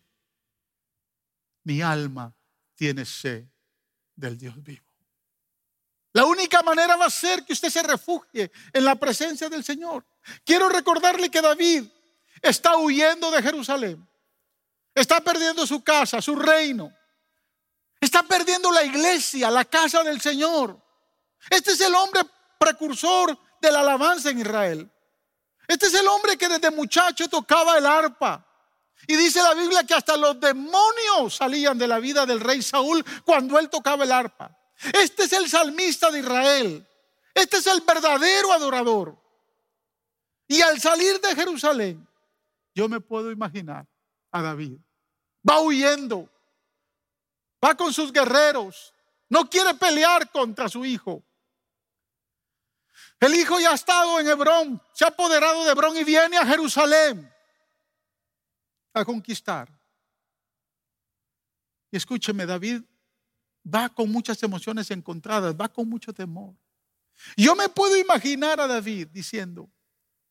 mi 1.64 1.82
alma 1.82 2.34
tiene 2.76 3.04
sed 3.04 3.44
del 4.14 4.38
Dios 4.38 4.62
vivo. 4.62 4.86
La 6.12 6.24
única 6.24 6.62
manera 6.62 6.96
va 6.96 7.06
a 7.06 7.10
ser 7.10 7.44
que 7.44 7.52
usted 7.52 7.70
se 7.70 7.82
refugie 7.82 8.50
en 8.72 8.84
la 8.84 8.94
presencia 8.94 9.48
del 9.48 9.64
Señor. 9.64 10.06
Quiero 10.44 10.68
recordarle 10.68 11.30
que 11.30 11.42
David 11.42 11.84
está 12.40 12.76
huyendo 12.76 13.30
de 13.30 13.42
Jerusalén. 13.42 14.08
Está 14.94 15.20
perdiendo 15.20 15.66
su 15.66 15.82
casa, 15.82 16.22
su 16.22 16.36
reino. 16.36 16.92
Está 18.00 18.22
perdiendo 18.22 18.72
la 18.72 18.84
iglesia, 18.84 19.50
la 19.50 19.64
casa 19.64 20.02
del 20.02 20.20
Señor. 20.20 20.80
Este 21.48 21.72
es 21.72 21.80
el 21.80 21.94
hombre 21.94 22.22
precursor 22.58 23.38
de 23.60 23.72
la 23.72 23.80
alabanza 23.80 24.30
en 24.30 24.40
Israel. 24.40 24.90
Este 25.70 25.86
es 25.86 25.94
el 25.94 26.08
hombre 26.08 26.36
que 26.36 26.48
desde 26.48 26.68
muchacho 26.72 27.28
tocaba 27.28 27.78
el 27.78 27.86
arpa. 27.86 28.44
Y 29.06 29.14
dice 29.14 29.40
la 29.40 29.54
Biblia 29.54 29.84
que 29.84 29.94
hasta 29.94 30.16
los 30.16 30.40
demonios 30.40 31.36
salían 31.36 31.78
de 31.78 31.86
la 31.86 32.00
vida 32.00 32.26
del 32.26 32.40
rey 32.40 32.60
Saúl 32.60 33.04
cuando 33.24 33.56
él 33.56 33.70
tocaba 33.70 34.02
el 34.02 34.10
arpa. 34.10 34.50
Este 34.92 35.22
es 35.22 35.32
el 35.32 35.48
salmista 35.48 36.10
de 36.10 36.18
Israel. 36.18 36.88
Este 37.32 37.58
es 37.58 37.68
el 37.68 37.82
verdadero 37.82 38.52
adorador. 38.52 39.16
Y 40.48 40.60
al 40.60 40.80
salir 40.80 41.20
de 41.20 41.36
Jerusalén, 41.36 42.04
yo 42.74 42.88
me 42.88 42.98
puedo 43.00 43.30
imaginar 43.30 43.86
a 44.32 44.42
David. 44.42 44.76
Va 45.48 45.60
huyendo. 45.60 46.28
Va 47.64 47.76
con 47.76 47.92
sus 47.92 48.12
guerreros. 48.12 48.92
No 49.28 49.48
quiere 49.48 49.74
pelear 49.74 50.32
contra 50.32 50.68
su 50.68 50.84
hijo. 50.84 51.22
El 53.20 53.34
hijo 53.34 53.60
ya 53.60 53.72
ha 53.72 53.74
estado 53.74 54.18
en 54.18 54.28
Hebrón, 54.28 54.82
se 54.94 55.04
ha 55.04 55.08
apoderado 55.08 55.64
de 55.64 55.72
Hebrón 55.72 55.96
y 55.96 56.04
viene 56.04 56.38
a 56.38 56.46
Jerusalén 56.46 57.30
a 58.94 59.04
conquistar. 59.04 59.70
Escúcheme, 61.92 62.46
David 62.46 62.82
va 63.62 63.90
con 63.90 64.10
muchas 64.10 64.42
emociones 64.42 64.90
encontradas, 64.90 65.54
va 65.54 65.68
con 65.68 65.88
mucho 65.88 66.14
temor. 66.14 66.54
Yo 67.36 67.54
me 67.54 67.68
puedo 67.68 67.96
imaginar 67.96 68.58
a 68.58 68.66
David 68.66 69.08
diciendo, 69.08 69.70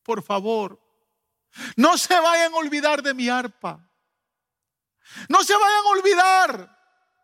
por 0.01 0.23
favor, 0.23 0.81
no 1.75 1.97
se 1.97 2.19
vayan 2.19 2.53
a 2.53 2.57
olvidar 2.57 3.03
de 3.03 3.13
mi 3.13 3.29
arpa. 3.29 3.87
No 5.27 5.43
se 5.43 5.53
vayan 5.53 5.85
a 5.85 5.89
olvidar 5.89 6.78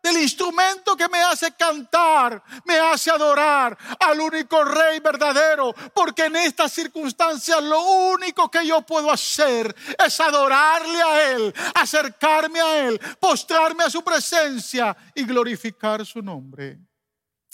del 0.06 0.22
instrumento 0.22 0.96
que 0.96 1.08
me 1.08 1.18
hace 1.18 1.52
cantar, 1.52 2.42
me 2.64 2.78
hace 2.78 3.10
adorar 3.10 3.76
al 3.98 4.20
único 4.20 4.64
rey 4.64 5.00
verdadero, 5.00 5.74
porque 5.92 6.26
en 6.26 6.36
estas 6.36 6.72
circunstancias 6.72 7.62
lo 7.62 7.80
único 8.12 8.48
que 8.48 8.64
yo 8.64 8.82
puedo 8.82 9.10
hacer 9.10 9.74
es 10.04 10.20
adorarle 10.20 11.02
a 11.02 11.32
Él, 11.32 11.54
acercarme 11.74 12.60
a 12.60 12.86
Él, 12.86 13.00
postrarme 13.18 13.84
a 13.84 13.90
su 13.90 14.02
presencia 14.04 14.96
y 15.14 15.24
glorificar 15.24 16.06
su 16.06 16.22
nombre. 16.22 16.78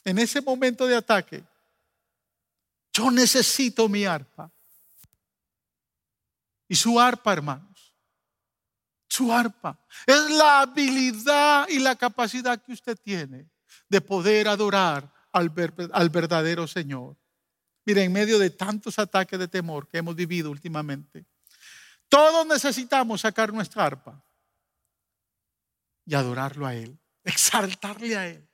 En 0.05 0.19
ese 0.19 0.43
momento 0.43 0.87
de 0.87 0.97
ataque, 0.97 1.43
yo 2.93 3.11
necesito 3.11 3.89
mi 3.89 4.05
arpa. 4.05 4.51
Y 6.69 6.75
su 6.75 7.01
arpa, 7.01 7.33
hermano 7.33 7.72
su 9.13 9.31
arpa. 9.31 9.79
Es 10.07 10.31
la 10.31 10.63
habilidad 10.63 11.69
y 11.69 11.79
la 11.79 11.97
capacidad 11.97 12.63
que 12.63 12.73
usted 12.73 12.97
tiene 12.97 13.51
de 13.87 14.01
poder 14.01 14.49
adorar 14.49 15.13
al, 15.33 15.51
verdadero 15.51 16.67
Señor. 16.67 17.19
Mire, 17.85 18.05
en 18.05 18.13
medio 18.13 18.39
de 18.39 18.49
tantos 18.49 18.99
ataques 18.99 19.39
de 19.39 19.49
temor 19.49 19.87
que 19.87 19.99
hemos 19.99 20.15
vivido 20.17 20.51
últimamente, 20.51 21.27
todos 22.09 22.47
necesitamos 22.47 23.21
sacar 23.21 23.53
nuestra 23.53 23.85
arpa 23.85 24.25
y 26.07 26.15
adorarlo 26.15 26.67
a 26.67 26.75
Él, 26.75 26.99
exaltarle 27.25 28.17
a 28.17 28.29
Él, 28.29 28.49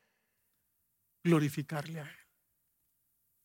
glorificarle 1.22 2.00
a 2.00 2.04
Él. 2.04 2.18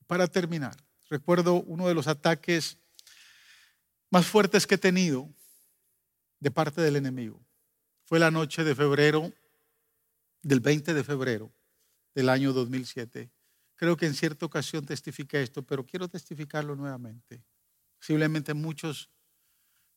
Para 0.07 0.27
terminar, 0.27 0.75
recuerdo 1.09 1.61
uno 1.61 1.87
de 1.87 1.93
los 1.93 2.07
ataques 2.07 2.79
más 4.09 4.25
fuertes 4.25 4.65
que 4.65 4.75
he 4.75 4.79
tenido 4.79 5.29
de 6.43 6.51
parte 6.51 6.81
del 6.81 6.97
enemigo. 6.97 7.41
Fue 8.03 8.19
la 8.19 8.29
noche 8.29 8.65
de 8.65 8.75
febrero, 8.75 9.31
del 10.41 10.59
20 10.59 10.93
de 10.93 11.01
febrero 11.01 11.53
del 12.13 12.27
año 12.27 12.51
2007. 12.51 13.31
Creo 13.75 13.95
que 13.95 14.07
en 14.07 14.13
cierta 14.13 14.45
ocasión 14.45 14.85
testifiqué 14.85 15.41
esto, 15.41 15.63
pero 15.63 15.85
quiero 15.85 16.09
testificarlo 16.09 16.75
nuevamente. 16.75 17.41
Posiblemente 17.97 18.53
muchos 18.53 19.09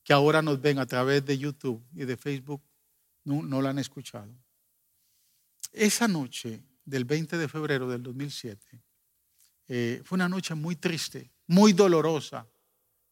que 0.05 0.13
ahora 0.13 0.41
nos 0.41 0.61
ven 0.61 0.79
a 0.79 0.87
través 0.87 1.25
de 1.25 1.37
YouTube 1.37 1.85
y 1.93 2.05
de 2.05 2.17
Facebook 2.17 2.63
no, 3.25 3.43
no 3.43 3.61
lo 3.61 3.69
han 3.69 3.81
escuchado. 3.81 4.33
Esa 5.73 6.07
noche 6.07 6.63
del 6.85 7.05
20 7.05 7.39
de 7.39 7.49
febrero 7.49 7.89
del 7.89 8.05
2007 8.05 8.85
eh, 9.67 10.01
fue 10.05 10.15
una 10.15 10.29
noche 10.29 10.55
muy 10.55 10.77
triste, 10.77 11.29
muy 11.49 11.73
dolorosa 11.73 12.47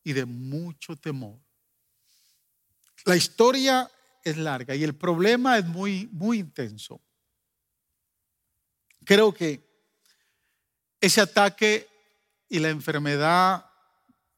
y 0.04 0.12
de 0.12 0.24
mucho 0.24 0.94
temor. 0.94 1.40
La 3.04 3.16
historia 3.16 3.90
es 4.22 4.36
larga 4.36 4.74
y 4.74 4.82
el 4.82 4.94
problema 4.94 5.58
es 5.58 5.66
muy, 5.66 6.08
muy 6.12 6.38
intenso. 6.38 7.00
Creo 9.04 9.32
que 9.34 9.62
ese 11.00 11.20
ataque 11.20 11.86
y 12.48 12.58
la 12.58 12.70
enfermedad 12.70 13.66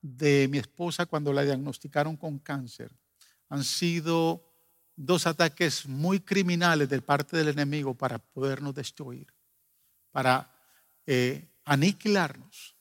de 0.00 0.48
mi 0.48 0.58
esposa 0.58 1.06
cuando 1.06 1.32
la 1.32 1.42
diagnosticaron 1.42 2.16
con 2.16 2.38
cáncer 2.38 2.90
han 3.48 3.62
sido 3.62 4.42
dos 4.96 5.26
ataques 5.26 5.86
muy 5.86 6.20
criminales 6.20 6.88
de 6.88 7.00
parte 7.00 7.36
del 7.36 7.48
enemigo 7.48 7.94
para 7.94 8.18
podernos 8.18 8.74
destruir, 8.74 9.32
para 10.10 10.50
eh, 11.06 11.46
aniquilarnos. 11.64 12.74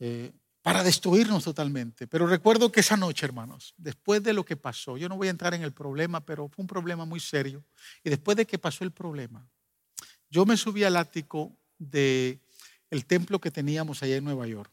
Eh, 0.00 0.32
para 0.64 0.82
destruirnos 0.82 1.44
totalmente. 1.44 2.06
Pero 2.06 2.26
recuerdo 2.26 2.72
que 2.72 2.80
esa 2.80 2.96
noche, 2.96 3.26
hermanos, 3.26 3.74
después 3.76 4.22
de 4.22 4.32
lo 4.32 4.46
que 4.46 4.56
pasó, 4.56 4.96
yo 4.96 5.10
no 5.10 5.16
voy 5.18 5.28
a 5.28 5.30
entrar 5.30 5.52
en 5.52 5.62
el 5.62 5.74
problema, 5.74 6.24
pero 6.24 6.48
fue 6.48 6.62
un 6.62 6.66
problema 6.66 7.04
muy 7.04 7.20
serio. 7.20 7.62
Y 8.02 8.08
después 8.08 8.34
de 8.38 8.46
que 8.46 8.58
pasó 8.58 8.82
el 8.82 8.90
problema, 8.90 9.46
yo 10.30 10.46
me 10.46 10.56
subí 10.56 10.82
al 10.82 10.96
ático 10.96 11.54
del 11.76 12.40
el 12.88 13.04
templo 13.04 13.42
que 13.42 13.50
teníamos 13.50 14.02
allá 14.02 14.16
en 14.16 14.24
Nueva 14.24 14.46
York. 14.46 14.72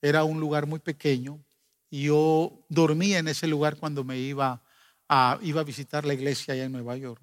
Era 0.00 0.24
un 0.24 0.40
lugar 0.40 0.64
muy 0.64 0.78
pequeño 0.78 1.44
y 1.90 2.04
yo 2.04 2.64
dormía 2.70 3.18
en 3.18 3.28
ese 3.28 3.46
lugar 3.46 3.76
cuando 3.76 4.04
me 4.04 4.18
iba 4.18 4.62
a, 5.10 5.38
iba 5.42 5.60
a 5.60 5.64
visitar 5.64 6.06
la 6.06 6.14
iglesia 6.14 6.54
allá 6.54 6.64
en 6.64 6.72
Nueva 6.72 6.96
York. 6.96 7.20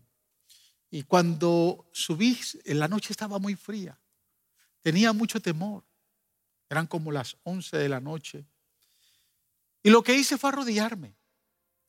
Y 0.91 1.01
cuando 1.01 1.89
subí, 1.91 2.37
en 2.65 2.77
la 2.77 2.87
noche 2.87 3.13
estaba 3.13 3.39
muy 3.39 3.55
fría. 3.55 3.99
Tenía 4.83 5.11
mucho 5.11 5.39
temor. 5.39 5.83
Eran 6.75 6.87
como 6.87 7.09
las 7.09 7.37
11 7.43 7.77
de 7.77 7.87
la 7.87 8.01
noche. 8.01 8.45
Y 9.81 9.89
lo 9.89 10.03
que 10.03 10.13
hice 10.13 10.37
fue 10.37 10.49
arrodillarme. 10.49 11.15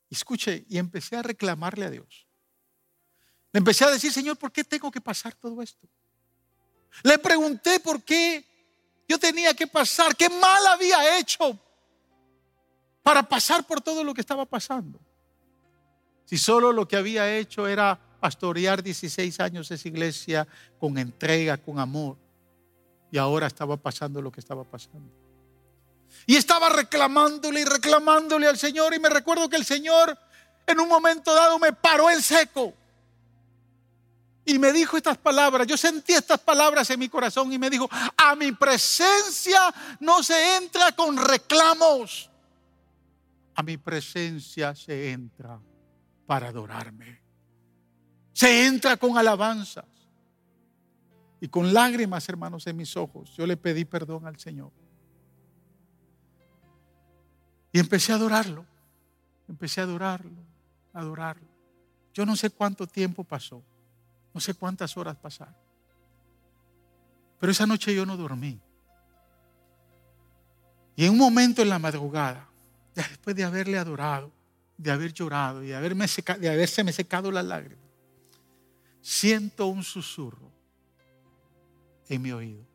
Escuche, 0.09 0.65
y 0.69 0.77
empecé 0.77 1.17
a 1.17 1.21
reclamarle 1.21 1.83
a 1.83 1.89
Dios. 1.89 2.25
Le 3.51 3.57
empecé 3.57 3.83
a 3.83 3.91
decir, 3.91 4.13
Señor, 4.13 4.37
¿por 4.37 4.49
qué 4.49 4.63
tengo 4.63 4.89
que 4.89 5.01
pasar 5.01 5.35
todo 5.35 5.61
esto? 5.61 5.89
Le 7.03 7.19
pregunté 7.19 7.81
por 7.81 8.01
qué 8.01 8.45
yo 9.09 9.19
tenía 9.19 9.53
que 9.53 9.67
pasar, 9.67 10.15
qué 10.15 10.29
mal 10.29 10.65
había 10.67 11.19
hecho 11.19 11.59
para 13.03 13.27
pasar 13.27 13.67
por 13.67 13.81
todo 13.81 14.05
lo 14.05 14.13
que 14.13 14.21
estaba 14.21 14.45
pasando. 14.45 15.01
Si 16.23 16.37
solo 16.37 16.71
lo 16.71 16.87
que 16.87 16.95
había 16.95 17.37
hecho 17.37 17.67
era 17.67 17.99
pastorear 18.21 18.81
16 18.81 19.37
años 19.41 19.69
esa 19.69 19.87
iglesia 19.89 20.47
con 20.79 20.97
entrega, 20.97 21.57
con 21.57 21.77
amor 21.77 22.17
y 23.11 23.17
ahora 23.17 23.47
estaba 23.47 23.77
pasando 23.77 24.21
lo 24.21 24.31
que 24.31 24.39
estaba 24.39 24.63
pasando. 24.63 25.11
Y 26.25 26.35
estaba 26.35 26.69
reclamándole 26.69 27.61
y 27.61 27.65
reclamándole 27.65 28.47
al 28.47 28.57
Señor. 28.57 28.93
Y 28.93 28.99
me 28.99 29.09
recuerdo 29.09 29.49
que 29.49 29.55
el 29.55 29.65
Señor 29.65 30.17
en 30.65 30.79
un 30.79 30.89
momento 30.89 31.33
dado 31.33 31.57
me 31.59 31.73
paró 31.73 32.09
en 32.09 32.21
seco. 32.21 32.73
Y 34.45 34.59
me 34.59 34.71
dijo 34.71 34.97
estas 34.97 35.17
palabras. 35.17 35.67
Yo 35.67 35.77
sentí 35.77 36.13
estas 36.13 36.39
palabras 36.39 36.89
en 36.89 36.99
mi 36.99 37.09
corazón 37.09 37.51
y 37.51 37.57
me 37.57 37.69
dijo, 37.69 37.89
a 38.17 38.35
mi 38.35 38.51
presencia 38.51 39.73
no 39.99 40.23
se 40.23 40.57
entra 40.57 40.91
con 40.93 41.17
reclamos. 41.17 42.29
A 43.55 43.63
mi 43.63 43.77
presencia 43.77 44.75
se 44.75 45.11
entra 45.11 45.59
para 46.25 46.49
adorarme. 46.49 47.21
Se 48.33 48.65
entra 48.65 48.97
con 48.97 49.17
alabanzas. 49.17 49.85
Y 51.39 51.47
con 51.49 51.73
lágrimas, 51.73 52.27
hermanos, 52.29 52.65
en 52.67 52.77
mis 52.77 52.97
ojos, 52.97 53.35
yo 53.35 53.45
le 53.45 53.57
pedí 53.57 53.85
perdón 53.85 54.25
al 54.25 54.39
Señor. 54.39 54.71
Y 57.71 57.79
empecé 57.79 58.11
a 58.11 58.15
adorarlo. 58.15 58.65
Empecé 59.47 59.81
a 59.81 59.83
adorarlo, 59.83 60.31
a 60.93 60.99
adorarlo. 60.99 61.47
Yo 62.13 62.25
no 62.25 62.35
sé 62.35 62.49
cuánto 62.49 62.87
tiempo 62.87 63.23
pasó. 63.23 63.63
No 64.33 64.41
sé 64.41 64.53
cuántas 64.53 64.97
horas 64.97 65.15
pasaron. 65.15 65.55
Pero 67.39 67.51
esa 67.51 67.65
noche 67.65 67.93
yo 67.95 68.05
no 68.05 68.17
dormí. 68.17 68.59
Y 70.95 71.05
en 71.05 71.11
un 71.11 71.19
momento 71.19 71.61
en 71.61 71.69
la 71.69 71.77
madrugada, 71.77 72.49
después 72.95 73.35
de 73.35 73.43
haberle 73.43 73.77
adorado, 73.77 74.31
de 74.75 74.91
haber 74.91 75.13
llorado 75.13 75.63
y 75.63 75.67
de, 75.67 76.35
de 76.39 76.49
haberse 76.49 76.83
me 76.83 76.91
secado 76.91 77.31
las 77.31 77.45
lágrimas, 77.45 77.85
siento 79.01 79.67
un 79.67 79.83
susurro 79.83 80.51
en 82.09 82.21
mi 82.21 82.31
oído. 82.31 82.65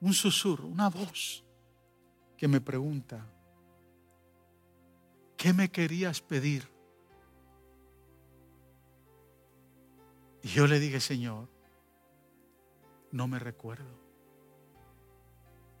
Un 0.00 0.12
susurro, 0.12 0.66
una 0.66 0.88
voz 0.90 1.44
que 2.36 2.48
me 2.48 2.60
pregunta, 2.60 3.24
¿qué 5.36 5.52
me 5.52 5.70
querías 5.70 6.20
pedir? 6.20 6.68
Y 10.42 10.48
yo 10.48 10.66
le 10.66 10.80
dije, 10.80 10.98
Señor, 10.98 11.48
no 13.12 13.28
me 13.28 13.38
recuerdo. 13.38 14.02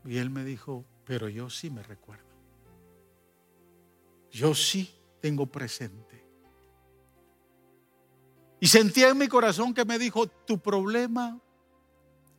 Y 0.04 0.18
él 0.18 0.30
me 0.30 0.44
dijo, 0.44 0.84
pero 1.04 1.28
yo 1.28 1.50
sí 1.50 1.70
me 1.70 1.82
recuerdo. 1.82 2.30
Yo 4.30 4.54
sí 4.54 4.94
tengo 5.20 5.46
presente 5.46 6.11
y 8.62 8.68
sentía 8.68 9.08
en 9.08 9.18
mi 9.18 9.26
corazón 9.26 9.74
que 9.74 9.84
me 9.84 9.98
dijo, 9.98 10.28
tu 10.28 10.56
problema 10.56 11.36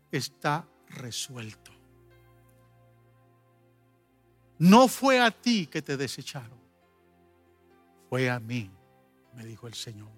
está 0.10 0.66
resuelto. 0.88 1.74
No 4.58 4.88
fue 4.88 5.20
a 5.20 5.32
ti 5.32 5.68
que 5.68 5.82
te 5.82 5.98
desecharon, 5.98 6.58
fue 8.10 8.30
a 8.30 8.40
mí, 8.40 8.72
me 9.36 9.44
dijo 9.44 9.68
el 9.68 9.74
Señor. 9.74 10.14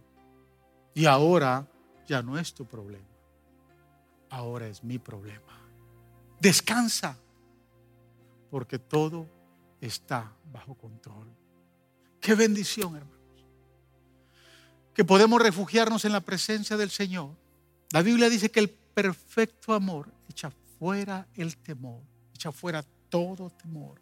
Y 0.93 1.08
ahora 1.08 1.68
ya 2.06 2.22
no 2.22 2.38
es 2.38 2.53
tu 2.53 2.68
problema, 2.68 3.10
ahora 4.30 4.68
es 4.68 4.84
mi 4.84 4.99
problema. 4.99 5.60
Descansa, 6.39 7.18
porque 8.51 8.78
todo 8.78 9.28
está 9.82 10.32
bajo 10.53 10.76
control. 10.76 11.28
Qué 12.22 12.36
bendición, 12.36 12.95
hermano 12.95 13.14
que 14.96 15.04
podemos 15.04 15.41
refugiarnos 15.41 16.06
en 16.06 16.14
la 16.14 16.22
presencia 16.22 16.78
del 16.78 16.89
Señor. 16.89 17.36
La 17.91 18.02
Biblia 18.02 18.30
dice 18.30 18.50
que 18.50 18.62
el 18.62 18.70
perfecto 18.70 19.74
amor 19.74 20.10
echa 20.30 20.52
fuera 20.80 21.28
el 21.36 21.58
temor, 21.58 22.02
echa 22.34 22.52
fuera 22.52 22.84
todo 23.10 23.50
temor. 23.50 24.02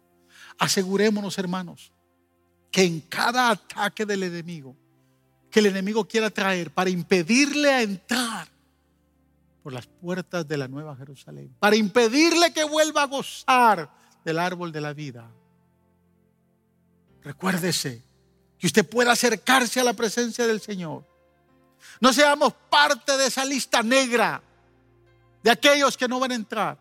Asegurémonos, 0.58 1.36
hermanos, 1.36 1.92
que 2.70 2.84
en 2.84 3.00
cada 3.00 3.50
ataque 3.50 4.06
del 4.06 4.22
enemigo, 4.22 4.76
que 5.50 5.58
el 5.60 5.66
enemigo 5.66 6.06
quiera 6.06 6.30
traer 6.30 6.70
para 6.70 6.90
impedirle 6.90 7.72
a 7.72 7.82
entrar 7.82 8.48
por 9.64 9.72
las 9.72 9.86
puertas 9.86 10.46
de 10.46 10.56
la 10.56 10.68
Nueva 10.68 10.94
Jerusalén, 10.96 11.56
para 11.58 11.74
impedirle 11.74 12.52
que 12.52 12.64
vuelva 12.64 13.02
a 13.02 13.06
gozar 13.06 13.90
del 14.24 14.38
árbol 14.38 14.70
de 14.70 14.80
la 14.80 14.92
vida. 14.92 15.28
Recuérdese 17.22 18.13
que 18.64 18.68
usted 18.68 18.88
pueda 18.88 19.12
acercarse 19.12 19.78
a 19.78 19.84
la 19.84 19.92
presencia 19.92 20.46
del 20.46 20.58
Señor. 20.58 21.04
No 22.00 22.14
seamos 22.14 22.54
parte 22.70 23.14
de 23.14 23.26
esa 23.26 23.44
lista 23.44 23.82
negra 23.82 24.40
de 25.42 25.50
aquellos 25.50 25.98
que 25.98 26.08
no 26.08 26.18
van 26.18 26.32
a 26.32 26.34
entrar. 26.34 26.78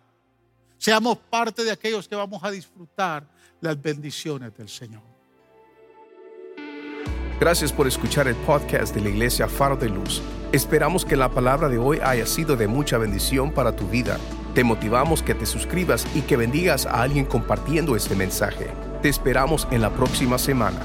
Seamos 0.77 1.17
parte 1.17 1.61
de 1.61 1.71
aquellos 1.71 2.07
que 2.07 2.15
vamos 2.15 2.41
a 2.41 2.51
disfrutar 2.51 3.27
las 3.59 3.81
bendiciones 3.81 4.55
del 4.55 4.69
Señor. 4.69 5.01
Gracias 7.37 7.73
por 7.73 7.85
escuchar 7.85 8.29
el 8.29 8.35
podcast 8.37 8.95
de 8.95 9.01
la 9.01 9.09
Iglesia 9.09 9.49
Faro 9.49 9.75
de 9.75 9.89
Luz. 9.89 10.21
Esperamos 10.53 11.03
que 11.03 11.17
la 11.17 11.31
palabra 11.31 11.67
de 11.67 11.79
hoy 11.79 11.99
haya 12.01 12.25
sido 12.25 12.55
de 12.55 12.69
mucha 12.69 12.97
bendición 12.97 13.51
para 13.51 13.75
tu 13.75 13.89
vida. 13.89 14.17
Te 14.55 14.63
motivamos 14.63 15.21
que 15.21 15.35
te 15.35 15.45
suscribas 15.45 16.07
y 16.15 16.21
que 16.21 16.37
bendigas 16.37 16.85
a 16.85 17.01
alguien 17.01 17.25
compartiendo 17.25 17.97
este 17.97 18.15
mensaje. 18.15 18.71
Te 19.01 19.09
esperamos 19.09 19.67
en 19.69 19.81
la 19.81 19.89
próxima 19.89 20.37
semana. 20.37 20.79